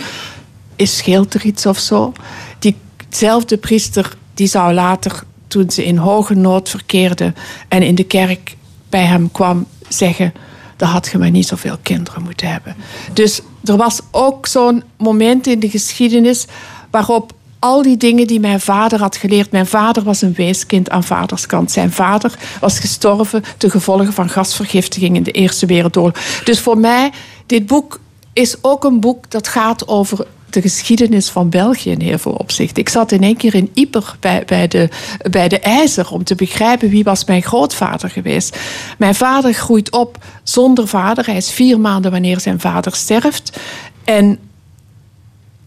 [0.76, 2.12] is scheelt er iets of zo?
[2.58, 7.32] Diezelfde priester die zou later, toen ze in hoge nood verkeerde
[7.68, 8.56] en in de kerk
[8.88, 10.32] bij hem kwam, zeggen:
[10.76, 12.76] Dan had je maar niet zoveel kinderen moeten hebben.
[13.12, 16.46] Dus er was ook zo'n moment in de geschiedenis
[16.90, 19.50] waarop al die dingen die mijn vader had geleerd.
[19.50, 21.70] Mijn vader was een weeskind aan vaderskant.
[21.70, 26.42] Zijn vader was gestorven ten gevolge van gasvergiftiging in de Eerste Wereldoorlog.
[26.44, 27.12] Dus voor mij,
[27.46, 28.00] dit boek
[28.32, 32.82] is ook een boek dat gaat over de geschiedenis van België in heel veel opzichten.
[32.82, 34.88] Ik zat in één keer in Ieper bij, bij, de,
[35.30, 38.58] bij de IJzer om te begrijpen wie was mijn grootvader geweest.
[38.98, 41.26] Mijn vader groeit op zonder vader.
[41.26, 43.58] Hij is vier maanden wanneer zijn vader sterft.
[44.04, 44.38] En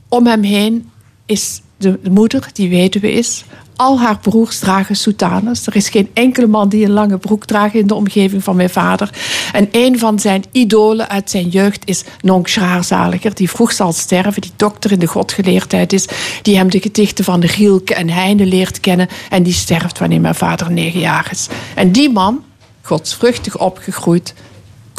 [0.07, 0.91] om hem heen
[1.25, 3.43] is de, de moeder, die weduwe is.
[3.75, 5.67] Al haar broers dragen soutanes.
[5.67, 8.69] Er is geen enkele man die een lange broek draagt in de omgeving van mijn
[8.69, 9.09] vader.
[9.51, 14.41] En een van zijn idolen uit zijn jeugd is Nonk Schaarzaliger, die vroeg zal sterven,
[14.41, 16.07] die dokter in de godgeleerdheid is,
[16.41, 20.35] die hem de gedichten van Rielke en Heine leert kennen en die sterft wanneer mijn
[20.35, 21.47] vader negen jaar is.
[21.75, 22.43] En die man,
[22.81, 24.33] godsvruchtig opgegroeid,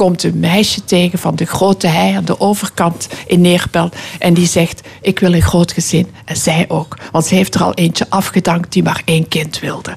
[0.01, 3.97] komt een meisje tegen van de grote hei aan de overkant in Neerpelt.
[4.19, 6.07] En die zegt, ik wil een groot gezin.
[6.25, 6.99] En zij ook.
[7.13, 9.95] Want ze heeft er al eentje afgedankt die maar één kind wilde.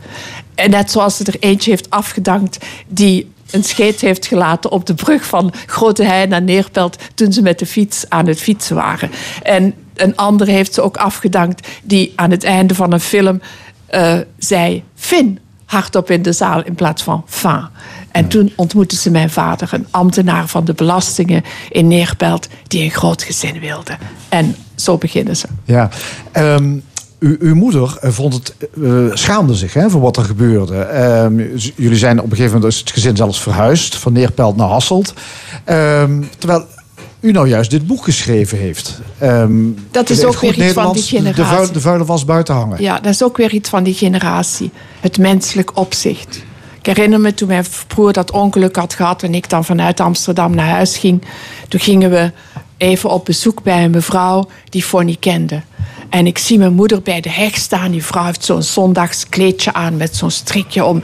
[0.56, 4.94] En net zoals ze er eentje heeft afgedankt die een scheet heeft gelaten op de
[4.94, 9.12] brug van Grote Hei naar Neerpelt toen ze met de fiets aan het fietsen waren.
[9.44, 13.42] En een andere heeft ze ook afgedankt die aan het einde van een film
[13.86, 15.40] eh, zei Fin
[15.74, 17.68] hardop in de zaal in plaats van Fin.
[18.12, 22.92] En toen ontmoette ze mijn vader, een ambtenaar van de belastingen in Neerpelt, die een
[22.92, 23.98] groot gezin wilde.
[24.30, 25.48] En zo beginnen ze.
[25.64, 25.90] Ja.
[26.32, 26.78] Ehm,
[27.20, 30.80] u, uw moeder eh, vond het, eh, schaamde zich hè, voor wat er gebeurde.
[30.80, 31.38] Ehm,
[31.76, 35.14] jullie zijn op een gegeven moment is het gezin zelfs verhuisd van Neerpelt naar Hasselt.
[35.64, 36.66] Ehm, terwijl
[37.24, 39.00] u nou juist dit boek geschreven heeft.
[39.18, 39.54] Ehm,
[39.92, 41.44] Dat is ook weer iets van die de- De, generatie.
[41.44, 42.82] vuil, de vuile was buiten hangen.
[42.82, 44.72] Ja, dat is ook weer iets van die generatie.
[45.00, 46.44] Het menselijk opzicht.
[46.80, 50.56] Ik herinner me toen mijn broer dat ongeluk had gehad en ik dan vanuit Amsterdam
[50.56, 51.22] naar huis ging.
[51.68, 52.32] Toen gingen we
[52.78, 55.62] even op bezoek bij een mevrouw die Fonny kende.
[56.10, 57.92] En ik zie mijn moeder bij de heg staan.
[57.92, 61.02] Die vrouw heeft zo'n zondagskleedje aan met zo'n strikje om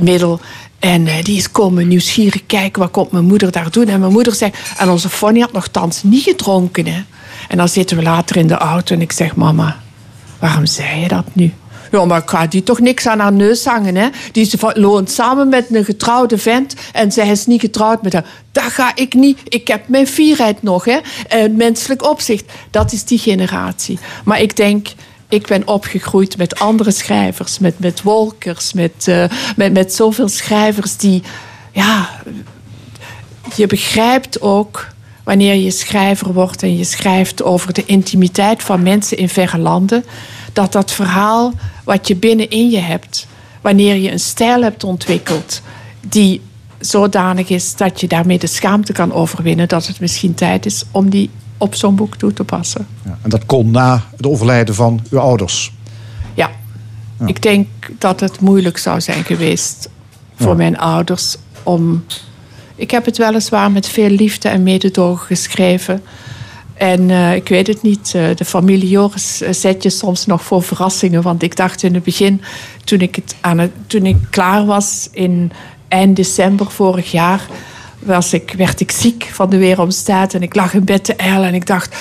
[0.00, 0.40] middel.
[0.80, 3.88] En eh, die is komen nieuwsgierig kijken, wat komt mijn moeder daar doen?
[3.88, 6.86] En mijn moeder zei, en onze Fonny had nog thans niet gedronken.
[7.48, 9.80] En dan zitten we later in de auto en ik zeg, mama,
[10.38, 11.52] waarom zei je dat nu?
[11.90, 14.08] Ja, maar ik ga die toch niks aan haar neus hangen, hè?
[14.32, 18.24] Die loont samen met een getrouwde vent en zij is niet getrouwd met hem.
[18.52, 19.38] Dat ga ik niet.
[19.48, 20.98] Ik heb mijn vierheid nog, hè?
[21.34, 22.52] Uh, menselijk opzicht.
[22.70, 23.98] Dat is die generatie.
[24.24, 24.88] Maar ik denk,
[25.30, 29.24] ik ben opgegroeid met andere schrijvers, met, met Wolkers, met, uh,
[29.56, 31.22] met, met zoveel schrijvers die,
[31.72, 32.10] ja,
[33.54, 34.88] je begrijpt ook
[35.24, 40.04] wanneer je schrijver wordt en je schrijft over de intimiteit van mensen in verre landen,
[40.52, 41.52] dat dat verhaal
[41.84, 43.26] wat je binnenin je hebt,
[43.60, 45.60] wanneer je een stijl hebt ontwikkeld
[46.00, 46.40] die
[46.78, 51.10] zodanig is dat je daarmee de schaamte kan overwinnen, dat het misschien tijd is om
[51.10, 52.86] die op zo'n boek toe te passen.
[53.04, 55.72] Ja, en dat kon na het overlijden van uw ouders?
[56.34, 56.50] Ja.
[57.26, 57.66] Ik denk
[57.98, 59.88] dat het moeilijk zou zijn geweest
[60.34, 62.04] voor mijn ouders om.
[62.74, 66.02] Ik heb het weliswaar met veel liefde en mededogen geschreven.
[66.74, 70.42] En uh, ik weet het niet, uh, de familie Joris uh, zet je soms nog
[70.42, 71.22] voor verrassingen.
[71.22, 72.42] Want ik dacht in het begin,
[72.84, 75.52] toen ik, het aan het, toen ik klaar was in
[75.88, 77.46] eind december vorig jaar,
[78.00, 80.34] was ik, werd ik ziek van de weeromstaat.
[80.34, 81.96] En ik lag in bed te eilen en ik dacht,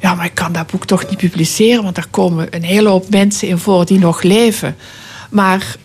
[0.00, 1.82] ja, maar ik kan dat boek toch niet publiceren.
[1.82, 4.76] Want daar komen een hele hoop mensen in voor die nog leven.
[5.30, 5.76] Maar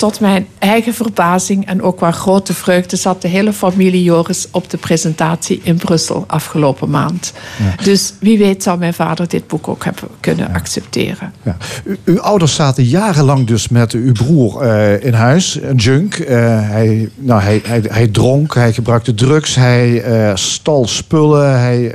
[0.00, 4.70] tot mijn eigen verbazing en ook waar grote vreugde zat de hele familie Joris op
[4.70, 7.32] de presentatie in Brussel afgelopen maand.
[7.58, 7.84] Ja.
[7.84, 10.54] Dus wie weet zou mijn vader dit boek ook hebben kunnen ja.
[10.54, 11.32] accepteren.
[11.42, 11.56] Ja.
[11.84, 16.18] U, uw ouders zaten jarenlang dus met uw broer uh, in huis, een junk.
[16.18, 16.28] Uh,
[16.68, 21.92] hij, nou, hij, hij, hij, dronk, hij gebruikte drugs, hij uh, stal spullen, hij,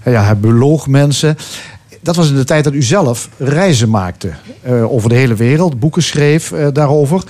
[0.00, 1.36] hij, ja, hij beloog mensen
[2.00, 4.32] dat was in de tijd dat u zelf reizen maakte
[4.66, 7.22] uh, over de hele wereld, boeken schreef uh, daarover.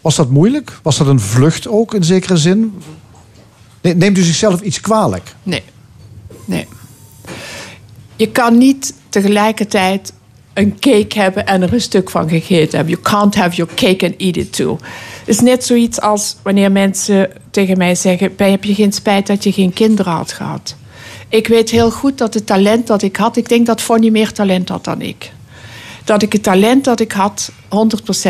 [0.00, 0.78] Was dat moeilijk?
[0.82, 2.74] Was dat een vlucht ook in zekere zin?
[3.80, 5.34] Neemt u zichzelf iets kwalijk?
[5.42, 5.62] Nee.
[6.44, 6.66] Nee.
[8.16, 10.12] Je kan niet tegelijkertijd
[10.54, 12.94] een cake hebben en er een stuk van gegeten hebben.
[12.94, 14.78] You can't have your cake and eat it too.
[15.18, 19.44] Het is net zoiets als wanneer mensen tegen mij zeggen: Heb je geen spijt dat
[19.44, 20.76] je geen kinderen had gehad?
[21.30, 24.32] Ik weet heel goed dat het talent dat ik had, ik denk dat Fonny meer
[24.32, 25.32] talent had dan ik.
[26.04, 27.52] Dat ik het talent dat ik had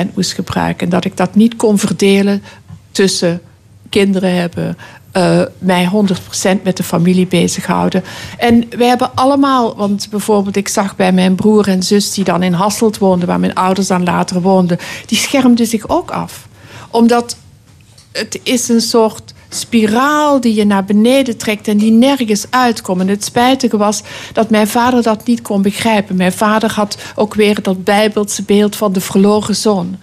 [0.03, 0.85] 100% moest gebruiken.
[0.85, 2.43] En dat ik dat niet kon verdelen
[2.91, 3.41] tussen
[3.89, 4.77] kinderen hebben,
[5.17, 5.91] uh, mij
[6.59, 8.05] 100% met de familie bezighouden.
[8.39, 12.43] En wij hebben allemaal, want bijvoorbeeld ik zag bij mijn broer en zus die dan
[12.43, 16.49] in Hasselt woonden, waar mijn ouders dan later woonden, die schermden zich ook af.
[16.91, 17.37] Omdat
[18.13, 23.01] het is een soort spiraal die je naar beneden trekt en die nergens uitkomt.
[23.01, 24.03] En het spijtige was
[24.33, 26.17] dat mijn vader dat niet kon begrijpen.
[26.17, 29.97] Mijn vader had ook weer dat bijbelse beeld van de verloren zoon.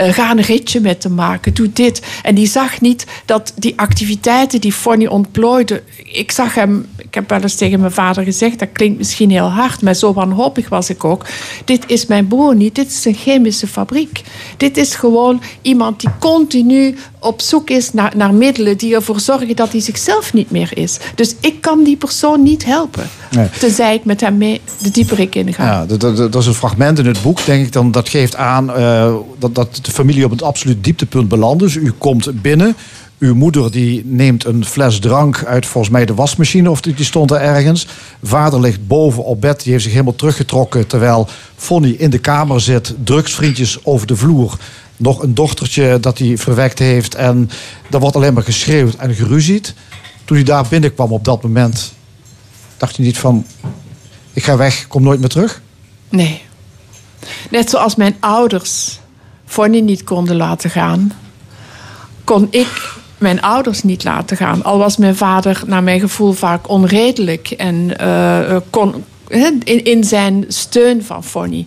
[0.00, 2.02] Uh, ga een ritje met hem maken, doe dit.
[2.22, 5.82] En die zag niet dat die activiteiten die Fonny ontplooide...
[6.04, 8.58] Ik zag hem, ik heb wel eens tegen mijn vader gezegd...
[8.58, 11.26] dat klinkt misschien heel hard, maar zo wanhopig was ik ook.
[11.64, 14.22] Dit is mijn broer niet, dit is een chemische fabriek.
[14.56, 18.76] Dit is gewoon iemand die continu op zoek is naar, naar middelen...
[18.76, 20.98] die ervoor zorgen dat hij zichzelf niet meer is.
[21.14, 23.08] Dus ik kan die persoon niet helpen.
[23.30, 23.48] Nee.
[23.58, 25.64] Tenzij ik met hem mee de dieperik in ga.
[25.64, 27.72] Ja, dat, dat, dat, is een fragment in het boek, denk ik.
[27.72, 31.62] Dan, dat geeft aan uh, dat, dat de familie op het absoluut dieptepunt belandt.
[31.62, 32.76] Dus u komt binnen.
[33.18, 36.70] Uw moeder die neemt een fles drank uit volgens mij de wasmachine.
[36.70, 37.86] Of die, die stond er ergens.
[38.22, 39.62] Vader ligt boven op bed.
[39.62, 40.86] Die heeft zich helemaal teruggetrokken.
[40.86, 42.94] Terwijl Fonny in de kamer zit.
[43.04, 44.58] Drugsvriendjes over de vloer
[45.00, 47.14] nog een dochtertje dat hij verwekt heeft.
[47.14, 47.50] En
[47.90, 49.74] er wordt alleen maar geschreeuwd en geruzied.
[50.24, 51.92] Toen hij daar binnenkwam op dat moment,
[52.76, 53.46] dacht hij niet van...
[54.32, 55.62] ik ga weg, kom nooit meer terug?
[56.08, 56.42] Nee.
[57.50, 58.98] Net zoals mijn ouders
[59.46, 61.12] Fonny niet konden laten gaan...
[62.24, 64.64] kon ik mijn ouders niet laten gaan.
[64.64, 67.50] Al was mijn vader naar mijn gevoel vaak onredelijk...
[67.50, 71.66] en uh, kon, in, in zijn steun van Fonny...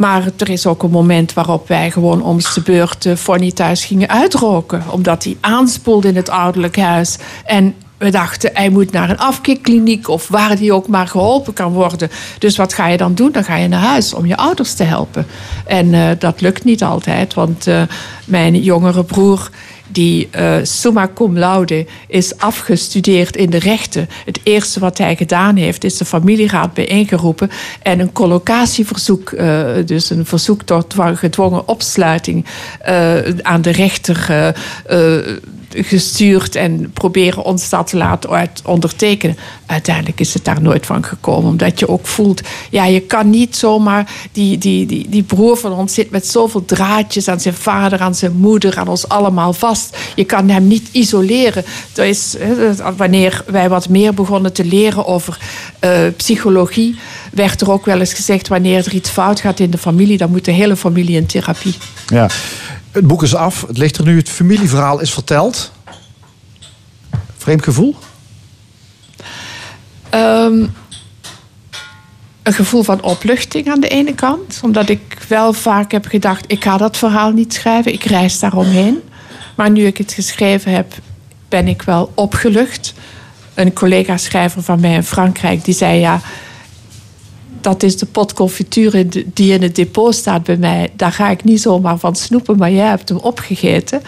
[0.00, 4.08] Maar er is ook een moment waarop wij gewoon om de beurt Fonny thuis gingen
[4.08, 4.82] uitroken.
[4.90, 7.18] Omdat hij aanspoelde in het ouderlijk huis.
[7.44, 11.72] En we dachten, hij moet naar een afkikkliniek of waar hij ook maar geholpen kan
[11.72, 12.10] worden.
[12.38, 13.32] Dus wat ga je dan doen?
[13.32, 15.26] Dan ga je naar huis om je ouders te helpen.
[15.66, 17.82] En uh, dat lukt niet altijd, want uh,
[18.24, 19.50] Mijn jongere broer,
[19.92, 24.08] die uh, summa cum laude is afgestudeerd in de rechten.
[24.24, 27.50] Het eerste wat hij gedaan heeft, is de familieraad bijeengeroepen
[27.82, 32.44] en een collocatieverzoek, uh, dus een verzoek tot gedwongen opsluiting,
[32.88, 34.54] uh, aan de rechter
[35.76, 39.36] gestuurd en proberen ons dat te laten ondertekenen.
[39.66, 41.50] Uiteindelijk is het daar nooit van gekomen.
[41.50, 42.40] Omdat je ook voelt,
[42.70, 44.12] ja, je kan niet zomaar.
[44.32, 48.14] Die, die, die, die broer van ons zit met zoveel draadjes aan zijn vader, aan
[48.14, 49.96] zijn moeder, aan ons allemaal vast.
[50.14, 51.64] Je kan hem niet isoleren.
[51.92, 52.36] Dat is,
[52.96, 55.38] wanneer wij wat meer begonnen te leren over
[55.84, 56.98] uh, psychologie,
[57.32, 60.30] werd er ook wel eens gezegd: wanneer er iets fout gaat in de familie, dan
[60.30, 61.74] moet de hele familie in therapie.
[62.06, 62.28] Ja.
[62.90, 65.72] Het boek is af, het ligt er nu, het familieverhaal is verteld.
[67.36, 67.96] Vreemd gevoel?
[70.14, 70.74] Um,
[72.42, 74.60] een gevoel van opluchting aan de ene kant.
[74.62, 77.92] Omdat ik wel vaak heb gedacht, ik ga dat verhaal niet schrijven.
[77.92, 78.98] Ik reis daaromheen.
[79.56, 80.92] Maar nu ik het geschreven heb,
[81.48, 82.94] ben ik wel opgelucht.
[83.54, 86.20] Een collega-schrijver van mij in Frankrijk, die zei ja
[87.60, 90.90] dat is de pot confituur die in het depot staat bij mij.
[90.96, 94.02] Daar ga ik niet zomaar van snoepen, maar jij hebt hem opgegeten.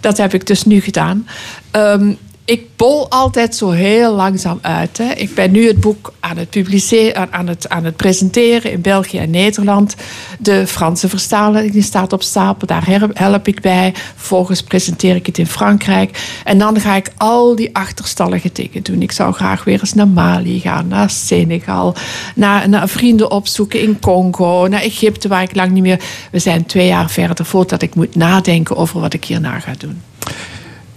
[0.00, 1.26] Dat heb ik dus nu gedaan.
[1.72, 2.18] Um,
[2.48, 4.98] ik bol altijd zo heel langzaam uit.
[4.98, 5.12] Hè.
[5.12, 9.18] Ik ben nu het boek aan het publiceren, aan het, aan het presenteren in België
[9.18, 9.94] en Nederland.
[10.38, 13.94] De Franse vertaling die staat op stapel, daar help ik bij.
[13.94, 16.40] Vervolgens presenteer ik het in Frankrijk.
[16.44, 19.02] En dan ga ik al die achterstallige dingen doen.
[19.02, 21.94] Ik zou graag weer eens naar Mali gaan, naar Senegal,
[22.34, 26.00] naar, naar vrienden opzoeken in Congo, naar Egypte, waar ik lang niet meer.
[26.30, 30.07] We zijn twee jaar verder voordat ik moet nadenken over wat ik hierna ga doen.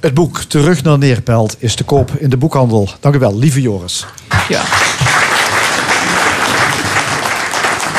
[0.02, 2.90] Het boek Terug naar Neerpelt is te koop in de boekhandel.
[3.00, 4.06] Dank u wel, lieve Joris.
[4.50, 4.62] Ja.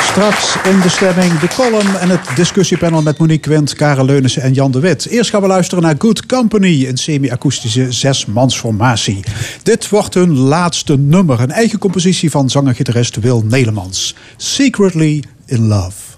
[0.02, 4.52] Straks in de stemming de column en het discussiepanel met Monique Quint, Karel Leunissen en
[4.52, 5.06] Jan de Wit.
[5.06, 9.24] Eerst gaan we luisteren naar Good Company, een semi-akoestische zesmansformatie.
[9.62, 14.14] Dit wordt hun laatste nummer, een eigen compositie van zanger-gitarist Wil Nelemans.
[14.36, 16.10] Secretly in Love.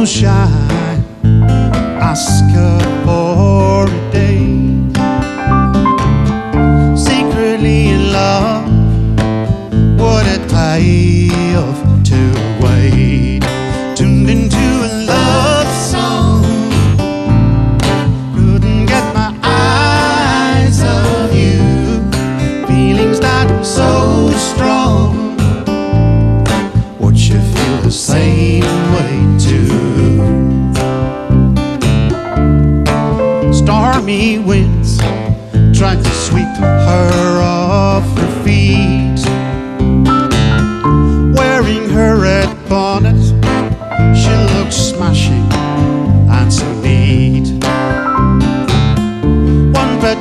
[0.00, 0.69] Far too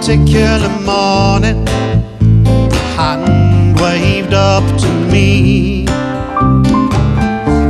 [0.09, 5.85] particular morning, a hand waved up to me.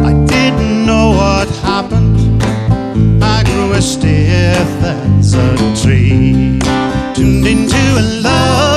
[0.07, 2.41] I didn't know what happened.
[3.21, 5.49] I grew as stiff as a
[5.81, 6.61] tree.
[7.13, 8.68] Tuned into a love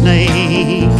[0.00, 0.99] snake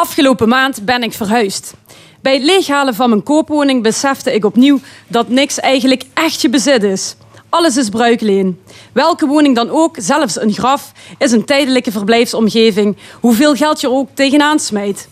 [0.00, 1.74] Afgelopen maand ben ik verhuisd.
[2.22, 6.82] Bij het leeghalen van mijn koopwoning besefte ik opnieuw dat niks eigenlijk echt je bezit
[6.82, 7.16] is.
[7.48, 8.60] Alles is bruikleen.
[8.92, 14.08] Welke woning dan ook, zelfs een graf, is een tijdelijke verblijfsomgeving, hoeveel geld je ook
[14.14, 15.08] tegenaan smijt.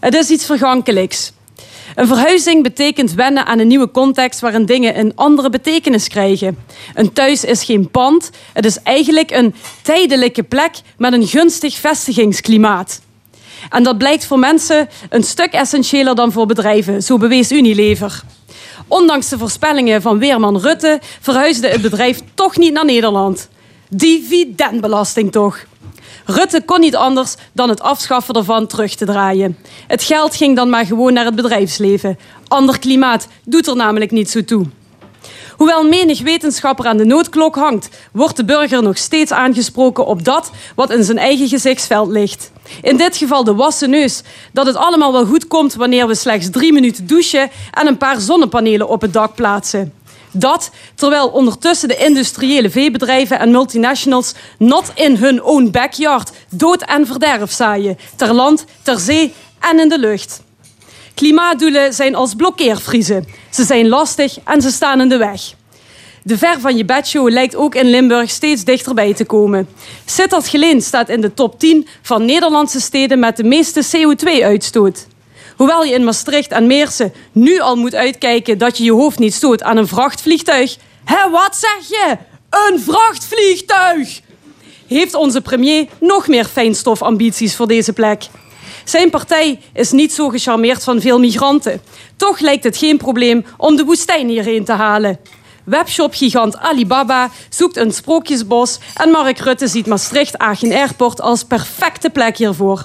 [0.00, 1.32] Het is iets vergankelijks.
[1.94, 6.58] Een verhuizing betekent wennen aan een nieuwe context waarin dingen een andere betekenis krijgen.
[6.94, 13.04] Een thuis is geen pand, het is eigenlijk een tijdelijke plek met een gunstig vestigingsklimaat.
[13.70, 18.22] En dat blijkt voor mensen een stuk essentiëler dan voor bedrijven, zo bewees Unilever.
[18.88, 23.48] Ondanks de voorspellingen van weerman Rutte verhuisde het bedrijf toch niet naar Nederland.
[23.88, 25.64] Dividendbelasting toch.
[26.24, 29.56] Rutte kon niet anders dan het afschaffen ervan terug te draaien.
[29.86, 32.18] Het geld ging dan maar gewoon naar het bedrijfsleven.
[32.48, 34.66] Ander klimaat doet er namelijk niet zo toe.
[35.56, 40.50] Hoewel menig wetenschapper aan de noodklok hangt, wordt de burger nog steeds aangesproken op dat
[40.74, 42.50] wat in zijn eigen gezichtsveld ligt.
[42.82, 44.22] In dit geval de wassen neus.
[44.52, 48.20] Dat het allemaal wel goed komt wanneer we slechts drie minuten douchen en een paar
[48.20, 49.92] zonnepanelen op het dak plaatsen.
[50.30, 57.06] Dat terwijl ondertussen de industriële veebedrijven en multinationals not in hun own backyard dood en
[57.06, 57.98] verderf zaaien.
[58.16, 60.44] Ter land, ter zee en in de lucht.
[61.14, 63.26] Klimaatdoelen zijn als blokkeervriezen.
[63.50, 65.54] Ze zijn lastig en ze staan in de weg.
[66.26, 69.68] De Ver van je bedshow lijkt ook in Limburg steeds dichterbij te komen.
[70.04, 75.06] Sittard Geleen staat in de top 10 van Nederlandse steden met de meeste CO2-uitstoot.
[75.56, 79.34] Hoewel je in Maastricht en Meersen nu al moet uitkijken dat je je hoofd niet
[79.34, 80.76] stoot aan een vrachtvliegtuig.
[81.04, 82.16] Hé, wat zeg je?
[82.50, 84.20] Een vrachtvliegtuig!
[84.86, 88.24] Heeft onze premier nog meer fijnstofambities voor deze plek?
[88.84, 91.80] Zijn partij is niet zo gecharmeerd van veel migranten.
[92.16, 95.18] Toch lijkt het geen probleem om de woestijn hierheen te halen.
[95.66, 102.84] Webshop-gigant Alibaba zoekt een sprookjesbos en Mark Rutte ziet Maastricht-Aachen Airport als perfecte plek hiervoor.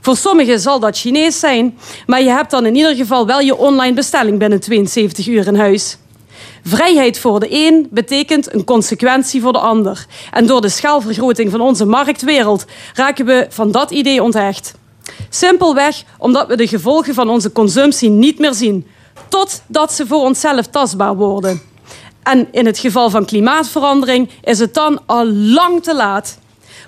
[0.00, 3.56] Voor sommigen zal dat Chinees zijn, maar je hebt dan in ieder geval wel je
[3.56, 5.96] online bestelling binnen 72 uur in huis.
[6.64, 10.06] Vrijheid voor de een betekent een consequentie voor de ander.
[10.30, 12.64] En door de schaalvergroting van onze marktwereld
[12.94, 14.74] raken we van dat idee onthecht.
[15.28, 18.86] Simpelweg omdat we de gevolgen van onze consumptie niet meer zien,
[19.28, 21.76] totdat ze voor onszelf tastbaar worden.
[22.22, 26.38] En in het geval van klimaatverandering is het dan al lang te laat.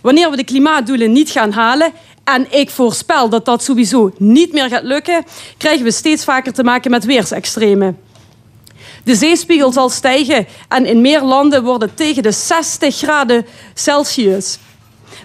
[0.03, 1.93] Wanneer we de klimaatdoelen niet gaan halen,
[2.25, 5.25] en ik voorspel dat dat sowieso niet meer gaat lukken,
[5.57, 7.99] krijgen we steeds vaker te maken met weersextremen.
[9.05, 14.59] De zeespiegel zal stijgen en in meer landen worden tegen de 60 graden Celsius.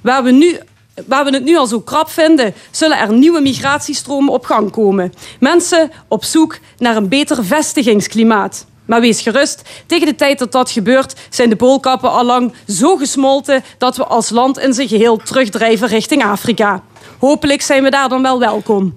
[0.02, 0.60] Waar we, nu,
[1.08, 5.14] waar we het nu al zo krap vinden, zullen er nieuwe migratiestromen op gang komen.
[5.40, 8.66] Mensen op zoek naar een beter vestigingsklimaat.
[8.86, 12.96] Maar wees gerust, tegen de tijd dat dat gebeurt, zijn de poolkappen al lang zo
[12.96, 16.84] gesmolten dat we als land in zijn geheel terugdrijven richting Afrika.
[17.20, 18.96] Hopelijk zijn we daar dan wel welkom.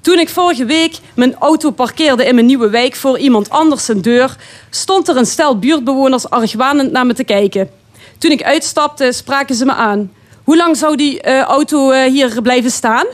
[0.00, 4.00] Toen ik vorige week mijn auto parkeerde in mijn nieuwe wijk voor iemand anders zijn
[4.00, 4.36] deur,
[4.70, 7.70] stond er een stel buurtbewoners argwanend naar me te kijken.
[8.18, 10.12] Toen ik uitstapte, spraken ze me aan.
[10.44, 13.06] Hoe lang zou die uh, auto uh, hier blijven staan?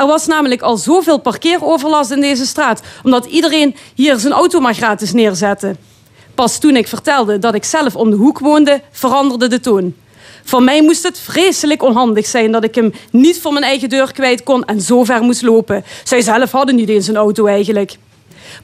[0.00, 4.74] Er was namelijk al zoveel parkeeroverlast in deze straat, omdat iedereen hier zijn auto maar
[4.74, 5.76] gratis neerzette.
[6.34, 9.94] Pas toen ik vertelde dat ik zelf om de hoek woonde, veranderde de toon.
[10.44, 14.12] Voor mij moest het vreselijk onhandig zijn dat ik hem niet voor mijn eigen deur
[14.12, 15.84] kwijt kon en zo ver moest lopen.
[16.04, 17.96] Zij zelf hadden niet eens een auto eigenlijk.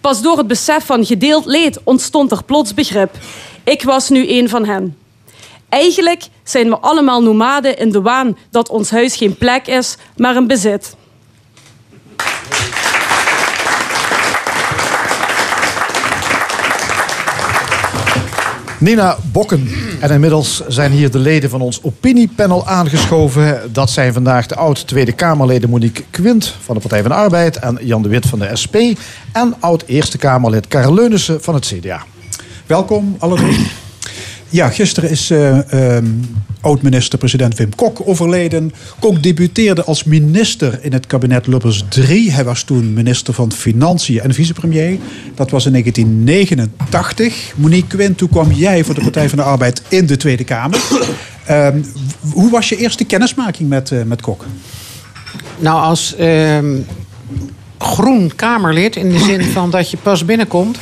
[0.01, 3.11] Pas door het besef van gedeeld leed ontstond er plots begrip.
[3.65, 4.97] Ik was nu een van hen.
[5.69, 10.37] Eigenlijk zijn we allemaal nomaden in de waan dat ons huis geen plek is, maar
[10.37, 10.97] een bezit.
[18.79, 19.69] Nina Bokken.
[20.01, 23.73] En inmiddels zijn hier de leden van ons opiniepanel aangeschoven.
[23.73, 27.57] Dat zijn vandaag de oud-Tweede Kamerleden Monique Quint van de Partij van de Arbeid...
[27.57, 28.77] en Jan de Wit van de SP.
[29.33, 32.03] En oud-Eerste Kamerlid Karel Leunissen van het CDA.
[32.67, 33.67] Welkom, alle drie.
[34.49, 36.21] Ja, gisteren is uh, um,
[36.61, 38.73] oud-minister-president Wim Kok overleden.
[38.99, 42.33] Kok debuteerde als minister in het kabinet Lubbers 3.
[42.33, 44.99] Hij was toen minister van Financiën en vicepremier.
[45.35, 47.53] Dat was in 1989.
[47.57, 50.81] Monique Quint, toen kwam jij voor de Partij van de Arbeid in de Tweede Kamer.
[51.51, 51.69] Uh,
[52.33, 54.45] hoe was je eerste kennismaking met, uh, met Kok?
[55.59, 56.77] Nou, als ehm,
[57.79, 60.79] groen Kamerlid, in de zin van dat je pas binnenkomt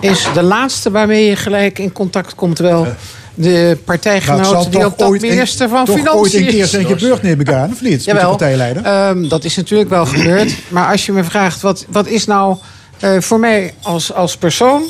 [0.00, 2.86] is de laatste waarmee je gelijk in contact komt wel
[3.34, 7.52] de partijgenoot die ook tot minister van Financiën ooit een keer zijn gebeurd, neem ik
[7.52, 8.04] aan, of niet?
[8.04, 9.08] Jawel, partijleider?
[9.08, 10.54] Um, dat is natuurlijk wel gebeurd.
[10.68, 12.56] Maar als je me vraagt, wat, wat is nou
[13.04, 14.82] uh, voor mij als, als persoon...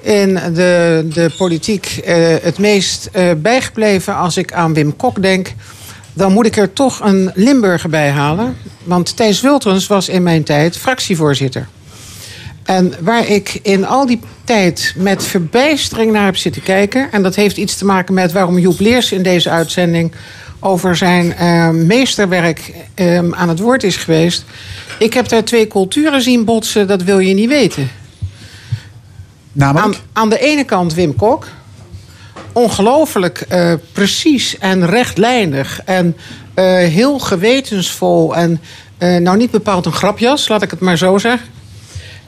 [0.00, 5.52] in de, de politiek eh, het meest eh, bijgebleven als ik aan Wim Kok denk.
[6.12, 8.56] Dan moet ik er toch een Limburger bij halen.
[8.84, 11.68] Want Thijs Wiltrens was in mijn tijd fractievoorzitter.
[12.62, 17.12] En waar ik in al die tijd met verbijstering naar heb zitten kijken...
[17.12, 20.12] en dat heeft iets te maken met waarom Joep Leers in deze uitzending...
[20.60, 24.44] over zijn eh, meesterwerk eh, aan het woord is geweest.
[24.98, 27.90] Ik heb daar twee culturen zien botsen, dat wil je niet weten.
[29.58, 31.46] Aan, aan de ene kant Wim Kok.
[32.52, 35.80] Ongelooflijk eh, precies en rechtlijnig.
[35.84, 36.16] En
[36.54, 38.36] eh, heel gewetensvol.
[38.36, 38.60] En
[38.98, 41.48] eh, nou niet bepaald een grapjas, laat ik het maar zo zeggen.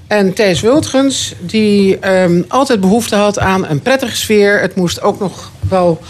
[0.06, 4.60] En Thijs Wultgens, die ehm, altijd behoefte had aan een prettige sfeer.
[4.60, 6.00] Het moest ook nog wel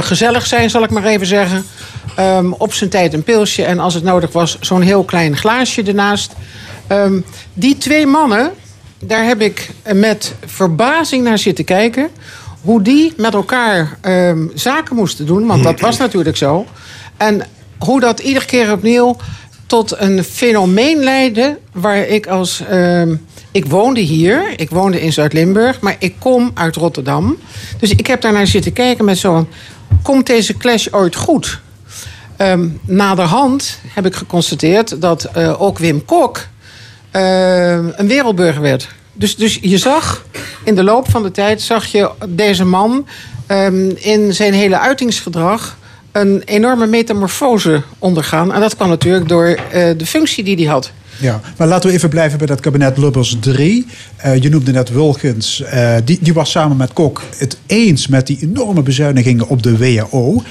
[0.00, 1.64] gezellig zijn, zal ik maar even zeggen.
[2.16, 5.82] Ehm, op zijn tijd een pilsje en als het nodig was, zo'n heel klein glaasje
[5.82, 6.32] ernaast.
[6.86, 7.20] Ehm,
[7.54, 8.52] die twee mannen,
[8.98, 12.10] daar heb ik met verbazing naar zitten kijken.
[12.62, 16.66] Hoe die met elkaar ehm, zaken moesten doen, want dat was natuurlijk zo.
[17.16, 17.42] En
[17.78, 19.16] hoe dat iedere keer opnieuw
[19.66, 22.60] tot een fenomeen leidde waar ik als.
[22.60, 23.14] ehm,
[23.50, 27.36] ik woonde hier, ik woonde in Zuid-Limburg, maar ik kom uit Rotterdam.
[27.78, 29.48] Dus ik heb daar naar zitten kijken met zo'n.
[30.02, 31.60] Komt deze clash ooit goed?
[32.36, 36.46] Ehm, naderhand heb ik geconstateerd dat eh, ook Wim Kok
[37.96, 38.88] een wereldburger werd.
[39.12, 40.26] Dus, dus je zag
[40.64, 43.06] in de loop van de tijd zag je deze man
[43.46, 45.76] ehm, in zijn hele uitingsgedrag
[46.12, 48.52] een enorme metamorfose ondergaan.
[48.52, 50.92] En dat kwam natuurlijk door eh, de functie die hij had.
[51.20, 53.86] Ja, maar laten we even blijven bij dat kabinet Lubbers 3.
[54.16, 55.62] Eh, je noemde net Wilkins.
[55.62, 59.76] eh, die, die was samen met Kok het eens met die enorme bezuinigingen op de
[59.76, 60.42] WHO.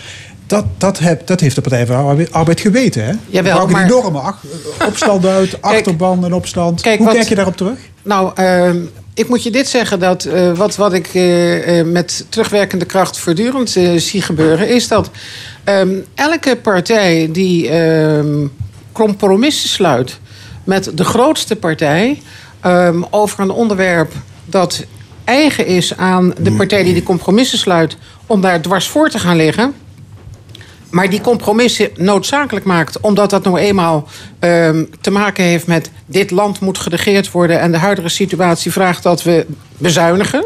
[0.52, 3.14] Dat, dat, heb, dat heeft de Partij van de Arbeid- geweten, hè?
[3.28, 4.44] Jawel, maar- enorme ach-
[4.88, 6.82] opstand uit, achterban en opstand.
[6.82, 7.80] kijk, Hoe wat- kijk je daarop terug?
[8.04, 8.78] Nou, ehm,
[9.14, 13.20] ik moet je dit zeggen dat eh, wat, wat ik eh, eh, met terugwerkende kracht
[13.20, 15.10] voortdurend zie gebeuren, is dat
[15.64, 18.48] ehm, elke partij die ehm,
[18.92, 20.20] compromissen sluit
[20.64, 22.22] met de grootste partij
[23.10, 24.14] over een onderwerp
[24.46, 24.84] dat
[25.24, 27.98] eigen is aan de partij die de compromissen sluit,
[28.28, 29.74] om daar dwars voor te gaan liggen
[30.92, 34.08] maar die compromissen noodzakelijk maakt, omdat dat nou eenmaal
[34.40, 39.04] ehm, te maken heeft met dit land moet geregeerd worden en de huidige situatie vraagt
[39.04, 39.46] dat we
[39.78, 40.44] bezuinigen.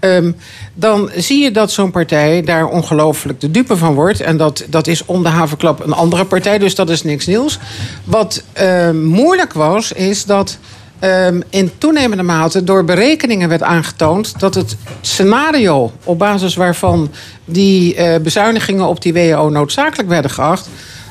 [0.00, 0.32] ehm,
[0.74, 4.20] dan zie je dat zo'n partij daar ongelooflijk de dupe van wordt.
[4.20, 7.58] En dat, dat is om de havenklap een andere partij, dus dat is niks nieuws.
[8.04, 10.58] Wat ehm, moeilijk was, is dat
[10.98, 17.10] ehm, in toenemende mate door berekeningen werd aangetoond dat het scenario op basis waarvan
[17.44, 20.68] die eh, bezuinigingen op die WHO noodzakelijk werden geacht,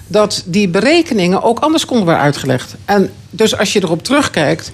[0.07, 2.75] dat die berekeningen ook anders konden worden uitgelegd.
[2.85, 4.71] En dus als je erop terugkijkt,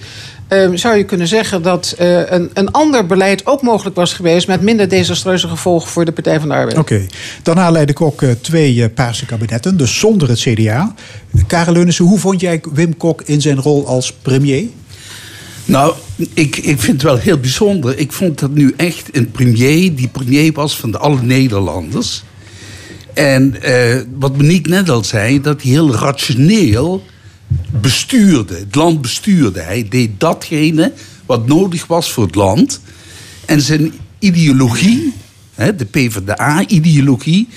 [0.48, 4.46] ehm, zou je kunnen zeggen dat eh, een, een ander beleid ook mogelijk was geweest
[4.46, 6.78] met minder desastreuze gevolgen voor de Partij van de Arbeid.
[6.78, 7.06] Oké.
[7.42, 10.94] Daarna leidde ik ook eh, twee paarse kabinetten, dus zonder het CDA.
[11.46, 14.64] Karel Leunissen, hoe vond jij Wim Kok in zijn rol als premier?
[15.70, 15.94] Nou,
[16.34, 17.98] ik, ik vind het wel heel bijzonder.
[17.98, 22.22] Ik vond dat nu echt een premier die premier was van de alle Nederlanders.
[23.14, 27.04] En eh, wat Monique net al zei, dat hij heel rationeel
[27.80, 28.54] bestuurde.
[28.54, 29.60] Het land bestuurde.
[29.60, 30.92] Hij deed datgene
[31.26, 32.80] wat nodig was voor het land.
[33.44, 35.12] En zijn ideologie,
[35.54, 37.48] hè, de PvdA-ideologie...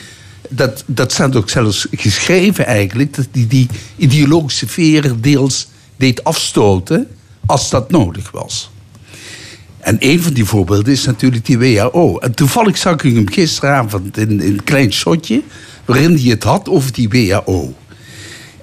[0.49, 3.15] Dat, dat staat ook zelfs geschreven eigenlijk...
[3.15, 5.68] dat hij die ideologische veren deels
[5.98, 7.07] deed afstoten...
[7.45, 8.72] als dat nodig was.
[9.84, 12.18] En een van die voorbeelden is natuurlijk die WHO.
[12.18, 15.41] En toevallig zag ik hem gisteravond in, in een klein shotje...
[15.86, 17.74] waarin hij het had over die WHO.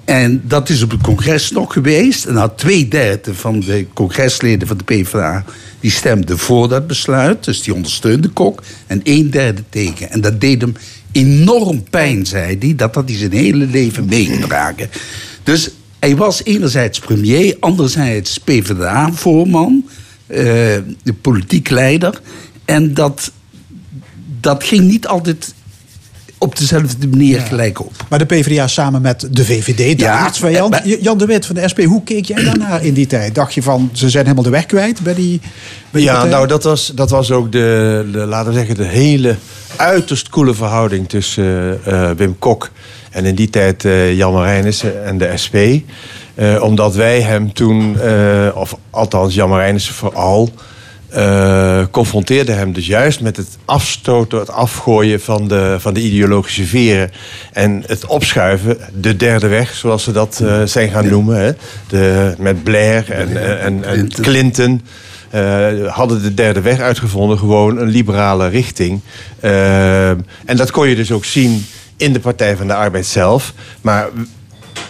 [0.05, 2.25] En dat is op het congres nog geweest.
[2.25, 5.45] En nou, twee derde van de congresleden van de PvdA...
[5.79, 8.63] die stemden voor dat besluit, dus die ondersteunde Kok.
[8.87, 10.09] En een derde tegen.
[10.09, 10.73] En dat deed hem
[11.11, 12.75] enorm pijn, zei hij...
[12.75, 14.89] dat had hij zijn hele leven meegedragen.
[15.43, 15.69] Dus
[16.01, 17.57] hij was enerzijds premier...
[17.59, 19.85] anderzijds PvdA-voorman...
[20.27, 20.37] eh,
[21.03, 22.21] de politiek leider.
[22.65, 23.31] En dat,
[24.39, 25.53] dat ging niet altijd
[26.37, 27.91] op dezelfde manier gelijk op.
[28.09, 30.71] Maar de PvdA samen met de VVD, de Ja, aardsvijand.
[30.71, 33.35] maar- Jan de Wit van de SP, hoe keek jij daarnaar in die tijd?
[33.35, 35.41] Dacht je van, ze zijn helemaal de weg kwijt bij die,
[35.89, 39.35] bij Ja, nou dat was, dat was ook de, de, laten we zeggen, de hele
[39.75, 42.71] uiterst koele verhouding tussen eh, eh, Wim Kok
[43.11, 45.55] en in die tijd eh, Jan Marijnissen en de SP.
[46.35, 50.49] Eh, omdat wij hem toen, eh, of althans Jan Marijnissen vooral,
[51.09, 56.63] eh confronteerde hem dus juist met het afstoten, het afgooien van de, van de ideologische
[56.63, 57.11] veren.
[57.53, 61.37] En het opschuiven, de derde weg, zoals ze dat zijn gaan noemen.
[61.37, 61.51] Hè?
[61.87, 64.81] De, met Blair en, en, en Clinton.
[65.87, 69.01] hadden de derde weg uitgevonden, gewoon een liberale richting.
[69.39, 71.65] En dat kon je dus ook zien
[72.01, 73.53] in de Partij van de Arbeid zelf.
[73.81, 74.09] Maar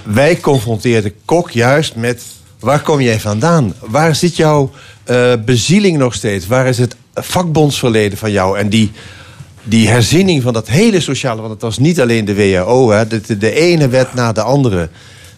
[0.04, 2.24] wij confronteerden Kok juist met
[2.60, 3.74] waar kom jij vandaan?
[3.80, 4.72] Waar zit jouw
[5.04, 6.48] eh, bezieling nog steeds?
[6.48, 8.58] Waar is het vakbondsverleden van jou?
[8.58, 8.92] En die,
[9.64, 11.42] die herziening van dat hele sociale...
[11.42, 14.42] want het was niet alleen de WHO, hè, de, de, de ene wet na de
[14.42, 14.90] andere...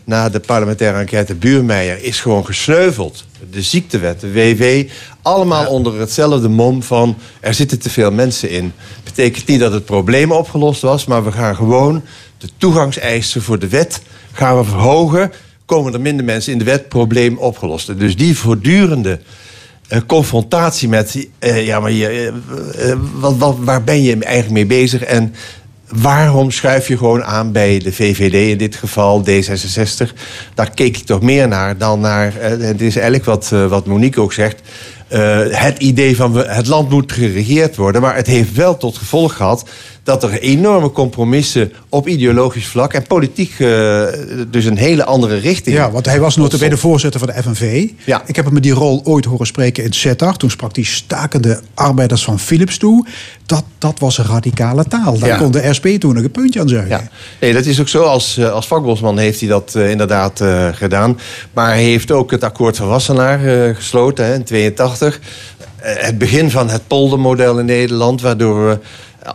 [0.04, 3.26] na de parlementaire enquête Buurmeijer is gewoon gesneuveld.
[3.52, 4.90] De ziektewet, de WW,
[5.22, 7.18] allemaal onder hetzelfde mom van...
[7.40, 8.74] er zitten te veel mensen in.
[9.04, 11.06] Betekent niet dat het probleem opgelost was...
[11.06, 12.02] maar we gaan gewoon
[12.38, 14.02] de toegangseisen voor de wet
[14.32, 15.32] gaan we verhogen...
[15.66, 18.00] komen er minder mensen in de wet, probleem opgelost.
[18.00, 19.20] Dus die voortdurende
[19.88, 21.28] eh, confrontatie met...
[21.40, 22.34] eh, ja, maar je,
[22.78, 25.02] eh, wat, wat, waar ben je eigenlijk mee bezig?
[25.02, 25.34] En
[25.96, 30.14] waarom schuif je gewoon aan bij de VVD in dit geval, D66?
[30.54, 32.38] Daar keek ik toch meer naar dan naar...
[32.38, 34.62] eh, het is eigenlijk wat, eh, wat Monique ook zegt...
[35.08, 38.02] eh, het idee van het land moet geregeerd worden.
[38.02, 39.70] Maar het heeft wel tot gevolg gehad
[40.04, 44.04] dat er enorme compromissen op ideologisch vlak en politiek eh,
[44.48, 45.76] dus een hele andere richting.
[45.76, 47.90] Ja, want hij was notabene voorzitter van de FNV.
[48.06, 48.22] Ja.
[48.26, 50.40] Ik heb hem met die rol ooit horen spreken in Sittard.
[50.40, 53.06] Toen sprak hij stakende arbeiders van Philips toe.
[53.46, 55.20] Dat, dat was een radicale taal.
[55.20, 55.38] Daar Ja.
[55.38, 56.90] kon de SP toen nog een puntje aan zuigen.
[56.90, 57.10] Ja.
[57.40, 58.04] Nee, dat is ook zo.
[58.04, 61.20] Als, eh, als vakbondsman heeft hij dat eh, inderdaad gedaan.
[61.54, 63.40] Maar hij heeft ook het akkoord van Wassenaar
[63.76, 65.20] gesloten hè, in 82.
[65.84, 68.22] Eh, het begin van het poldermodel in Nederland...
[68.22, 68.78] waardoor we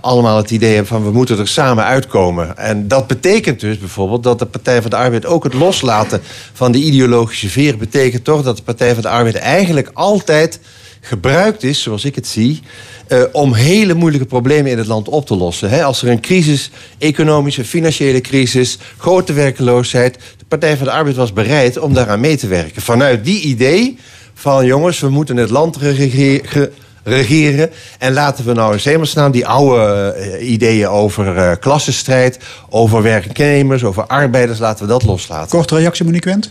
[0.01, 2.57] allemaal het idee hebben van we moeten er samen uitkomen.
[2.57, 5.27] En dat betekent dus bijvoorbeeld dat de Partij van de Arbeid...
[5.27, 6.21] ook het loslaten
[6.53, 7.77] van die ideologische veer...
[7.77, 10.61] betekent toch dat de Partij van de Arbeid eigenlijk altijd
[11.01, 12.61] gebruikt is, zoals ik het zie...
[13.07, 15.85] eh, om hele moeilijke problemen in het land op te lossen.
[15.85, 20.15] Als er een crisis, economische, financiële crisis, grote werkeloosheid...
[20.39, 22.83] de Partij van de Arbeid was bereid om daaraan mee te werken.
[22.83, 23.99] Vanuit die idee
[24.35, 26.71] van jongens, we moeten het land rege- ge-
[27.09, 27.71] regeren...
[27.99, 32.39] en laten we nou eens hemelsnaam die oude eh, ideeën over eh, klassenstrijd...
[32.69, 35.49] over werknemers, over arbeiders, laten we dat loslaten.
[35.49, 36.51] Korte reactie, Monique Wendt?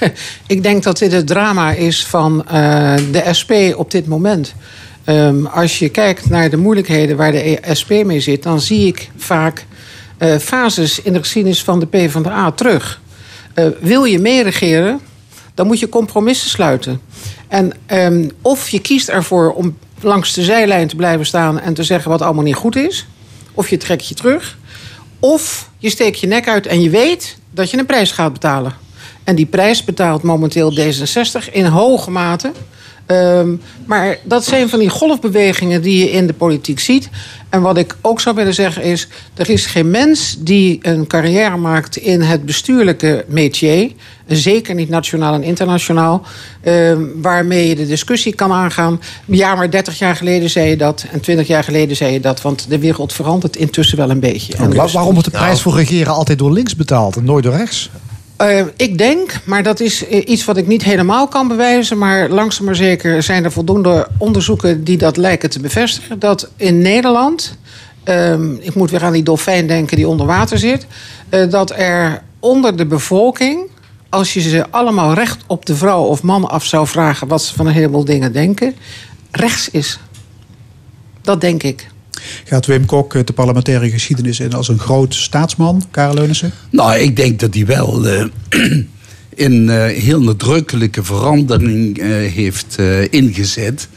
[0.46, 4.54] Ik denk dat dit het drama is van eh, de SP op dit moment.
[5.04, 9.10] Ehm, als je kijkt naar de moeilijkheden waar de SP mee zit, dan zie ik
[9.16, 9.66] vaak
[10.18, 13.00] eh, fases in de geschiedenis van de PvdA terug.
[13.54, 15.00] Eh, wil je meeregeren,
[15.54, 17.00] dan moet je compromissen sluiten.
[17.48, 19.76] En ehm, of je kiest ervoor om
[20.06, 23.06] langs de zijlijn te blijven staan en te zeggen wat allemaal niet goed is,
[23.54, 24.58] of je trekt je terug,
[25.20, 28.74] of je steekt je nek uit en je weet dat je een prijs gaat betalen.
[29.24, 32.52] En die prijs betaalt momenteel D66 in hoge mate.
[33.06, 33.56] Ehm,
[33.86, 37.08] maar dat zijn van die golfbewegingen die je in de politiek ziet.
[37.56, 39.08] En wat ik ook zou willen zeggen is...
[39.34, 43.90] er is geen mens die een carrière maakt in het bestuurlijke métier...
[44.26, 46.22] zeker niet nationaal en internationaal...
[46.62, 49.00] ehm, waarmee je de discussie kan aangaan.
[49.24, 51.06] Ja, maar 30 jaar geleden zei je dat...
[51.12, 52.42] en 20 jaar geleden zei je dat...
[52.42, 54.56] want de wereld verandert intussen wel een beetje.
[54.56, 57.56] En dus- waarom wordt de prijs voor regeren altijd door links betaald en nooit door
[57.56, 57.90] rechts?
[58.36, 61.98] Eh, ik denk, maar dat is eh, iets wat ik niet helemaal kan bewijzen...
[61.98, 64.84] maar langzaam maar zeker zijn er voldoende onderzoeken...
[64.84, 67.58] die dat lijken te bevestigen, dat in Nederland...
[68.04, 70.86] ehm, ik moet weer aan die dolfijn denken die onder water zit...
[71.28, 73.70] eh, dat er onder de bevolking...
[74.08, 77.28] als je ze allemaal recht op de vrouw of man af zou vragen...
[77.28, 78.74] wat ze van een heleboel dingen denken,
[79.30, 79.98] rechts is.
[81.22, 81.86] Dat denk ik.
[82.44, 86.52] Gaat Wim Kok eh, de parlementaire geschiedenis in als een groot staatsman, Karel Leunissen?
[86.70, 88.24] Nou, ik denk dat hij wel eh,
[89.36, 93.88] een eh, heel nadrukkelijke verandering eh, heeft eh, ingezet.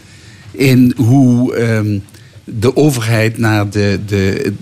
[0.52, 1.98] In hoe ehm,
[2.44, 4.54] de overheid naar de, de,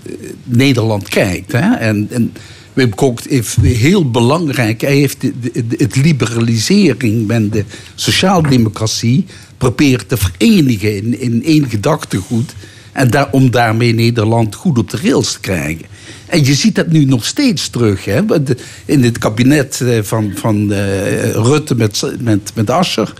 [0.44, 1.52] Nederland kijkt.
[1.52, 1.74] Hè?
[1.74, 2.32] En, en
[2.72, 4.80] Wim Kok heeft heel belangrijk.
[4.80, 5.30] Hij heeft de,
[5.76, 7.64] het liberalisering met de
[7.94, 9.24] sociaaldemocratie
[9.56, 12.54] proberen te verenigen in, in één gedachtegoed.
[12.98, 15.86] En om daarmee Nederland goed op de rails te krijgen.
[16.26, 18.04] En je ziet dat nu nog steeds terug.
[18.04, 18.22] Hè?
[18.84, 23.12] In het kabinet eh, van, van eh, Rutte met, met, met Asscher.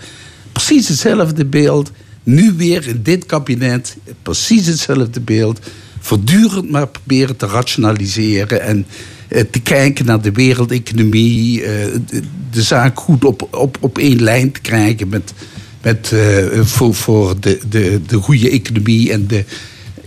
[0.51, 1.91] Precies hetzelfde beeld.
[2.23, 3.97] Nu weer in dit kabinet.
[4.23, 5.59] Precies hetzelfde beeld.
[5.99, 8.61] Voortdurend maar proberen te rationaliseren.
[8.61, 8.85] En
[9.27, 11.61] eh, te kijken naar de wereldeconomie.
[11.61, 15.09] de, de zaak goed op, op, op één lijn te krijgen.
[15.09, 15.33] Met,
[15.81, 19.45] met, eh, voor voor de, de, de goede economie en, de,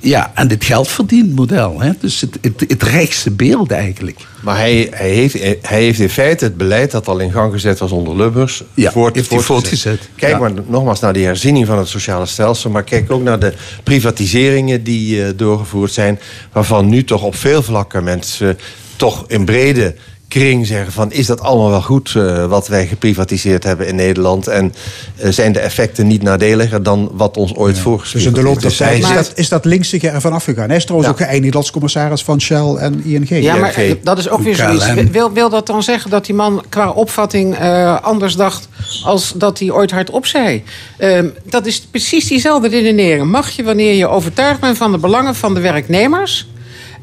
[0.01, 1.81] ja, en het geldverdienmodel.
[1.81, 1.91] Hè?
[2.01, 4.21] Dus het, het, het rechtse beeld eigenlijk.
[4.41, 5.33] Maar hij, hij, heeft,
[5.63, 8.63] hij heeft in feite het beleid dat al in gang gezet was onder Lubbers...
[8.75, 10.09] Ja, voort- heeft hij voortgezet.
[10.17, 10.39] Kijk Ja.
[10.39, 12.71] maar nogmaals naar die herziening van het sociale stelsel...
[12.71, 16.19] maar kijk ook naar de privatiseringen die eh, doorgevoerd zijn...
[16.53, 18.59] waarvan nu toch op veel vlakken mensen
[18.97, 19.95] toch in brede
[20.33, 21.13] kring zeggen van...
[21.13, 24.47] is dat allemaal wel goed eh, wat wij geprivatiseerd hebben in Nederland...
[24.47, 24.75] en
[25.17, 28.61] eh, zijn de effecten niet nadeliger dan wat ons ooit Dus voorgeschreven in de loop
[28.61, 30.69] der Dus tijd is dat, is dat linkse ervan afgegaan.
[30.69, 33.29] Hij is trouwens ook geëindigd als commissaris van Shell en ING.
[33.29, 34.93] Ja, maar eh, dat is ook weer zoiets.
[35.11, 38.69] Wil, wil dat dan zeggen dat die man qua opvatting eh, anders dacht
[39.05, 40.63] als dat hij ooit hardop zei?
[40.99, 43.31] Ehm, dat is precies diezelfde redenering.
[43.31, 46.47] Mag je wanneer je overtuigd bent van de belangen van de werknemers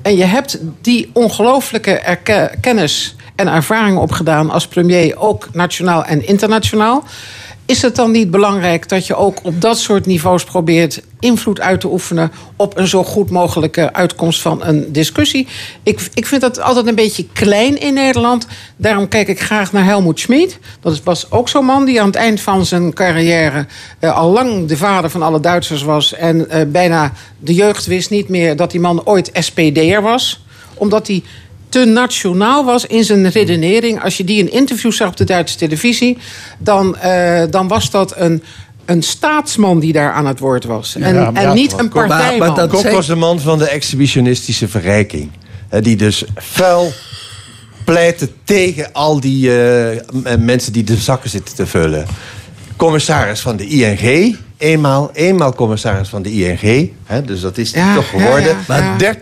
[0.01, 2.17] en je hebt die ongelooflijke
[2.61, 7.03] kennis en ervaring opgedaan als premier, ook nationaal en internationaal.
[7.69, 11.79] Is het dan niet belangrijk dat je ook op dat soort niveaus probeert invloed uit
[11.79, 15.47] te oefenen op een zo goed mogelijke uitkomst van een discussie?
[15.83, 18.47] Ik, ik vind dat altijd een beetje klein in Nederland.
[18.75, 20.59] Daarom kijk ik graag naar Helmoet Schmid.
[20.81, 23.65] Dat was ook zo'n man die aan het eind van zijn carrière
[23.99, 26.13] eh, al lang de vader van alle Duitsers was.
[26.13, 30.43] En eh, bijna de jeugd wist niet meer dat die man ooit SPD'er was.
[30.73, 31.23] Omdat hij
[31.69, 34.03] te nationaal was in zijn redenering.
[34.03, 36.17] Als je die in interviews zag op de Duitse televisie,
[36.57, 38.43] dan, eh, dan was dat een,
[38.85, 40.95] een staatsman die daar aan het woord was.
[40.95, 42.55] En, Ja, maar en ja, niet een partijman.
[42.55, 45.31] Maar, Kok was de man van de exhibitionistische verrijking.
[45.69, 46.91] Hè, die dus vuil
[47.85, 49.97] pleitte tegen al die eh,
[50.39, 52.05] mensen die de zakken zitten te vullen.
[52.75, 54.37] Commissaris van de ING.
[54.57, 56.91] Eenmaal, eenmaal commissaris van de ING.
[57.05, 58.57] Hè, dus dat is hij toch ja, geworden.
[58.67, 59.15] ja, Maar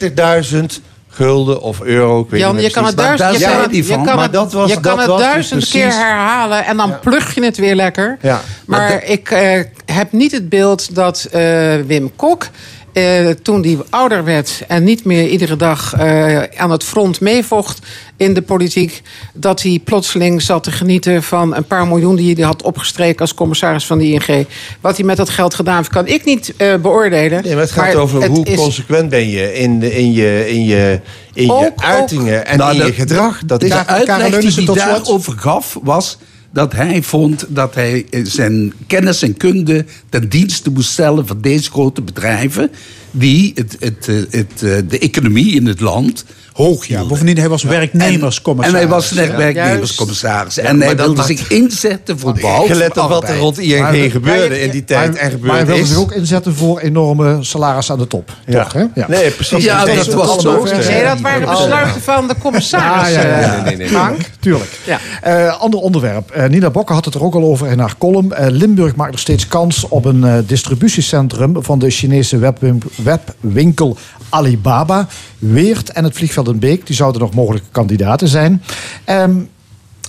[0.51, 0.81] 30.000
[1.17, 2.19] gulden of euro.
[2.21, 4.05] Ik weet Jan, niet je kan het duizend, je kan het, je zei hij kan
[4.05, 4.07] van.
[4.07, 6.99] het, Maar dat was- je kan dat het was dus duizend keer herhalen en dan
[6.99, 8.17] plug je het weer lekker.
[8.21, 8.41] Ja.
[8.65, 11.41] Maar ik eh, heb niet het beeld dat eh,
[11.85, 12.47] Wim Kok,
[12.97, 17.79] eh, toen hij ouder werd en niet meer iedere dag eh, aan het front meevocht
[18.17, 19.01] in de politiek,
[19.33, 23.33] dat hij plotseling zat te genieten van een paar miljoen die hij had opgestreken als
[23.33, 24.47] commissaris van de ING.
[24.81, 27.43] Wat hij met dat geld gedaan heeft, kan ik niet eh, beoordelen.
[27.43, 30.49] Nee, maar het gaat over het hoe is- consequent ben je in, de, in je,
[30.49, 30.99] in je,
[31.33, 33.39] in je Ook- uitingen en Nou, in je de- gedrag.
[33.45, 36.17] Dat is de uitleg die hij daarover gaf was
[36.57, 41.41] dat hij vond dat hij eh, zijn kennis en kunde ten dienste moest stellen van
[41.41, 42.71] deze grote bedrijven
[43.11, 46.25] die het, het, eh, het, eh, de economie in het land
[46.57, 47.07] hoog hielden.
[47.07, 48.73] Bovendien, hij was werknemerscommissaris.
[48.81, 49.37] En hij was net Ja.
[49.37, 50.55] werknemerscommissaris.
[50.55, 53.37] Ja, en hij dat wilde zich inzetten voor het behoud Gelet van op wat er
[53.37, 55.87] rond ING Maar- gebeurde in die tijd Maar- en Maar gebeurd hij wilde is.
[55.87, 58.31] zich ook inzetten voor enorme salaris aan de top.
[58.45, 58.63] Ja.
[58.63, 58.83] Toch, hè?
[59.07, 59.63] Nee, precies.
[59.63, 60.15] Ja, Dat dat was
[60.45, 60.75] allemaal zo.
[60.89, 63.13] Nee, dat waren besluiten van de commissaris.
[63.13, 63.55] Ja, ja, ja, ja.
[63.55, 63.87] Nee, nee, nee.
[63.87, 64.17] Frank.
[64.39, 64.71] Tuurlijk.
[64.85, 64.99] Ja.
[65.21, 66.31] Eh, ander onderwerp.
[66.31, 68.33] Eh, Nina Bokker had het er ook al over in haar column.
[68.33, 73.97] Eh, Limburg maakt nog steeds kans op een eh, distributiecentrum van de Chinese webwin- webwinkel
[74.29, 75.07] Alibaba.
[75.39, 78.63] Weert en het vliegveld Beek, die zouden nog mogelijke kandidaten zijn.
[79.03, 79.35] Ehm,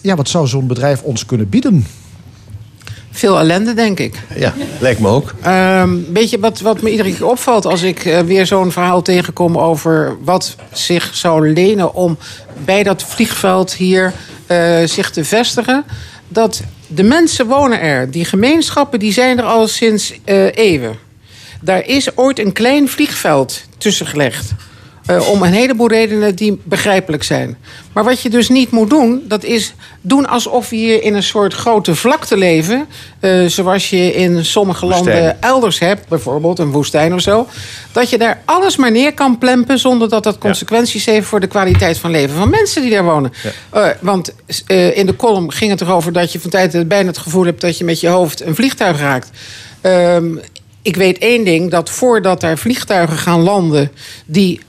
[0.03, 1.87] ja, wat zou zo'n bedrijf ons kunnen bieden?
[3.11, 4.15] Veel ellende, denk ik.
[4.37, 5.35] Ja, lijkt me ook.
[5.43, 9.03] Ehm, weet je wat, wat me iedere keer opvalt als ik eh, weer zo'n verhaal
[9.03, 12.19] tegenkom over wat zich zou lenen om
[12.65, 14.13] bij dat vliegveld hier
[14.47, 15.85] eh, zich te vestigen?
[16.29, 18.11] Dat de mensen wonen er.
[18.11, 20.97] Die gemeenschappen die zijn er al sinds eh, eeuwen.
[21.61, 24.55] Daar is ooit een klein vliegveld tussen gelegd.
[25.09, 27.57] Eh, om een heleboel redenen die begrijpelijk zijn.
[27.93, 31.23] Maar wat je dus niet moet doen, dat is doen alsof we hier in een
[31.23, 32.87] soort grote vlakte leven.
[33.21, 37.47] eh, zoals je in sommige landen elders hebt, bijvoorbeeld een woestijn of zo.
[37.93, 41.47] Dat je daar alles maar neer kan plempen zonder dat dat consequenties heeft voor de
[41.47, 43.33] kwaliteit van leven van mensen die daar wonen.
[43.71, 44.35] Eh, want
[44.67, 47.45] in de column ging het erover dat je van tijd tot tijd bijna het gevoel
[47.45, 49.31] hebt dat je met je hoofd een vliegtuig raakt.
[49.81, 50.37] Ehm,
[50.83, 53.91] ik weet één ding, dat voordat daar vliegtuigen gaan landen
[54.27, 54.61] die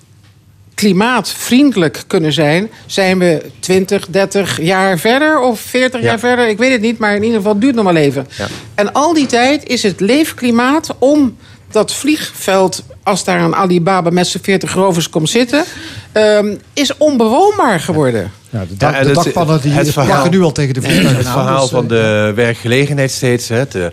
[0.79, 6.47] klimaatvriendelijk kunnen zijn, zijn we 20, 30 jaar verder of 40 jaar verder.
[6.47, 8.27] Ik weet het niet, maar in ieder geval duurt nog wel even.
[8.75, 11.37] En al die tijd is het leefklimaat om
[11.71, 15.63] dat vliegveld, als daar een Alibaba met z'n 40 rovers komt zitten,
[16.11, 18.31] ehm, is onbewoonbaar geworden.
[18.49, 20.81] Ja, de, dak- Ja, en de dakpannen die het verhaal- plakken nu al tegen de
[20.81, 23.47] vliegtuigen Het verhaal dus, van eh, de werkgelegenheid steeds.
[23.49, 23.91] Hè, de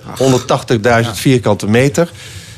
[1.05, 2.11] 180.000 vierkante meter.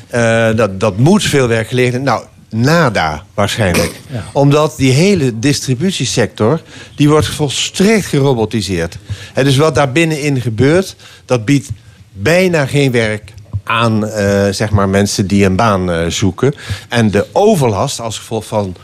[0.07, 2.03] Eh, dat, dat moet veel werkgelegenheid.
[2.03, 3.99] Nou, nada waarschijnlijk.
[4.31, 6.61] Omdat die hele distributiesector...
[6.95, 8.97] die wordt volstrekt gerobotiseerd.
[9.33, 10.95] Hè, dus wat daar binnenin gebeurt...
[11.25, 11.69] dat biedt
[12.11, 16.53] bijna geen werk aan eh, zeg maar mensen die een baan eh, zoeken.
[16.87, 18.75] En de overlast als gevolg van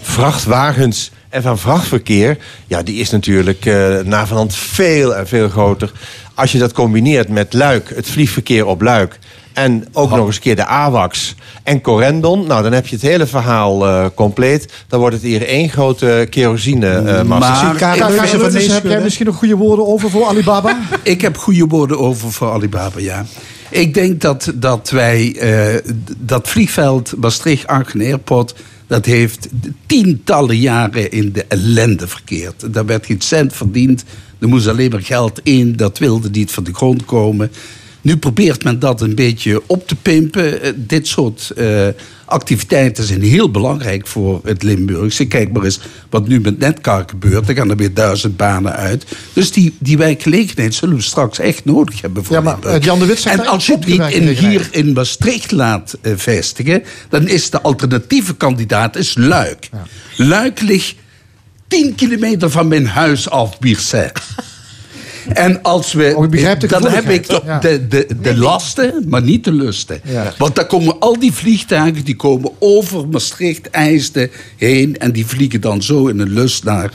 [0.00, 5.48] vrachtwagens en van vrachtverkeer, ja, die is natuurlijk eh na van hand veel en veel
[5.48, 5.92] groter.
[6.34, 9.18] Als je dat combineert met Luik, het vliegverkeer op Luik.
[9.60, 12.46] En ook nog eens een keer de AWAX en Corendon.
[12.46, 14.72] Nou, dan heb je het hele verhaal eh, compleet.
[14.88, 19.36] Dan wordt het hier één grote kerosine uh, Maar- Karel dus heb jij misschien nog
[19.36, 20.78] goede woorden over voor Alibaba?
[21.02, 23.26] Ik heb goede woorden over voor Alibaba, ja.
[23.70, 28.54] Ik denk dat, dat wij eh, dat vliegveld Maastricht-Arken Airport...
[28.86, 29.48] Dat heeft
[29.86, 32.74] tientallen jaren in de ellende verkeerd.
[32.74, 34.04] Daar werd geen cent verdiend.
[34.38, 35.76] Er moest alleen maar geld in.
[35.76, 37.50] Dat wilde niet van de grond komen.
[38.02, 40.62] Nu probeert men dat een beetje op te pimpen.
[40.62, 41.86] Eh, Dit soort eh,
[42.24, 45.24] activiteiten zijn heel belangrijk voor het Limburgse.
[45.26, 47.48] Kijk maar eens wat nu met Netcar gebeurt.
[47.48, 49.04] Er gaan er weer duizend banen uit.
[49.32, 52.74] Dus die, die werkgelegenheid zullen we straks echt nodig hebben voor Limburg.
[52.74, 55.98] eh, Jan de Wit En als je het niet die in, hier in Maastricht laat
[56.02, 56.82] vestigen...
[57.08, 59.68] dan is de alternatieve kandidaat is Luik.
[60.16, 60.94] Luik ligt
[61.68, 64.20] 10 kilometer van mijn huis af, Bierset.
[65.28, 66.12] En als we.
[66.16, 67.26] Oh, begrijp de dan heb ik
[67.60, 70.00] de, de, de lasten, maar niet de lusten.
[70.04, 70.32] Ja.
[70.38, 74.98] Want dan komen al die vliegtuigen die komen over Maastricht, IJsden heen.
[74.98, 76.90] En die vliegen dan zo in een lust naar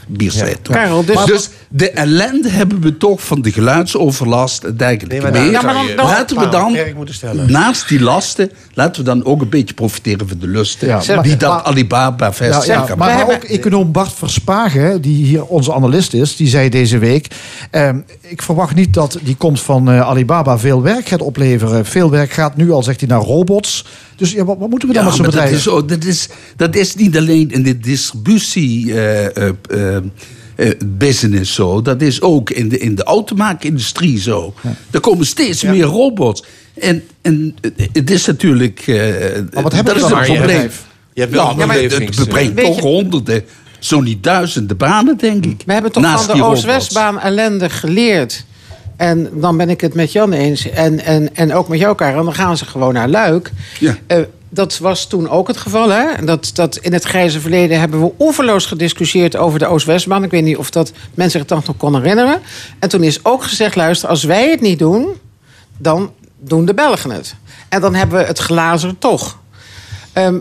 [0.62, 0.76] toe.
[0.76, 5.32] Karel, dus- dus de ellende hebben we toch van de geluidsoverlast en dergelijke Nee, maar
[5.32, 5.52] mee.
[5.52, 9.08] daar Ja, maar dan- zou je dan- laten we dan, naast die lasten, laten we
[9.10, 10.88] dan ook een beetje profiteren van de lusten.
[10.88, 12.66] Ja, maar- die dat maar- Alibaba Ja, vestigt.
[12.66, 16.98] ja, maar, maar ook econoom Bart Verspagen, die hier onze analist is, die zei deze
[16.98, 17.28] week...
[17.72, 21.86] ehm, ik verwacht niet dat die komst van eh, Alibaba veel werk gaat opleveren.
[21.86, 23.86] Veel werk gaat nu al, zegt hij, naar robots.
[24.16, 25.66] Dus ja, wat, wat moeten we dan Ja, met zo'n maar dat bedrijf?
[25.66, 30.02] is, ook- dat, is, dat is niet alleen in de distributie eh, eh,
[30.86, 31.82] business zo.
[31.82, 34.54] Dat is ook in de, in de automaakindustrie zo.
[34.92, 36.44] Er komen steeds meer robots.
[36.80, 37.56] En, en
[37.92, 38.80] het is natuurlijk...
[38.80, 38.96] eh,
[39.54, 40.48] Maar wat hebben dat we is dan een probleem.
[40.48, 40.84] bedrijf?
[41.14, 43.44] Je hebt wel ja, andere maar het, brengt toch honderden,
[43.86, 45.64] zo niet duizenden banen, denk ik.
[45.66, 46.50] We hebben toch Naast van die de.
[46.50, 48.46] Oost-Westbaan ellende geleerd.
[48.96, 50.70] En dan ben ik het met Jan eens.
[50.70, 52.24] En, en, en ook met jou, Karel.
[52.24, 53.52] Dan gaan ze gewoon naar Luik.
[54.08, 55.90] Eh, dat was toen ook het geval.
[55.90, 56.26] Hè?
[56.26, 60.24] Dat, dat in het grijze verleden hebben we oeverloos gediscussieerd over de Oost-Westbaan.
[60.24, 62.42] Ik weet niet of dat mensen zich dat nog kon herinneren.
[62.80, 65.08] En toen is ook gezegd: luister, als wij het niet doen,
[65.78, 67.36] dan doen de Belgen het.
[67.70, 69.40] En dan hebben we het glazen toch.
[70.14, 70.40] Ehm,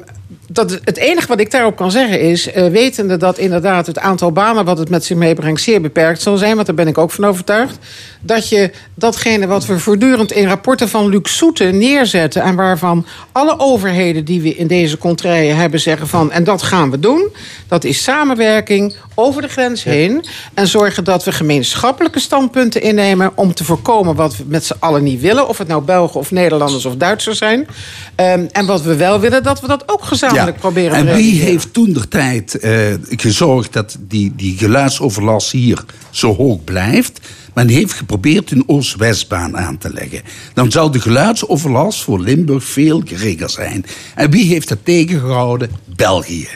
[0.48, 4.32] dat, het enige wat ik daarop kan zeggen is, eh, wetende dat inderdaad het aantal
[4.32, 7.10] banen wat het met zich meebrengt zeer beperkt zal zijn, want daar ben ik ook
[7.10, 7.78] van overtuigd,
[8.20, 13.58] dat je datgene wat we voortdurend in rapporten van Luc Soete neerzetten en waarvan alle
[13.58, 17.28] overheden die we in deze contraien hebben zeggen van en dat gaan we doen,
[17.68, 20.24] dat is samenwerking over de grens heen
[20.54, 25.02] en zorgen dat we gemeenschappelijke standpunten innemen om te voorkomen wat we met z'n allen
[25.02, 27.66] niet willen, of het nou Belgen of Nederlanders of Duitsers zijn.
[28.14, 30.23] Ehm, en wat we wel willen, dat we dat ook gezamenlijk
[30.58, 35.84] proberen te En wie heeft toen de tijd eh, gezorgd dat die, die geluidsoverlast hier
[36.10, 37.20] zo hoog blijft?
[37.54, 40.22] Men heeft geprobeerd een Oost-Westbaan aan te leggen.
[40.54, 43.84] Dan zou de geluidsoverlast voor Limburg veel geringer zijn.
[44.14, 45.70] En wie heeft dat tegengehouden?
[45.96, 46.48] België.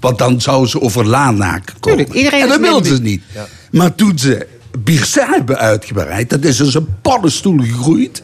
[0.00, 1.80] Want dan zouden ze over Lanaak komen.
[1.80, 3.22] Tuurlijk, iedereen en dat wilden ze niet.
[3.70, 4.46] Maar toen ze
[4.78, 8.22] Biersa hebben uitgebreid, dat is dus een paddenstoel gegroeid.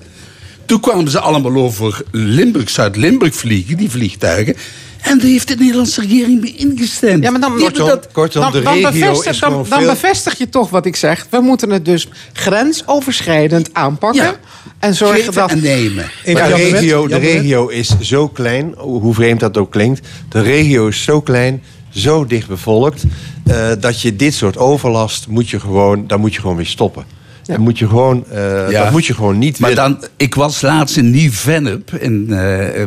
[0.66, 4.56] Toen kwamen ze allemaal over Limburg, Zuid-Limburg vliegen, die vliegtuigen.
[5.00, 7.24] En daar heeft de Nederlandse regering mee ingestemd.
[7.24, 10.96] Ja, maar dan, dan, dat- dan, dan bevestig, dan, dan bevestig je toch wat ik
[10.96, 11.26] zeg.
[11.30, 14.34] We moeten het dus grensoverschrijdend aanpakken.
[14.78, 15.50] En zorgen Geven dat.
[15.50, 16.10] en nemen.
[16.32, 20.08] Maar de regio, de regio is zo klein, hoe vreemd dat ook klinkt.
[20.28, 23.02] De regio is zo klein, zo dicht bevolkt.
[23.46, 27.04] eh, dat je dit soort overlast moet je gewoon, daar moet je gewoon mee stoppen.
[27.42, 28.82] Dan moet je gewoon, eh, Ja.
[28.82, 31.94] Dat moet je gewoon niet Maar dan, ik was laatst in Nieuw-Vennep.
[31.94, 32.82] In, eh,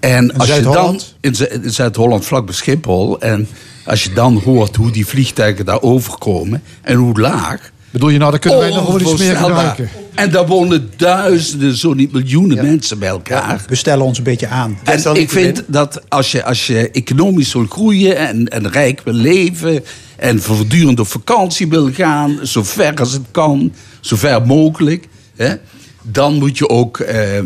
[0.00, 1.34] en als je dan in
[1.64, 3.20] Zuid-Holland, vlak bij Schiphol.
[3.20, 3.48] En
[3.84, 7.72] als je dan hoort hoe die vliegtuigen daar overkomen en hoe laag.
[7.92, 9.88] Bedoel je nou, dan kunnen wij nog wel iets meer gebruiken.
[10.14, 13.64] En daar wonen duizenden, zo niet miljoenen mensen bij elkaar.
[13.68, 14.78] We stellen ons een beetje aan.
[14.84, 19.14] En ik vind dat als je, als je economisch wil groeien en, en rijk wil
[19.14, 19.84] leven...
[20.16, 25.08] en voortdurend op vakantie wil gaan, zo ver als het kan, zo ver mogelijk...
[25.36, 25.54] Hè,
[26.02, 27.44] dan moet je ook eh, eh,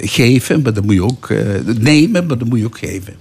[0.00, 1.38] geven, maar dan moet je ook eh,
[1.78, 3.14] nemen, maar dan moet je ook geven.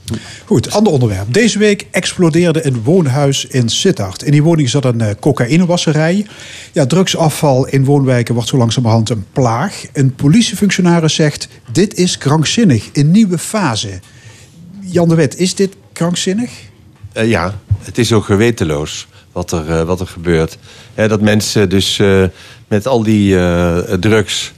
[0.45, 1.33] Goed, ander onderwerp.
[1.33, 4.23] Deze week explodeerde een woonhuis in Sittard.
[4.23, 6.25] In die woning zat een cocaïnewasserij.
[6.71, 9.83] Ja, drugsafval in woonwijken wordt zo langzamerhand een plaag.
[9.93, 13.99] Een politiefunctionaris zegt, dit is krankzinnig, een nieuwe fase.
[14.81, 16.51] Jan de Wet, is dit krankzinnig?
[17.13, 20.57] Eh, ja, het is ook gewetenloos wat er, eh, wat er gebeurt.
[20.93, 22.23] Hè, dat mensen dus eh,
[22.67, 24.53] met al die eh, drugs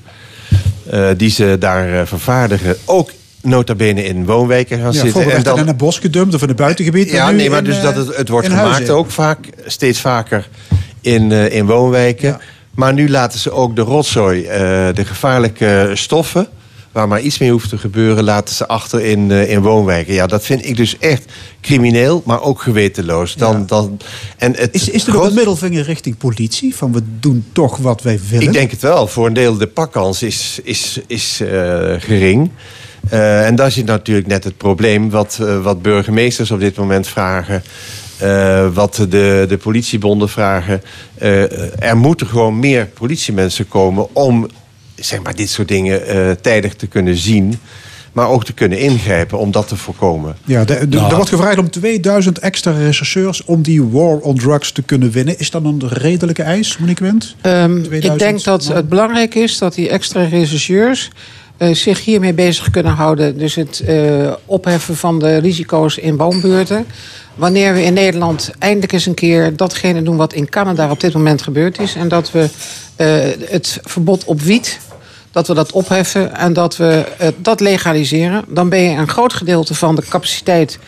[1.18, 2.76] die ze daar eh, vervaardigen...
[2.86, 5.32] ook nota bene in woonwijken gaan Ja, zitten.
[5.32, 7.10] En dan, in een bos gedumpt of in een buitengebied.
[7.10, 8.96] ja, nee, maar in, dus eh, dat het, het wordt gemaakt huizen.
[8.96, 10.50] ook vaak, steeds vaker
[11.02, 12.40] in, eh, in woonwijken.
[12.76, 14.60] Maar nu laten ze ook de rotzooi, eh,
[14.94, 16.48] de gevaarlijke stoffen...
[16.96, 20.14] waar maar iets mee hoeft te gebeuren, laten ze achter in, eh, in woonwijken.
[20.14, 21.32] Ja, dat vind ik dus echt
[21.62, 23.36] crimineel, maar ook gewetenloos.
[23.36, 24.00] Dan, dan,
[24.38, 26.76] en het Is, is er groot- een middelvinger richting politie?
[26.76, 28.48] Van we doen toch wat wij willen?
[28.48, 29.08] ik denk het wel.
[29.08, 32.50] Voor een deel de pakkans is, is, is eh, gering.
[33.10, 37.64] Eh, en daar zit natuurlijk net het probleem wat, wat burgemeesters op dit moment vragen.
[38.74, 40.82] wat de, de politiebonden vragen.
[41.80, 44.48] Er moeten gewoon meer politiemensen komen om
[44.96, 47.60] zeg maar, dit soort dingen eh, tijdig te kunnen zien.
[48.12, 50.36] Maar ook te kunnen ingrijpen om dat te voorkomen.
[50.46, 51.10] Ja, de, de- Nou.
[51.10, 55.40] er wordt gevraagd om 2000 extra rechercheurs om die war on drugs te kunnen winnen.
[55.40, 57.36] Is dat een redelijke eis, Monique Wendt?
[57.42, 61.10] Ehm, ik 2000 denk dat het belangrijk is dat die extra rechercheurs
[61.58, 63.38] eh, zich hiermee bezig kunnen houden.
[63.38, 66.86] Dus het eh, opheffen van de risico's in woonbuurten.
[67.36, 71.14] Wanneer we in Nederland eindelijk eens een keer datgene doen wat in Canada op dit
[71.14, 71.96] moment gebeurd is.
[71.96, 72.50] En dat we
[72.96, 73.08] eh,
[73.50, 74.80] het verbod op wiet,
[75.32, 77.06] dat we dat opheffen en dat we
[77.38, 78.44] dat legaliseren.
[78.48, 80.80] Dan ben je een groot gedeelte van de capaciteit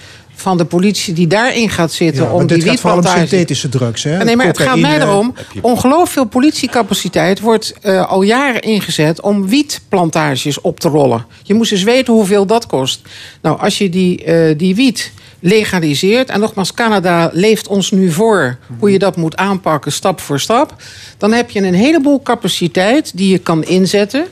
[0.48, 4.04] van de politie die daarin gaat zitten Ja, om die gaat vooral om synthetische drugs,
[4.04, 4.24] hè?
[4.24, 5.34] Nee, maar het gaat mij erom.
[5.62, 11.26] Ongelooflijk veel politiecapaciteit wordt eh, al jaren ingezet om wietplantages op te rollen.
[11.44, 13.02] Je moest eens weten hoeveel dat kost.
[13.42, 18.58] Nou, als je die, eh, die wiet legaliseert, en nogmaals, Canada leeft ons nu voor
[18.80, 20.76] hoe je dat moet aanpakken, stap voor stap.
[21.18, 24.26] Dan heb je een heleboel capaciteit die je kan inzetten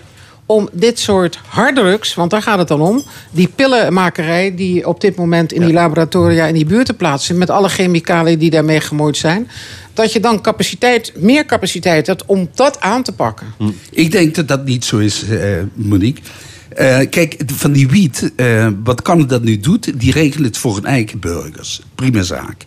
[0.45, 5.15] om dit soort harddrugs, want daar gaat het dan om, die pillenmakerij die op dit
[5.15, 9.49] moment in die laboratoria in die buurten plaatsvindt, met alle chemicaliën die daarmee gemoeid zijn,
[9.93, 13.47] dat je dan capaciteit, meer capaciteit hebt om dat aan te pakken.
[13.91, 16.21] Ik denk dat dat niet zo is, eh, Monique.
[16.75, 20.85] Eh, kijk, van die wiet, eh, wat Canada nu doet, die regelen het voor hun
[20.85, 21.81] eigen burgers.
[21.95, 22.65] Prima zaak.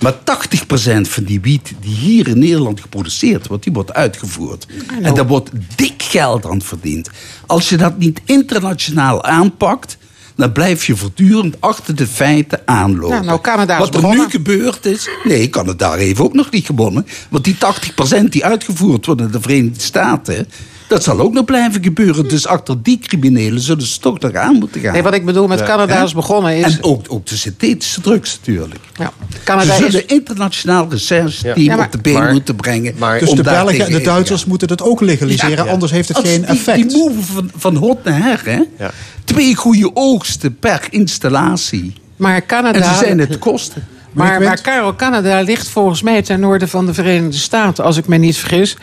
[0.00, 4.66] Maar 80% van die wiet die hier in Nederland geproduceerd wordt, die wordt uitgevoerd.
[5.02, 7.10] En daar wordt dik geld aan verdiend.
[7.46, 9.96] Als je dat niet internationaal aanpakt,
[10.36, 13.16] dan blijf je voortdurend achter de feiten aanlopen.
[13.16, 14.24] Ja, nou, Canada is Wat er begonnen.
[14.24, 15.08] nu gebeurd is.
[15.24, 17.06] Nee, Canada heeft ook nog niet gewonnen.
[17.30, 20.48] Want die 80% die uitgevoerd wordt in de Verenigde Staten.
[20.94, 22.28] Dat zal ook nog blijven gebeuren.
[22.28, 24.92] Dus achter die criminelen zullen ze toch nog aan moeten gaan.
[24.92, 28.38] Nee, wat ik bedoel met Canada is begonnen is- En ook, ook de synthetische drugs
[28.44, 28.80] natuurlijk.
[28.98, 29.12] Ja.
[29.44, 32.94] Canada ze zullen is- internationaal recherche-team Ja, maar- op de been maar- moeten brengen.
[33.18, 35.70] Dus de Belgen en de Duitsers moeten het ook legaliseren, Ja, ja.
[35.70, 36.88] anders heeft het Als geen die, effect.
[36.90, 38.86] Die move van, van hot naar her, hè?
[39.24, 41.92] Twee goede oogsten per installatie.
[42.16, 42.78] Maar Canada.
[42.78, 43.86] En ze zijn het kosten.
[44.14, 48.06] Maar, maar Karel, Canada ligt volgens mij ten noorden van de Verenigde Staten, als ik
[48.06, 48.76] me niet vergis.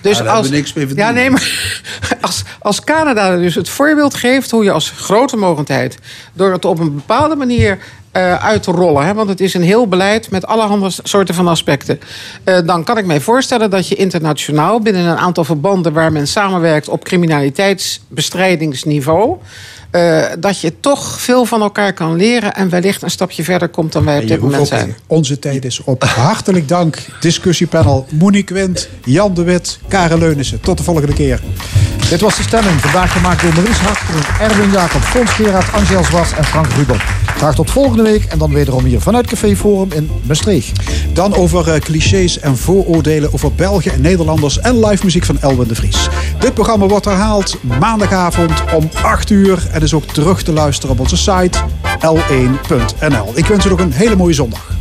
[0.00, 1.82] Dus Ja, als, niks mee Ja, nee, maar
[2.20, 5.98] als, als Canada dus het voorbeeld geeft hoe je als grote mogendheid,
[6.32, 7.78] door het op een bepaalde manier
[8.10, 11.48] eh, uit te rollen, hè, want het is een heel beleid met allerhande soorten van
[11.48, 12.00] aspecten,
[12.44, 16.26] eh, dan kan ik mij voorstellen dat je internationaal binnen een aantal verbanden waar men
[16.26, 19.36] samenwerkt op criminaliteitsbestrijdingsniveau.
[19.96, 23.92] Eh, dat je toch veel van elkaar kan leren en wellicht een stapje verder komt
[23.92, 24.96] dan wij op dit moment zijn.
[25.06, 26.02] Onze tijd is op.
[26.02, 30.60] Hartelijk dank, discussiepanel Monique Wind, Jan de Wit, Karel Leunissen.
[30.60, 31.40] Tot de volgende keer.
[32.08, 32.80] Dit was de stemming.
[32.80, 37.04] Vandaag gemaakt door Maurice Hartgen, Erwin Jacob, Fons Gerard, Angel Zwas en Frank Ruber.
[37.36, 40.80] Graag tot volgende week en dan wederom hier vanuit Café Forum in Maastricht.
[41.12, 45.68] Dan over eh, clichés en vooroordelen over Belgen en Nederlanders en live muziek van Elwin
[45.68, 46.08] de Vries.
[46.38, 51.00] Dit programma wordt herhaald maandagavond om 8 uur en is ook terug te luisteren op
[51.00, 51.58] onze site
[52.00, 53.32] l1.nl.
[53.34, 54.75] Ik wens u nog een hele mooie zondag.